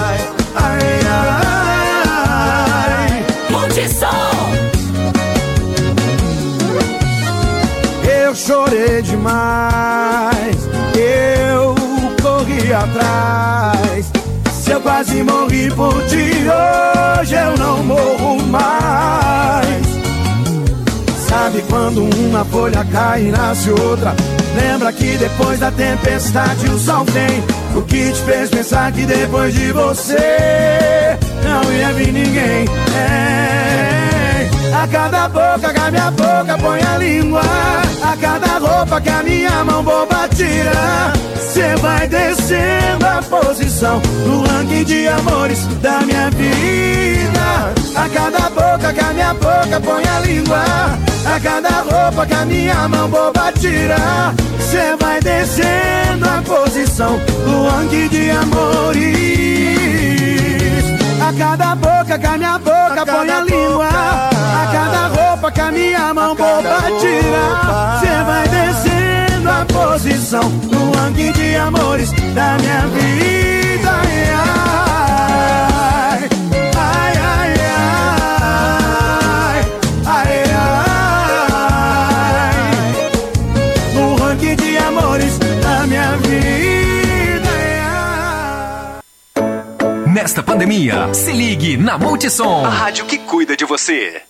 ai, 0.06 0.20
ai, 0.56 1.00
ai. 2.96 3.26
Eu 8.26 8.34
chorei 8.34 9.02
demais, 9.02 9.73
Se 15.14 15.22
morri 15.22 15.70
por 15.70 15.94
ti, 16.08 16.26
hoje 16.50 17.36
eu 17.36 17.56
não 17.56 17.84
morro 17.84 18.42
mais. 18.48 19.86
Sabe 21.30 21.64
quando 21.70 22.04
uma 22.18 22.44
folha 22.46 22.84
cai 22.92 23.28
e 23.28 23.32
nasce 23.32 23.70
outra? 23.70 24.16
Lembra 24.60 24.92
que 24.92 25.16
depois 25.18 25.60
da 25.60 25.70
tempestade 25.70 26.68
o 26.68 26.80
sol 26.80 27.06
vem. 27.06 27.44
O 27.76 27.84
que 27.84 28.12
te 28.12 28.22
fez 28.24 28.50
pensar 28.50 28.92
que 28.92 29.06
depois 29.06 29.54
de 29.54 29.72
você 29.72 31.16
não 31.44 31.72
ia 31.72 31.94
vir 31.94 32.12
ninguém? 32.12 32.66
É, 32.98 34.03
a 34.74 34.88
cada 34.88 35.30
boca 35.30 35.72
que 35.74 35.80
a 35.80 35.92
minha 35.92 36.12
boca 36.12 36.58
põe 36.60 36.82
a 36.82 36.98
língua. 36.98 37.42
A 38.02 38.18
cada 38.18 38.58
roupa 38.58 39.00
que 39.00 39.10
a 39.10 39.24
minha 39.24 39.64
mão 39.64 39.84
boba 39.84 40.28
tira. 40.36 41.14
Cê 41.38 41.76
vai 41.82 42.08
descendo 42.08 43.06
a 43.06 43.22
posição 43.22 44.02
no 44.26 44.44
ranking 44.44 44.84
de 44.84 45.08
amores 45.08 45.66
da 45.82 46.02
minha 46.02 46.30
vida. 46.32 47.74
A 47.96 48.10
cada 48.10 48.50
boca 48.50 48.92
que 48.92 49.00
a 49.00 49.14
minha 49.14 49.34
boca 49.36 49.80
põe 49.80 50.04
a 50.04 50.20
língua. 50.20 50.64
A 51.26 51.40
cada 51.40 51.82
roupa 51.82 52.26
que 52.26 52.34
a 52.34 52.46
minha 52.46 52.88
mão 52.88 53.08
boba 53.10 53.52
tira. 53.60 54.34
Cê 54.60 54.96
vai 55.00 55.20
descendo 55.22 56.26
a 56.26 56.42
posição 56.42 57.20
no 57.46 57.70
ranking 57.70 58.08
de 58.10 58.32
amores. 58.32 59.14
A 61.34 61.36
cada 61.36 61.76
boca 61.76 62.20
que 62.20 62.28
a 62.28 62.38
minha 62.38 62.60
boca 62.60 63.06
põe 63.08 63.28
a 63.28 63.40
língua. 63.42 63.88
A 63.90 64.68
cada 64.72 65.08
roupa 65.08 65.52
que 65.52 65.62
a 65.62 65.72
minha 65.72 66.14
mão 66.14 66.36
boba 66.36 66.84
tira. 67.02 68.00
Cê 68.00 68.24
vai 68.24 68.48
descendo 68.50 69.50
a 69.50 69.66
posição 69.66 70.48
no 70.72 70.92
ranking 70.92 71.32
de 71.32 71.56
amores 71.56 72.12
da 72.36 72.56
minha 72.60 72.86
vida. 72.86 73.90
Ai, 73.90 75.23
Nesta 90.24 90.42
pandemia, 90.42 91.14
se 91.14 91.34
ligue 91.34 91.76
na 91.76 91.98
Multissom. 91.98 92.66
A 92.66 92.70
rádio 92.70 93.04
que 93.04 93.18
cuida 93.18 93.58
de 93.58 93.66
você. 93.66 94.22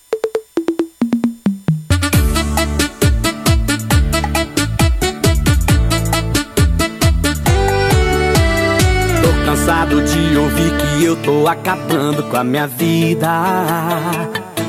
Tô 9.21 9.45
cansado 9.45 10.01
de 10.01 10.35
ouvir 10.35 10.71
que 10.77 11.03
eu 11.05 11.15
tô 11.17 11.47
acabando 11.47 12.23
com 12.23 12.37
a 12.37 12.43
minha 12.43 12.65
vida. 12.65 13.29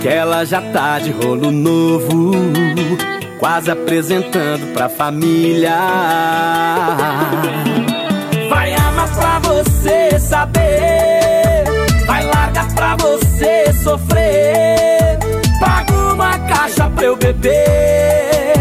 Que 0.02 0.08
ela 0.08 0.44
já 0.44 0.60
tá 0.60 0.98
de 0.98 1.10
rolo 1.10 1.50
novo, 1.50 2.32
quase 3.38 3.70
apresentando 3.70 4.74
pra 4.74 4.90
família. 4.90 5.74
Vai 8.50 8.74
amar 8.74 9.08
pra 9.14 9.38
você 9.38 10.20
saber, 10.20 10.53
sofrer. 13.84 15.18
Uma 16.12 16.38
caixa 16.38 16.88
pra 16.90 17.04
eu 17.04 17.16
beber, 17.16 18.54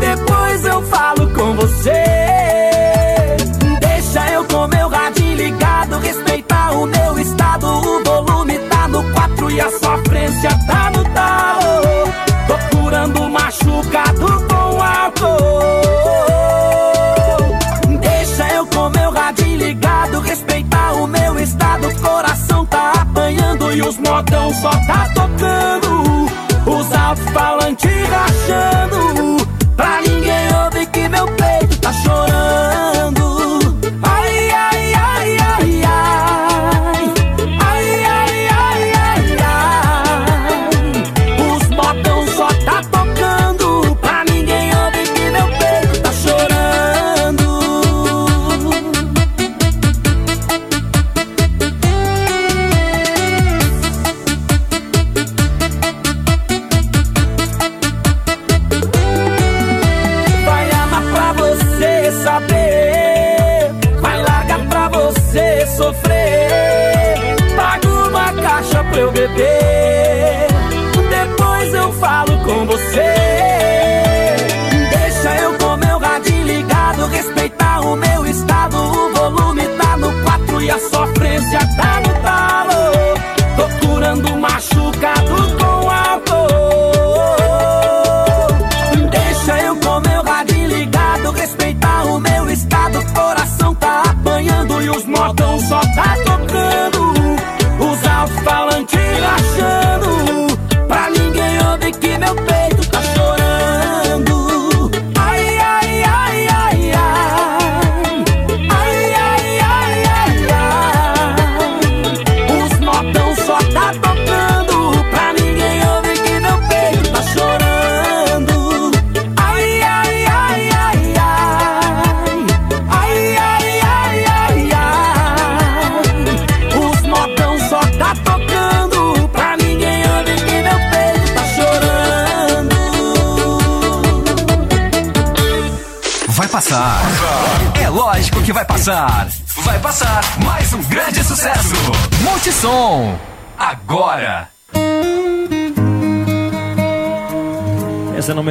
depois 0.00 0.64
eu 0.64 0.82
falo 0.82 1.32
com 1.32 1.54
você. 1.54 2.04
Deixa 3.80 4.32
eu 4.32 4.44
com 4.44 4.66
meu 4.66 4.88
radinho 4.88 5.36
ligado, 5.36 5.98
respeitar 5.98 6.72
o 6.72 6.86
meu 6.86 7.18
estado. 7.18 7.66
O 7.66 8.04
volume 8.04 8.58
tá 8.70 8.88
no 8.88 9.02
4 9.12 9.50
e 9.50 9.60
a 9.60 9.70
sofrência 9.70 10.50
tá 10.66 10.90
no 10.90 10.97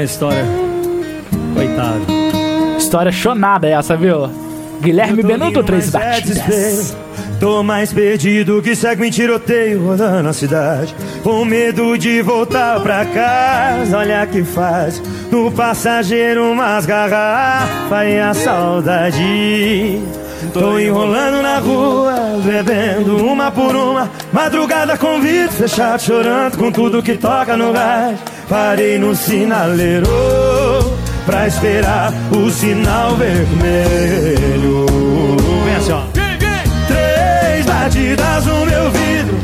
história. 0.08 0.46
Coitado. 1.54 2.06
História 2.78 3.12
chonada 3.12 3.68
essa, 3.68 3.96
viu? 3.96 4.30
Guilherme 4.82 5.24
Benuto, 5.24 5.64
três 5.64 5.90
batidas. 5.90 6.24
desespero. 6.24 7.08
Tô 7.40 7.62
mais 7.62 7.94
perdido 7.94 8.62
que 8.64 8.76
segue 8.76 9.06
em 9.06 9.12
tiroteio 9.12 9.86
rodando 9.86 10.30
a 10.30 10.34
cidade. 10.34 10.96
Com 11.24 11.46
medo 11.46 11.98
de 11.98 12.22
voltar 12.22 12.80
pra 12.82 13.06
casa, 13.06 13.98
olha 13.98 14.26
que 14.26 14.44
faz. 14.44 15.02
No 15.32 15.52
passageiro 15.52 16.52
umas 16.52 16.86
garrafas 16.86 18.08
e 18.08 18.20
a 18.20 18.34
saudade. 18.34 20.02
Tô 20.54 20.80
enrolando 20.80 21.42
na 21.42 21.60
rua, 21.60 22.14
bebendo 22.44 23.18
uma 23.18 23.52
por 23.52 23.76
uma. 23.76 24.10
Madrugada 24.32 24.98
com 24.98 25.20
vidro 25.20 25.52
fechado, 25.52 26.02
chorando 26.02 26.58
com 26.58 26.72
tudo 26.72 27.04
que 27.04 27.16
toca 27.18 27.56
no 27.58 27.72
gás. 27.74 28.18
Parei 28.50 28.98
no 28.98 29.14
sinaleiro 29.14 30.08
pra 31.26 31.48
esperar 31.48 32.14
o 32.32 32.50
sinal 32.50 33.18
vermelho. 33.18 34.86
Vem 35.66 35.76
assim, 35.76 35.92
ó. 35.92 36.04
Três 36.88 37.66
batidas 37.66 38.46
no 38.46 38.66
meu 38.66 38.90
vidro. 38.92 39.38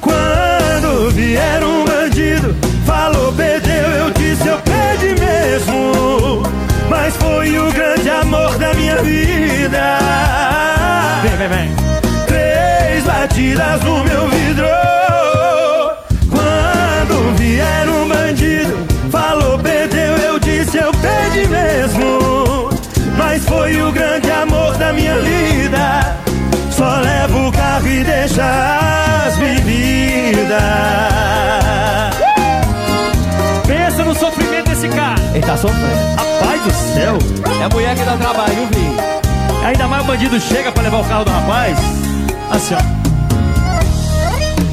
Quando 0.00 1.10
vier 1.10 1.64
um 1.64 1.84
bandido, 1.84 2.54
falou, 2.86 3.32
perdeu, 3.32 3.74
eu 3.74 4.10
disse, 4.12 4.46
eu 4.46 4.58
perdi 4.58 5.20
mesmo. 5.20 6.42
Mas 6.88 7.16
foi 7.16 7.58
o 7.58 7.72
grande 7.72 8.08
amor 8.08 8.56
da 8.56 8.72
minha 8.74 9.02
vida. 9.02 9.98
Vem, 11.22 11.36
vem, 11.36 11.48
vem. 11.48 11.70
Três 12.26 13.04
batidas 13.04 13.82
no 13.82 14.04
meu 14.04 14.28
vidro. 14.28 14.37
Levo 27.98 28.04
o 28.04 28.04
carro 28.04 28.04
e 28.04 28.04
deixa 28.04 29.26
as 29.26 29.36
bebidas. 29.36 30.62
Pensa 33.66 34.04
no 34.04 34.14
sofrimento 34.14 34.68
desse 34.68 34.88
cara. 34.88 35.20
Ele 35.34 35.44
tá 35.44 35.56
sofrendo. 35.56 36.16
Rapaz 36.16 36.62
do 36.62 36.72
céu. 36.94 37.18
É 37.60 37.64
a 37.64 37.68
mulher 37.68 37.96
que 37.96 38.04
dá 38.04 38.16
trabalho, 38.16 38.68
viu? 38.72 38.96
Ainda 39.64 39.88
mais 39.88 40.04
o 40.04 40.06
bandido 40.06 40.40
chega 40.40 40.72
pra 40.72 40.82
levar 40.82 40.98
o 40.98 41.04
carro 41.04 41.24
do 41.24 41.30
rapaz. 41.30 41.78
Assim, 42.50 42.74
ó. 42.74 42.98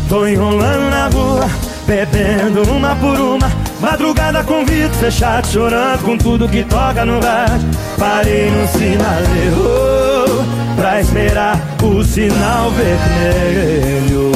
Tô 0.07 0.27
enrolando 0.27 0.89
na 0.91 1.07
rua, 1.07 1.49
bebendo 1.87 2.61
uma 2.71 2.95
por 2.95 3.19
uma. 3.19 3.51
Madrugada 3.81 4.43
com 4.43 4.63
vidro 4.63 4.93
fechado, 4.95 5.47
chorando 5.47 6.03
com 6.03 6.17
tudo 6.17 6.47
que 6.47 6.63
toca 6.63 7.03
no 7.05 7.19
rádio. 7.19 7.67
Parei 7.97 8.51
no 8.51 8.67
sinaleiro 8.67 10.54
pra 10.75 11.01
esperar 11.01 11.59
o 11.83 12.03
sinal 12.03 12.71
vermelho. 12.71 14.31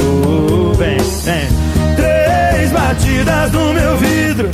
Vem, 0.77 0.97
vem. 0.97 1.47
Três 1.95 2.71
batidas 2.71 3.51
no 3.51 3.73
meu 3.73 3.97
vidro. 3.97 4.49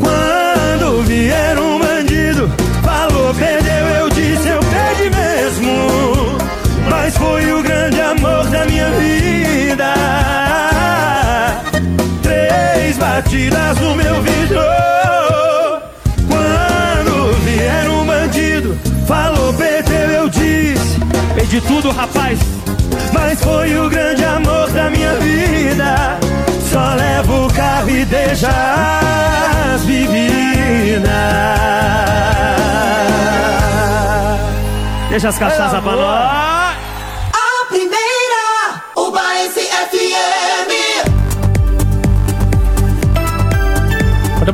Quando 0.00 1.02
vier 1.04 1.58
um 1.58 1.78
bandido, 1.78 2.50
falou, 2.82 3.34
perdeu, 3.34 3.86
eu 4.00 4.08
disse, 4.10 4.48
eu 4.48 4.60
perdi 4.60 5.10
mesmo. 5.16 6.38
Mas 6.90 7.16
foi 7.16 7.52
o 7.52 7.62
grande 7.62 8.00
amor 8.00 8.46
da 8.48 8.66
minha 8.66 8.90
vida. 8.90 9.94
Três 12.22 12.96
batidas 12.98 13.78
no 13.80 13.94
meu 13.94 14.22
vidro. 14.22 14.60
Quando 16.28 17.32
vier 17.44 17.88
um 17.88 18.04
bandido, 18.04 18.78
falou, 19.06 19.52
perdeu, 19.54 19.65
Perdi 21.56 21.68
tudo, 21.68 21.90
rapaz. 21.90 22.38
mas 23.14 23.42
foi 23.42 23.78
o 23.78 23.88
grande 23.88 24.22
amor 24.24 24.70
da 24.72 24.90
minha 24.90 25.14
vida. 25.14 26.18
Só 26.70 26.94
levo 26.94 27.46
o 27.46 27.54
carro 27.54 27.88
e 27.88 28.04
deixa 28.04 28.50
as 29.74 29.82
bebidas. 29.84 31.10
Deixa 35.08 35.28
as 35.28 35.38
cachaças 35.38 35.80
pra 35.80 35.92
nós. 35.92 36.85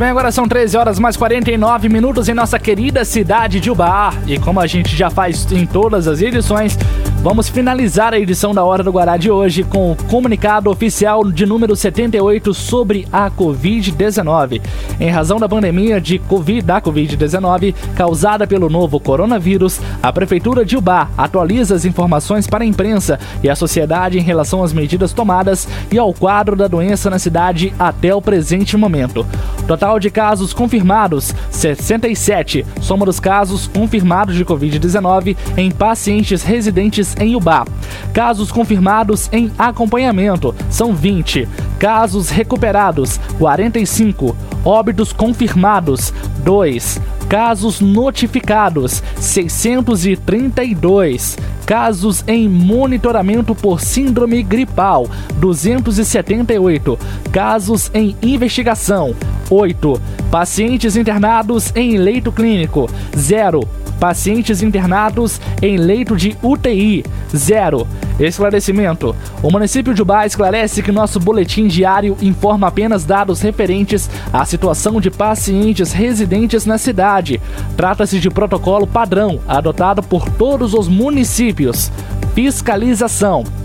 Bem, 0.02 0.10
agora 0.10 0.32
são 0.32 0.48
13 0.48 0.76
horas 0.76 0.98
mais 0.98 1.16
49 1.16 1.88
minutos 1.88 2.28
em 2.28 2.34
nossa 2.34 2.58
querida 2.58 3.04
cidade 3.04 3.60
de 3.60 3.70
Ubar. 3.70 4.12
E 4.26 4.36
como 4.36 4.58
a 4.58 4.66
gente 4.66 4.96
já 4.96 5.08
faz 5.08 5.50
em 5.52 5.64
todas 5.64 6.08
as 6.08 6.20
edições, 6.20 6.76
vamos 7.22 7.48
finalizar 7.48 8.12
a 8.12 8.18
edição 8.18 8.52
da 8.52 8.64
Hora 8.64 8.82
do 8.82 8.90
Guará 8.90 9.16
de 9.16 9.30
hoje 9.30 9.62
com 9.62 9.92
o 9.92 9.96
comunicado 9.96 10.68
oficial 10.68 11.30
de 11.30 11.46
número 11.46 11.76
78 11.76 12.52
sobre 12.52 13.06
a 13.12 13.30
Covid-19. 13.30 14.60
Em 14.98 15.08
razão 15.08 15.38
da 15.38 15.48
pandemia 15.48 16.00
de 16.00 16.18
COVID, 16.18 16.62
da 16.62 16.82
Covid-19 16.82 17.76
causada 17.94 18.44
pelo 18.44 18.68
novo 18.68 18.98
coronavírus, 18.98 19.80
a 20.02 20.12
Prefeitura 20.12 20.64
de 20.64 20.76
Ubar 20.76 21.12
atualiza 21.16 21.76
as 21.76 21.84
informações 21.84 22.48
para 22.48 22.64
a 22.64 22.66
imprensa 22.66 23.20
e 23.40 23.48
a 23.48 23.54
sociedade 23.54 24.18
em 24.18 24.22
relação 24.22 24.64
às 24.64 24.72
medidas 24.72 25.12
tomadas 25.12 25.68
e 25.92 25.98
ao 25.98 26.12
quadro 26.12 26.56
da 26.56 26.66
doença 26.66 27.08
na 27.08 27.20
cidade 27.20 27.72
até 27.78 28.12
o 28.12 28.20
presente 28.20 28.76
momento. 28.76 29.24
Total 29.68 30.00
de 30.00 30.10
casos 30.10 30.52
confirmados: 30.52 31.32
67. 31.50 32.66
Soma 32.80 33.06
dos 33.06 33.20
casos 33.20 33.68
confirmados 33.68 34.34
de 34.34 34.44
Covid-19 34.44 35.36
em 35.56 35.70
pacientes 35.70 36.42
residentes 36.42 37.11
em 37.18 37.36
Ubá. 37.36 37.64
Casos 38.12 38.52
confirmados 38.52 39.28
em 39.32 39.50
acompanhamento 39.58 40.54
são 40.68 40.94
20. 40.94 41.48
Casos 41.78 42.28
recuperados: 42.30 43.18
45. 43.38 44.36
Óbitos 44.64 45.12
confirmados: 45.12 46.12
2. 46.44 47.00
Casos 47.28 47.80
notificados: 47.80 49.02
632. 49.16 51.36
Casos 51.64 52.24
em 52.26 52.48
monitoramento 52.48 53.54
por 53.54 53.80
síndrome 53.80 54.42
gripal: 54.42 55.08
278. 55.36 56.98
Casos 57.30 57.88
em 57.94 58.16
investigação: 58.20 59.14
8. 59.48 60.02
Pacientes 60.30 60.96
internados 60.96 61.72
em 61.74 61.96
leito 61.96 62.30
clínico: 62.30 62.90
0. 63.16 63.81
Pacientes 64.02 64.64
internados 64.64 65.40
em 65.62 65.76
leito 65.76 66.16
de 66.16 66.36
UTI: 66.42 67.04
0. 67.32 67.86
Esclarecimento: 68.18 69.14
O 69.40 69.48
município 69.48 69.94
de 69.94 70.02
Ubá 70.02 70.26
esclarece 70.26 70.82
que 70.82 70.90
nosso 70.90 71.20
boletim 71.20 71.68
diário 71.68 72.16
informa 72.20 72.66
apenas 72.66 73.04
dados 73.04 73.40
referentes 73.40 74.10
à 74.32 74.44
situação 74.44 75.00
de 75.00 75.08
pacientes 75.08 75.92
residentes 75.92 76.66
na 76.66 76.78
cidade. 76.78 77.40
Trata-se 77.76 78.18
de 78.18 78.28
protocolo 78.28 78.88
padrão 78.88 79.38
adotado 79.46 80.02
por 80.02 80.28
todos 80.30 80.74
os 80.74 80.88
municípios. 80.88 81.88
fiscalização. 82.34 83.61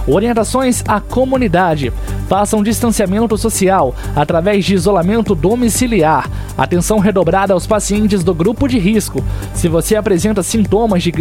Orientações 0.08 0.84
à 0.88 1.02
comunidade. 1.02 1.92
Façam 2.30 2.64
distanciamento 2.64 3.38
social 3.38 3.94
através 4.16 4.64
de 4.64 4.74
isolamento 4.74 5.36
domiciliar. 5.36 6.30
Atenção 6.58 7.00
redobrada 7.00 7.54
aos 7.54 7.68
pacientes 7.68 8.24
do 8.24 8.34
grupo 8.34 8.68
de 8.68 8.80
risco. 8.80 9.24
Se 9.54 9.68
você 9.68 9.96
apresenta 9.96 10.42
sintomas 10.42 11.04
de 11.04 11.12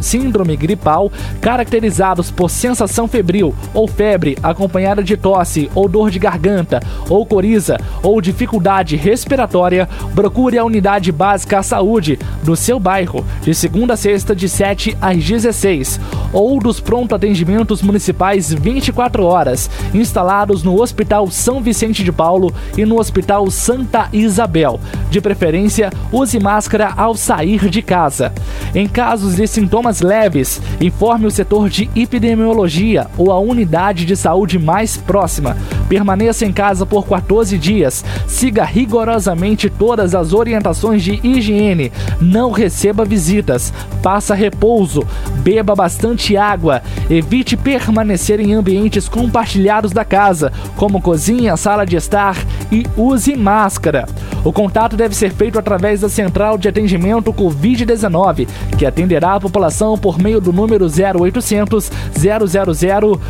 síndrome 0.00 0.56
gripal 0.56 1.12
caracterizados 1.40 2.30
por 2.30 2.48
sensação 2.48 3.06
febril 3.06 3.54
ou 3.74 3.86
febre 3.86 4.38
acompanhada 4.42 5.02
de 5.02 5.16
tosse 5.16 5.70
ou 5.74 5.88
dor 5.88 6.10
de 6.10 6.18
garganta 6.18 6.80
ou 7.08 7.26
coriza 7.26 7.78
ou 8.02 8.20
dificuldade 8.20 8.96
respiratória, 8.96 9.88
procure 10.14 10.58
a 10.58 10.64
unidade 10.64 11.12
básica 11.12 11.62
saúde 11.62 12.18
do 12.42 12.56
seu 12.56 12.80
bairro 12.80 13.24
de 13.42 13.54
segunda 13.54 13.94
a 13.94 13.96
sexta 13.96 14.34
de 14.34 14.48
7 14.48 14.96
às 15.00 15.22
16 15.22 16.00
ou 16.32 16.58
dos 16.60 16.80
pronto 16.80 17.14
atendimentos 17.14 17.82
municipais 17.82 18.29
24 18.38 19.24
horas 19.24 19.68
instalados 19.92 20.62
no 20.62 20.80
Hospital 20.80 21.30
São 21.30 21.60
Vicente 21.60 22.04
de 22.04 22.12
Paulo 22.12 22.54
e 22.78 22.84
no 22.84 22.98
Hospital 22.98 23.50
Santa 23.50 24.08
Isabel. 24.12 24.78
De 25.10 25.20
preferência, 25.20 25.90
use 26.12 26.38
máscara 26.38 26.92
ao 26.96 27.16
sair 27.16 27.68
de 27.68 27.82
casa. 27.82 28.32
Em 28.72 28.86
casos 28.86 29.34
de 29.34 29.46
sintomas 29.46 30.00
leves, 30.00 30.62
informe 30.80 31.26
o 31.26 31.30
setor 31.30 31.68
de 31.68 31.90
epidemiologia 31.96 33.08
ou 33.18 33.32
a 33.32 33.38
unidade 33.40 34.04
de 34.04 34.14
saúde 34.14 34.56
mais 34.56 34.96
próxima. 34.96 35.56
Permaneça 35.88 36.46
em 36.46 36.52
casa 36.52 36.86
por 36.86 37.04
14 37.06 37.58
dias. 37.58 38.04
Siga 38.28 38.62
rigorosamente 38.64 39.68
todas 39.68 40.14
as 40.14 40.32
orientações 40.32 41.02
de 41.02 41.18
higiene. 41.24 41.90
Não 42.20 42.52
receba 42.52 43.04
visitas. 43.04 43.72
Faça 44.02 44.32
repouso. 44.32 45.04
Beba 45.38 45.74
bastante 45.74 46.36
água. 46.36 46.82
Evite 47.10 47.56
permanecer 47.56 48.38
em 48.38 48.54
ambientes 48.54 49.08
compartilhados 49.08 49.90
da 49.90 50.04
casa, 50.04 50.52
como 50.76 51.02
cozinha, 51.02 51.56
sala 51.56 51.84
de 51.84 51.96
estar 51.96 52.36
e 52.70 52.86
use 52.96 53.36
máscara. 53.36 54.06
O 54.44 54.52
contato 54.52 54.96
deve 54.96 55.14
ser 55.14 55.32
feito 55.32 55.58
através 55.58 56.00
da 56.00 56.08
Central 56.08 56.56
de 56.56 56.68
Atendimento 56.68 57.32
Covid-19, 57.32 58.46
que 58.78 58.86
atenderá 58.86 59.34
a 59.34 59.40
população 59.40 59.98
por 59.98 60.18
meio 60.18 60.40
do 60.40 60.52
número 60.52 60.86
0800 60.86 61.90
000 62.16 63.20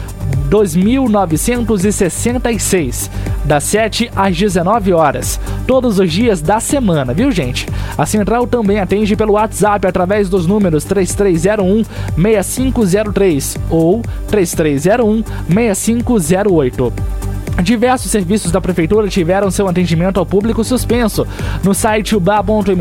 2966, 0.51 3.11
das 3.45 3.65
7 3.65 4.11
às 4.15 4.37
19 4.37 4.93
horas, 4.93 5.41
todos 5.67 5.99
os 6.01 6.13
dias 6.13 6.43
da 6.43 6.59
semana, 6.59 7.15
viu 7.15 7.31
gente? 7.31 7.69
A 7.97 8.05
central 8.05 8.45
também 8.47 8.81
atende 8.81 9.15
pelo 9.15 9.35
WhatsApp 9.35 9.87
através 9.87 10.29
dos 10.29 10.45
números 10.47 10.83
3301 10.85 11.85
6503 12.17 13.57
ou 13.71 14.03
3301 14.29 15.23
6508. 15.49 17.30
Diversos 17.63 18.11
serviços 18.11 18.51
da 18.51 18.61
prefeitura 18.61 19.09
tiveram 19.09 19.51
seu 19.51 19.69
atendimento 19.69 20.19
ao 20.19 20.27
público 20.27 20.65
suspenso. 20.65 21.27
No 21.63 21.75
site 21.75 22.17
uba.mg.gov.br, 22.17 22.77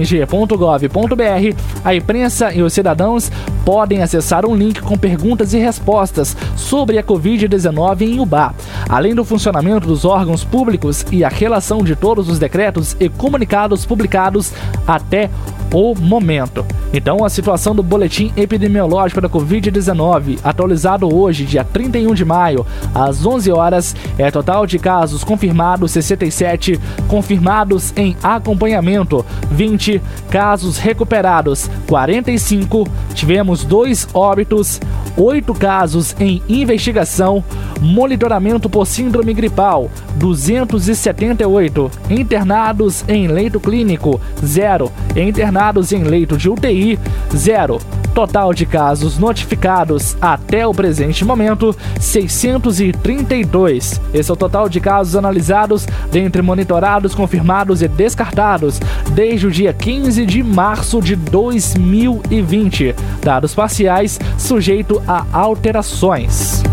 a 1.84 1.96
imprensa 1.96 2.54
e 2.54 2.62
os 2.62 2.74
cidadãos 2.74 3.32
podem 3.66 4.02
acessar 4.02 4.46
um 4.46 4.56
link 4.56 4.82
com 4.82 4.98
perguntas 4.98 5.54
e 5.54 5.60
respostas 5.60 6.36
sobre 6.56 6.98
a 6.98 7.04
Covid-19 7.04 8.02
em 8.02 8.20
Ubá, 8.20 8.54
além 8.88 9.14
do 9.14 9.26
funcionamento 9.26 9.88
dos 9.88 10.06
órgãos 10.06 10.44
públicos 10.44 11.06
e 11.12 11.24
a 11.24 11.30
relação 11.30 11.84
de 11.84 11.96
todos 11.96 12.30
os 12.30 12.40
decretos 12.40 12.96
e 13.00 13.10
comunicados 13.10 13.86
publicados 13.86 14.52
até 14.88 15.30
o 15.74 15.94
momento. 15.96 16.66
Então, 16.92 17.24
a 17.24 17.30
situação 17.30 17.76
do 17.76 17.84
boletim 17.84 18.34
epidemiológico 18.36 19.22
da 19.22 19.30
Covid-19, 19.30 20.40
atualizado 20.44 21.14
hoje, 21.14 21.46
dia 21.46 21.64
31 21.64 22.14
de 22.16 22.26
maio, 22.26 22.66
às 22.94 23.24
11 23.24 23.52
horas, 23.52 23.96
é 24.18 24.32
total 24.32 24.66
de 24.70 24.80
casos 24.80 25.24
confirmados 25.24 25.92
67, 25.92 26.80
confirmados 27.08 27.94
em 27.96 28.16
acompanhamento 28.24 29.26
20, 29.52 30.02
casos 30.30 30.78
recuperados 30.78 31.70
45, 31.88 32.88
tivemos 33.14 33.66
dois 33.66 34.08
óbitos, 34.14 34.80
8 35.18 35.54
casos 35.56 36.16
em 36.20 36.44
investigação, 36.48 37.44
monitoramento 37.82 38.70
por 38.70 38.86
síndrome 38.86 39.34
gripal 39.34 39.90
278, 40.16 41.90
internados 42.10 43.04
em 43.08 43.28
leito 43.28 43.60
clínico 43.60 44.22
0, 44.44 44.92
internados 45.16 45.92
em 45.92 46.04
leito 46.04 46.38
de 46.38 46.48
UTI 46.50 47.00
0. 47.36 47.80
Total 48.14 48.54
de 48.54 48.66
casos 48.66 49.18
notificados 49.18 50.18
até 50.20 50.68
o 50.68 50.74
presente 50.74 51.24
momento, 51.24 51.74
632. 52.00 54.02
Esse 54.14 54.30
é 54.30 54.34
o 54.34 54.38
total 54.38 54.49
de 54.70 54.80
casos 54.80 55.16
analisados 55.16 55.88
dentre 56.12 56.42
monitorados, 56.42 57.14
confirmados 57.14 57.82
e 57.82 57.88
descartados 57.88 58.80
desde 59.12 59.48
o 59.48 59.52
dia 59.52 59.74
15 59.74 60.26
de 60.26 60.42
março 60.42 61.02
de 61.02 61.16
2020. 61.16 62.96
Dados 63.22 63.54
parciais 63.54 64.20
sujeito 64.38 65.02
a 65.08 65.26
alterações. 65.32 66.64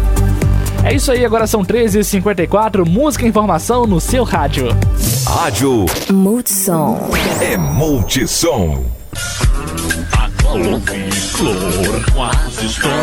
É 0.82 0.94
isso 0.94 1.10
aí, 1.10 1.24
agora 1.24 1.46
são 1.46 1.64
13h54, 1.64 2.88
música 2.88 3.24
e 3.24 3.28
informação 3.28 3.86
no 3.86 4.00
seu 4.00 4.22
rádio. 4.22 4.68
Rádio 5.26 5.86
Multissom. 6.12 7.10
é 7.40 7.56
Multissom. 7.56 8.84
Couve-flor 10.46 12.04
quase 12.14 12.66
estouro. 12.66 12.94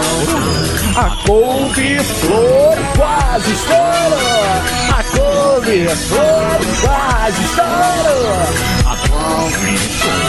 A 0.96 1.10
couve-flor 1.28 2.78
quase 2.96 3.52
estourou. 3.52 4.54
A 4.90 5.04
couve-flor 5.04 6.60
quase 6.82 7.42
estourou. 7.44 8.48
A 8.86 8.96
couve-flor. 9.10 10.24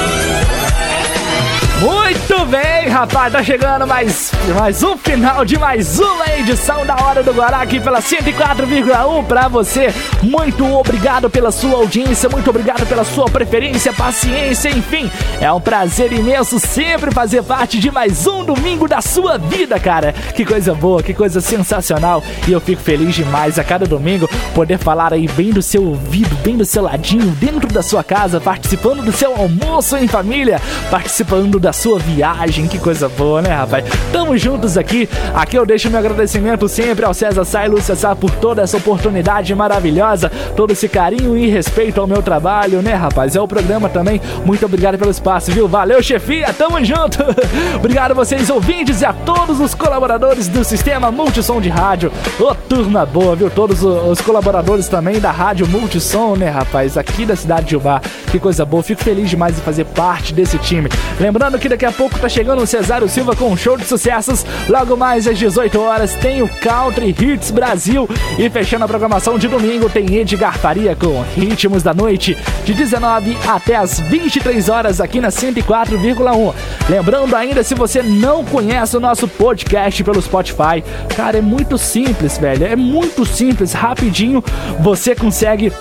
Muito 1.80 2.36
bem, 2.46 2.73
rapaz, 3.04 3.32
tá 3.34 3.42
chegando 3.42 3.86
mais, 3.86 4.32
mais 4.58 4.82
um 4.82 4.96
final 4.96 5.44
de 5.44 5.58
mais 5.58 5.98
uma 5.98 6.26
edição 6.38 6.86
da 6.86 6.96
Hora 7.04 7.22
do 7.22 7.34
Guará 7.34 7.60
aqui 7.60 7.78
pela 7.78 8.00
104,1 8.00 9.26
pra 9.26 9.46
você. 9.46 9.92
Muito 10.22 10.64
obrigado 10.74 11.28
pela 11.28 11.52
sua 11.52 11.74
audiência, 11.74 12.30
muito 12.30 12.48
obrigado 12.48 12.86
pela 12.86 13.04
sua 13.04 13.26
preferência, 13.26 13.92
paciência, 13.92 14.70
enfim. 14.70 15.10
É 15.38 15.52
um 15.52 15.60
prazer 15.60 16.14
imenso 16.14 16.58
sempre 16.58 17.10
fazer 17.10 17.42
parte 17.42 17.78
de 17.78 17.90
mais 17.90 18.26
um 18.26 18.42
domingo 18.42 18.88
da 18.88 19.02
sua 19.02 19.36
vida, 19.36 19.78
cara. 19.78 20.14
Que 20.34 20.42
coisa 20.42 20.72
boa, 20.72 21.02
que 21.02 21.12
coisa 21.12 21.42
sensacional. 21.42 22.22
E 22.48 22.52
eu 22.52 22.60
fico 22.60 22.80
feliz 22.80 23.14
demais 23.14 23.58
a 23.58 23.64
cada 23.64 23.84
domingo 23.84 24.26
poder 24.54 24.78
falar 24.78 25.12
aí 25.12 25.28
bem 25.28 25.50
do 25.50 25.60
seu 25.60 25.84
ouvido, 25.84 26.34
bem 26.36 26.56
do 26.56 26.64
seu 26.64 26.82
ladinho, 26.82 27.32
dentro 27.32 27.70
da 27.70 27.82
sua 27.82 28.02
casa, 28.02 28.40
participando 28.40 29.04
do 29.04 29.12
seu 29.12 29.34
almoço 29.36 29.94
em 29.98 30.08
família, 30.08 30.58
participando 30.90 31.60
da 31.60 31.72
sua 31.72 31.98
viagem. 31.98 32.66
Que 32.66 32.78
coisa 32.78 32.93
boa, 33.02 33.42
né, 33.42 33.50
rapaz? 33.50 33.84
Tamo 34.12 34.36
juntos 34.38 34.78
aqui. 34.78 35.08
Aqui 35.34 35.56
eu 35.56 35.66
deixo 35.66 35.90
meu 35.90 35.98
agradecimento 35.98 36.68
sempre 36.68 37.04
ao 37.04 37.12
César 37.12 37.44
Sai 37.44 37.68
Lúcia 37.68 37.94
Sá 37.94 38.14
por 38.14 38.30
toda 38.30 38.62
essa 38.62 38.76
oportunidade 38.76 39.54
maravilhosa, 39.54 40.30
todo 40.56 40.70
esse 40.70 40.88
carinho 40.88 41.36
e 41.36 41.48
respeito 41.48 42.00
ao 42.00 42.06
meu 42.06 42.22
trabalho, 42.22 42.82
né, 42.82 42.94
rapaz? 42.94 43.34
É 43.36 43.40
o 43.40 43.48
programa 43.48 43.88
também. 43.88 44.20
Muito 44.44 44.64
obrigado 44.64 44.98
pelo 44.98 45.10
espaço, 45.10 45.50
viu? 45.50 45.66
Valeu, 45.66 46.02
chefia. 46.02 46.52
Tamo 46.52 46.82
junto. 46.84 47.18
obrigado 47.76 48.12
a 48.12 48.14
vocês, 48.14 48.48
ouvintes, 48.50 49.00
e 49.00 49.04
a 49.04 49.12
todos 49.12 49.60
os 49.60 49.74
colaboradores 49.74 50.48
do 50.48 50.64
Sistema 50.64 51.10
Multissom 51.10 51.60
de 51.60 51.68
Rádio. 51.68 52.12
Ô, 52.38 52.54
turma 52.54 53.04
boa, 53.04 53.34
viu? 53.34 53.50
Todos 53.50 53.82
os 53.82 54.20
colaboradores 54.20 54.88
também 54.88 55.20
da 55.20 55.30
Rádio 55.30 55.66
Multissom, 55.66 56.36
né, 56.36 56.48
rapaz? 56.48 56.96
Aqui 56.96 57.26
da 57.26 57.36
cidade 57.36 57.66
de 57.66 57.76
Ubá. 57.76 58.00
Que 58.30 58.38
coisa 58.38 58.64
boa. 58.64 58.82
Fico 58.82 59.02
feliz 59.02 59.30
demais 59.30 59.56
de 59.56 59.62
fazer 59.62 59.84
parte 59.84 60.32
desse 60.32 60.58
time. 60.58 60.88
Lembrando 61.18 61.58
que 61.58 61.68
daqui 61.68 61.84
a 61.84 61.92
pouco 61.92 62.18
tá 62.18 62.28
chegando 62.28 62.62
o 62.62 62.66
Cesário 62.74 63.08
Silva 63.08 63.36
com 63.36 63.52
um 63.52 63.56
show 63.56 63.76
de 63.76 63.84
sucessos. 63.84 64.44
Logo 64.68 64.96
mais 64.96 65.28
às 65.28 65.38
18 65.38 65.80
horas 65.80 66.12
tem 66.16 66.42
o 66.42 66.48
Country 66.48 67.10
Hits 67.10 67.52
Brasil. 67.52 68.08
E 68.36 68.50
fechando 68.50 68.84
a 68.84 68.88
programação 68.88 69.38
de 69.38 69.46
domingo 69.46 69.88
tem 69.88 70.16
Edgar 70.16 70.58
Faria 70.58 70.96
com 70.96 71.22
Ritmos 71.36 71.84
da 71.84 71.94
Noite, 71.94 72.36
de 72.64 72.74
19 72.74 73.36
até 73.46 73.76
as 73.76 74.00
23 74.00 74.68
horas 74.68 75.00
aqui 75.00 75.20
na 75.20 75.28
104,1. 75.28 76.52
Lembrando 76.90 77.36
ainda, 77.36 77.62
se 77.62 77.76
você 77.76 78.02
não 78.02 78.44
conhece 78.44 78.96
o 78.96 79.00
nosso 79.00 79.28
podcast 79.28 80.02
pelo 80.02 80.20
Spotify, 80.20 80.82
cara, 81.14 81.38
é 81.38 81.40
muito 81.40 81.78
simples, 81.78 82.36
velho. 82.38 82.66
É 82.66 82.74
muito 82.74 83.24
simples, 83.24 83.72
rapidinho 83.72 84.42
você 84.80 85.14
consegue 85.14 85.72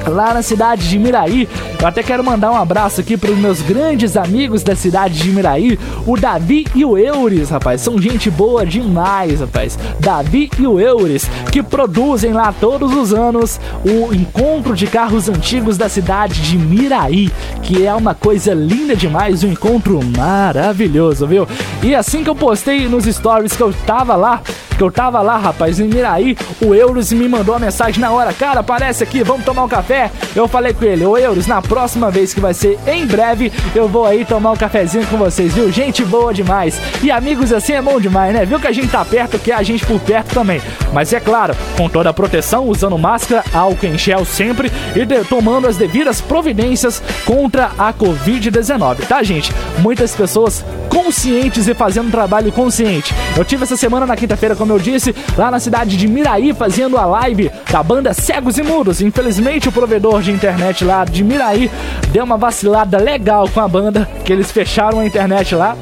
lá 0.06 0.35
na 0.35 0.43
cidade 0.43 0.89
de 0.89 0.98
Miraí. 0.98 1.48
Eu 1.81 1.86
até 1.86 2.02
quero 2.02 2.22
mandar 2.22 2.51
um 2.51 2.56
abraço 2.56 3.01
aqui 3.01 3.16
para 3.16 3.31
os 3.31 3.39
meus 3.39 3.62
grandes 3.62 4.16
amigos 4.16 4.62
da 4.62 4.77
cidade 4.77 5.18
de 5.18 5.31
Miraí, 5.31 5.78
o 6.06 6.16
Davi 6.16 6.66
e 6.74 6.85
o 6.85 6.98
Eures, 6.98 7.51
rapaz. 7.51 7.81
São 7.81 8.01
gente 8.01 8.31
boa 8.31 8.66
demais, 8.66 9.40
rapaz. 9.40 9.78
Davi 9.98 10.51
e 10.59 10.66
o 10.66 10.78
Eures, 10.78 11.28
que 11.51 11.62
produzem 11.62 12.32
lá 12.32 12.52
todos 12.52 12.94
os 12.94 13.12
anos 13.12 13.60
o 13.85 14.14
encontro 14.14 14.74
de 14.74 14.86
carros 14.86 15.28
antigos 15.28 15.78
da 15.78 15.89
cidade 15.89 16.43
de 16.43 16.59
Miraí, 16.59 17.31
que 17.62 17.86
é 17.86 17.94
uma 17.94 18.14
coisa 18.14 18.52
linda 18.52 18.94
demais, 18.94 19.43
um 19.43 19.48
encontro 19.48 20.01
maravilhoso, 20.16 21.27
viu? 21.27 21.47
E 21.82 21.94
assim 21.94 22.22
que 22.22 22.31
eu 22.31 22.35
postei 22.35 22.89
nos 22.89 23.05
stories 23.05 23.56
que 23.56 23.62
eu 23.62 23.72
tava 23.86 24.16
lá, 24.16 24.43
que 24.77 24.82
eu 24.82 24.90
tava 24.90 25.20
lá, 25.20 25.36
rapaz, 25.36 25.78
em 25.78 25.89
Miraí, 25.89 26.36
o 26.60 26.74
Euros 26.74 27.12
me 27.12 27.28
mandou 27.28 27.55
uma 27.55 27.60
mensagem 27.60 28.01
na 28.01 28.10
hora. 28.10 28.32
Cara, 28.32 28.60
aparece 28.60 29.02
aqui, 29.05 29.22
vamos 29.22 29.44
tomar 29.44 29.64
um 29.64 29.68
café. 29.68 29.90
Eu 30.35 30.47
falei 30.47 30.73
com 30.73 30.85
ele, 30.85 31.05
ô 31.05 31.17
Euros, 31.17 31.47
na 31.47 31.61
próxima 31.61 32.11
vez 32.11 32.33
que 32.33 32.41
vai 32.41 32.55
ser 32.55 32.79
em 32.87 33.07
breve, 33.07 33.53
eu 33.75 33.89
vou 33.89 34.07
aí 34.07 34.25
tomar 34.25 34.53
um 34.53 34.57
cafezinho 34.57 35.07
com 35.07 35.17
vocês, 35.17 35.55
viu? 35.55 35.71
Gente 35.73 36.05
boa 36.05 36.33
demais. 36.33 36.81
E 37.03 37.11
amigos 37.11 37.53
assim 37.53 37.73
é 37.73 37.83
bom 37.83 38.01
demais, 38.01 38.33
né? 38.33 38.45
Viu 38.45 38.61
que 38.61 38.67
a 38.67 38.73
gente 38.73 38.89
tá 38.89 39.05
perto, 39.05 39.39
que 39.39 39.53
a 39.53 39.62
gente 39.62 39.85
por 39.85 40.01
perto 40.01 40.35
também. 40.35 40.61
Mas 40.93 41.12
é 41.12 41.21
claro, 41.21 41.55
com 41.77 41.89
toda 41.89 42.11
a 42.11 42.15
proteção, 42.15 42.69
usando 42.69 42.97
máscara, 42.99 43.45
álcool 43.53 43.87
em 43.87 43.99
gel 43.99 44.25
sempre 44.25 44.71
e 44.95 45.05
de, 45.05 45.25
tomando 45.25 45.67
as 45.67 45.77
devidas 45.77 46.21
providências 46.21 47.03
contra 47.25 47.71
a 47.79 47.93
Covid-19, 47.93 49.07
tá, 49.07 49.23
gente? 49.23 49.53
Muitas 49.79 50.15
pessoas 50.15 50.65
conscientes 50.89 51.69
e 51.69 51.75
fazendo 51.75 52.11
trabalho 52.11 52.53
consciente. 52.53 53.15
Eu 53.37 53.45
tive 53.45 53.62
essa 53.62 53.77
semana 53.77 54.07
na 54.07 54.17
quinta-feira, 54.17 54.57
como 54.57 54.73
eu 54.73 54.79
disse, 54.79 55.15
lá 55.37 55.51
na 55.51 55.61
cidade 55.61 55.97
de 55.97 56.09
Miraí, 56.09 56.53
fazendo 56.53 56.99
a 56.99 57.07
live 57.07 57.51
da 57.71 57.83
banda 57.83 58.12
Cegos 58.12 58.59
e 58.59 58.62
Mudos. 58.62 59.01
Infelizmente, 59.01 59.69
o 59.69 59.73
provedor 59.81 60.20
de 60.20 60.31
internet 60.31 60.85
lá 60.85 61.07
de 61.07 61.24
Miraí 61.24 61.70
deu 62.12 62.23
uma 62.23 62.36
vacilada 62.36 62.98
legal 62.98 63.48
com 63.48 63.61
a 63.61 63.66
banda, 63.66 64.07
que 64.27 64.31
eles 64.31 64.51
fecharam 64.51 65.01
a 65.01 65.07
internet 65.07 65.55
lá 65.55 65.74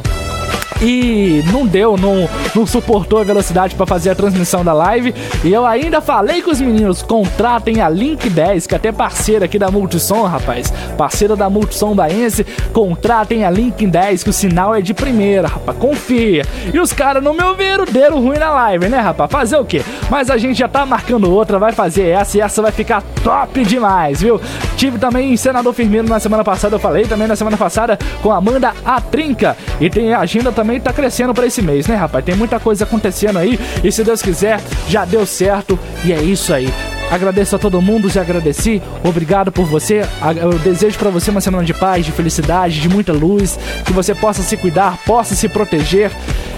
e 0.80 1.42
não 1.52 1.66
deu, 1.66 1.96
não, 1.96 2.28
não 2.54 2.66
suportou 2.66 3.20
a 3.20 3.24
velocidade 3.24 3.74
para 3.74 3.86
fazer 3.86 4.10
a 4.10 4.14
transmissão 4.14 4.64
da 4.64 4.72
live. 4.72 5.14
E 5.44 5.52
eu 5.52 5.66
ainda 5.66 6.00
falei 6.00 6.42
com 6.42 6.50
os 6.50 6.60
meninos, 6.60 7.02
contratem 7.02 7.80
a 7.80 7.88
Link 7.88 8.28
10, 8.28 8.66
que 8.66 8.74
é 8.74 8.76
até 8.76 8.92
parceira 8.92 9.46
aqui 9.46 9.58
da 9.58 9.70
Multissom, 9.70 10.24
rapaz. 10.24 10.72
Parceira 10.96 11.34
da 11.34 11.50
Multissom 11.50 11.94
Baense, 11.94 12.44
contratem 12.72 13.44
a 13.44 13.50
Link 13.50 13.86
10, 13.86 14.22
que 14.22 14.30
o 14.30 14.32
sinal 14.32 14.74
é 14.74 14.80
de 14.80 14.94
primeira, 14.94 15.48
rapaz. 15.48 15.78
Confia. 15.78 16.44
E 16.72 16.78
os 16.78 16.92
caras 16.92 17.22
não 17.22 17.34
me 17.34 17.42
ouviram, 17.42 17.84
deram 17.84 18.20
ruim 18.20 18.38
na 18.38 18.50
live, 18.50 18.88
né, 18.88 18.98
rapaz? 18.98 19.30
Fazer 19.30 19.56
o 19.56 19.64
quê? 19.64 19.82
Mas 20.10 20.30
a 20.30 20.36
gente 20.36 20.58
já 20.58 20.68
tá 20.68 20.86
marcando 20.86 21.30
outra, 21.30 21.58
vai 21.58 21.72
fazer 21.72 22.08
essa 22.08 22.36
e 22.38 22.40
essa 22.40 22.62
vai 22.62 22.72
ficar 22.72 23.02
top 23.22 23.64
demais, 23.64 24.20
viu? 24.20 24.40
Tive 24.76 24.98
também 24.98 25.36
Senador 25.36 25.72
Firmino 25.72 26.08
na 26.08 26.20
semana 26.20 26.44
passada, 26.44 26.76
eu 26.76 26.80
falei 26.80 27.04
também 27.04 27.26
na 27.26 27.36
semana 27.36 27.56
passada 27.56 27.98
com 28.22 28.32
Amanda 28.32 28.72
Atrinca. 28.84 29.56
E 29.80 29.90
tem 29.90 30.12
agenda 30.14 30.52
também 30.52 30.67
tá 30.78 30.92
crescendo 30.92 31.32
para 31.32 31.46
esse 31.46 31.62
mês, 31.62 31.86
né, 31.86 31.94
rapaz? 31.94 32.24
Tem 32.24 32.34
muita 32.34 32.60
coisa 32.60 32.84
acontecendo 32.84 33.38
aí 33.38 33.58
e 33.82 33.90
se 33.90 34.04
Deus 34.04 34.20
quiser, 34.20 34.60
já 34.88 35.04
deu 35.04 35.24
certo 35.24 35.78
e 36.04 36.12
é 36.12 36.20
isso 36.20 36.52
aí. 36.52 36.68
Agradeço 37.10 37.56
a 37.56 37.58
todo 37.58 37.80
mundo, 37.80 38.08
já 38.08 38.20
agradeci. 38.20 38.82
Obrigado 39.02 39.50
por 39.50 39.64
você. 39.64 40.02
Eu 40.40 40.58
desejo 40.58 40.98
para 40.98 41.10
você 41.10 41.30
uma 41.30 41.40
semana 41.40 41.64
de 41.64 41.72
paz, 41.74 42.04
de 42.04 42.12
felicidade, 42.12 42.80
de 42.80 42.88
muita 42.88 43.12
luz, 43.12 43.58
que 43.84 43.92
você 43.92 44.14
possa 44.14 44.42
se 44.42 44.56
cuidar, 44.56 44.98
possa 45.04 45.34
se 45.34 45.48
proteger 45.48 46.10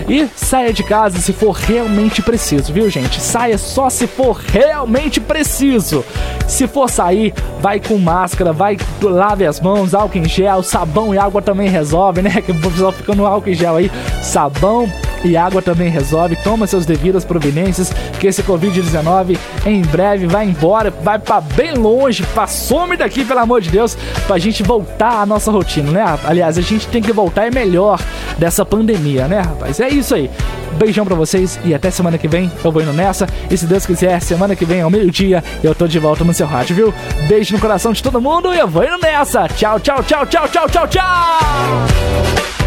e 0.08 0.28
saia 0.34 0.72
de 0.72 0.82
casa 0.82 1.18
se 1.18 1.32
for 1.32 1.52
realmente 1.52 2.22
preciso, 2.22 2.72
viu, 2.72 2.90
gente? 2.90 3.20
Saia 3.20 3.56
só 3.56 3.88
se 3.88 4.06
for 4.06 4.36
realmente 4.36 5.20
preciso. 5.20 6.04
Se 6.48 6.66
for 6.66 6.90
sair, 6.90 7.32
vai 7.60 7.78
com 7.78 7.96
máscara, 7.96 8.52
vai 8.52 8.76
lave 9.00 9.46
as 9.46 9.60
mãos, 9.60 9.94
álcool 9.94 10.18
em 10.18 10.28
gel, 10.28 10.62
sabão 10.62 11.14
e 11.14 11.18
água 11.18 11.40
também 11.40 11.68
resolve, 11.68 12.22
né? 12.22 12.30
Que 12.42 12.52
o 12.52 12.60
pessoal 12.60 12.90
fica 12.90 13.14
no 13.14 13.26
álcool 13.26 13.50
em 13.50 13.54
gel 13.54 13.76
aí, 13.76 13.90
sabão 14.22 14.90
e 15.24 15.36
água 15.36 15.62
também 15.62 15.88
resolve. 15.88 16.36
Toma 16.36 16.66
suas 16.66 16.86
devidas 16.86 17.24
providências, 17.24 17.92
que 18.18 18.26
esse 18.26 18.42
Covid-19 18.42 19.38
em 19.66 19.82
breve 19.82 20.26
vai 20.40 20.46
embora, 20.46 20.90
vai 20.90 21.18
para 21.18 21.40
bem 21.40 21.74
longe, 21.74 22.22
pra 22.32 22.46
some 22.46 22.96
daqui, 22.96 23.24
pelo 23.24 23.40
amor 23.40 23.60
de 23.60 23.68
Deus, 23.68 23.94
pra 24.26 24.38
gente 24.38 24.62
voltar 24.62 25.20
à 25.20 25.26
nossa 25.26 25.50
rotina, 25.50 25.90
né? 25.90 26.18
Aliás, 26.24 26.56
a 26.56 26.62
gente 26.62 26.88
tem 26.88 27.02
que 27.02 27.12
voltar 27.12 27.46
é 27.46 27.50
melhor 27.50 28.00
dessa 28.38 28.64
pandemia, 28.64 29.28
né, 29.28 29.40
rapaz? 29.40 29.80
É 29.80 29.88
isso 29.88 30.14
aí. 30.14 30.30
Beijão 30.78 31.04
pra 31.04 31.14
vocês 31.14 31.60
e 31.64 31.74
até 31.74 31.90
semana 31.90 32.16
que 32.16 32.26
vem 32.26 32.50
eu 32.64 32.72
vou 32.72 32.80
indo 32.80 32.92
nessa. 32.92 33.26
E 33.50 33.56
se 33.56 33.66
Deus 33.66 33.84
quiser, 33.84 34.20
semana 34.22 34.56
que 34.56 34.64
vem 34.64 34.80
ao 34.80 34.88
meio-dia 34.88 35.44
eu 35.62 35.74
tô 35.74 35.86
de 35.86 35.98
volta 35.98 36.24
no 36.24 36.32
seu 36.32 36.46
rádio, 36.46 36.74
viu? 36.74 36.94
Beijo 37.28 37.54
no 37.54 37.60
coração 37.60 37.92
de 37.92 38.02
todo 38.02 38.20
mundo 38.20 38.54
e 38.54 38.58
eu 38.58 38.68
vou 38.68 38.84
indo 38.84 38.98
nessa. 38.98 39.46
Tchau, 39.48 39.78
tchau, 39.78 40.02
tchau, 40.02 40.24
tchau, 40.24 40.48
tchau, 40.48 40.68
tchau, 40.68 40.88
tchau! 40.88 42.59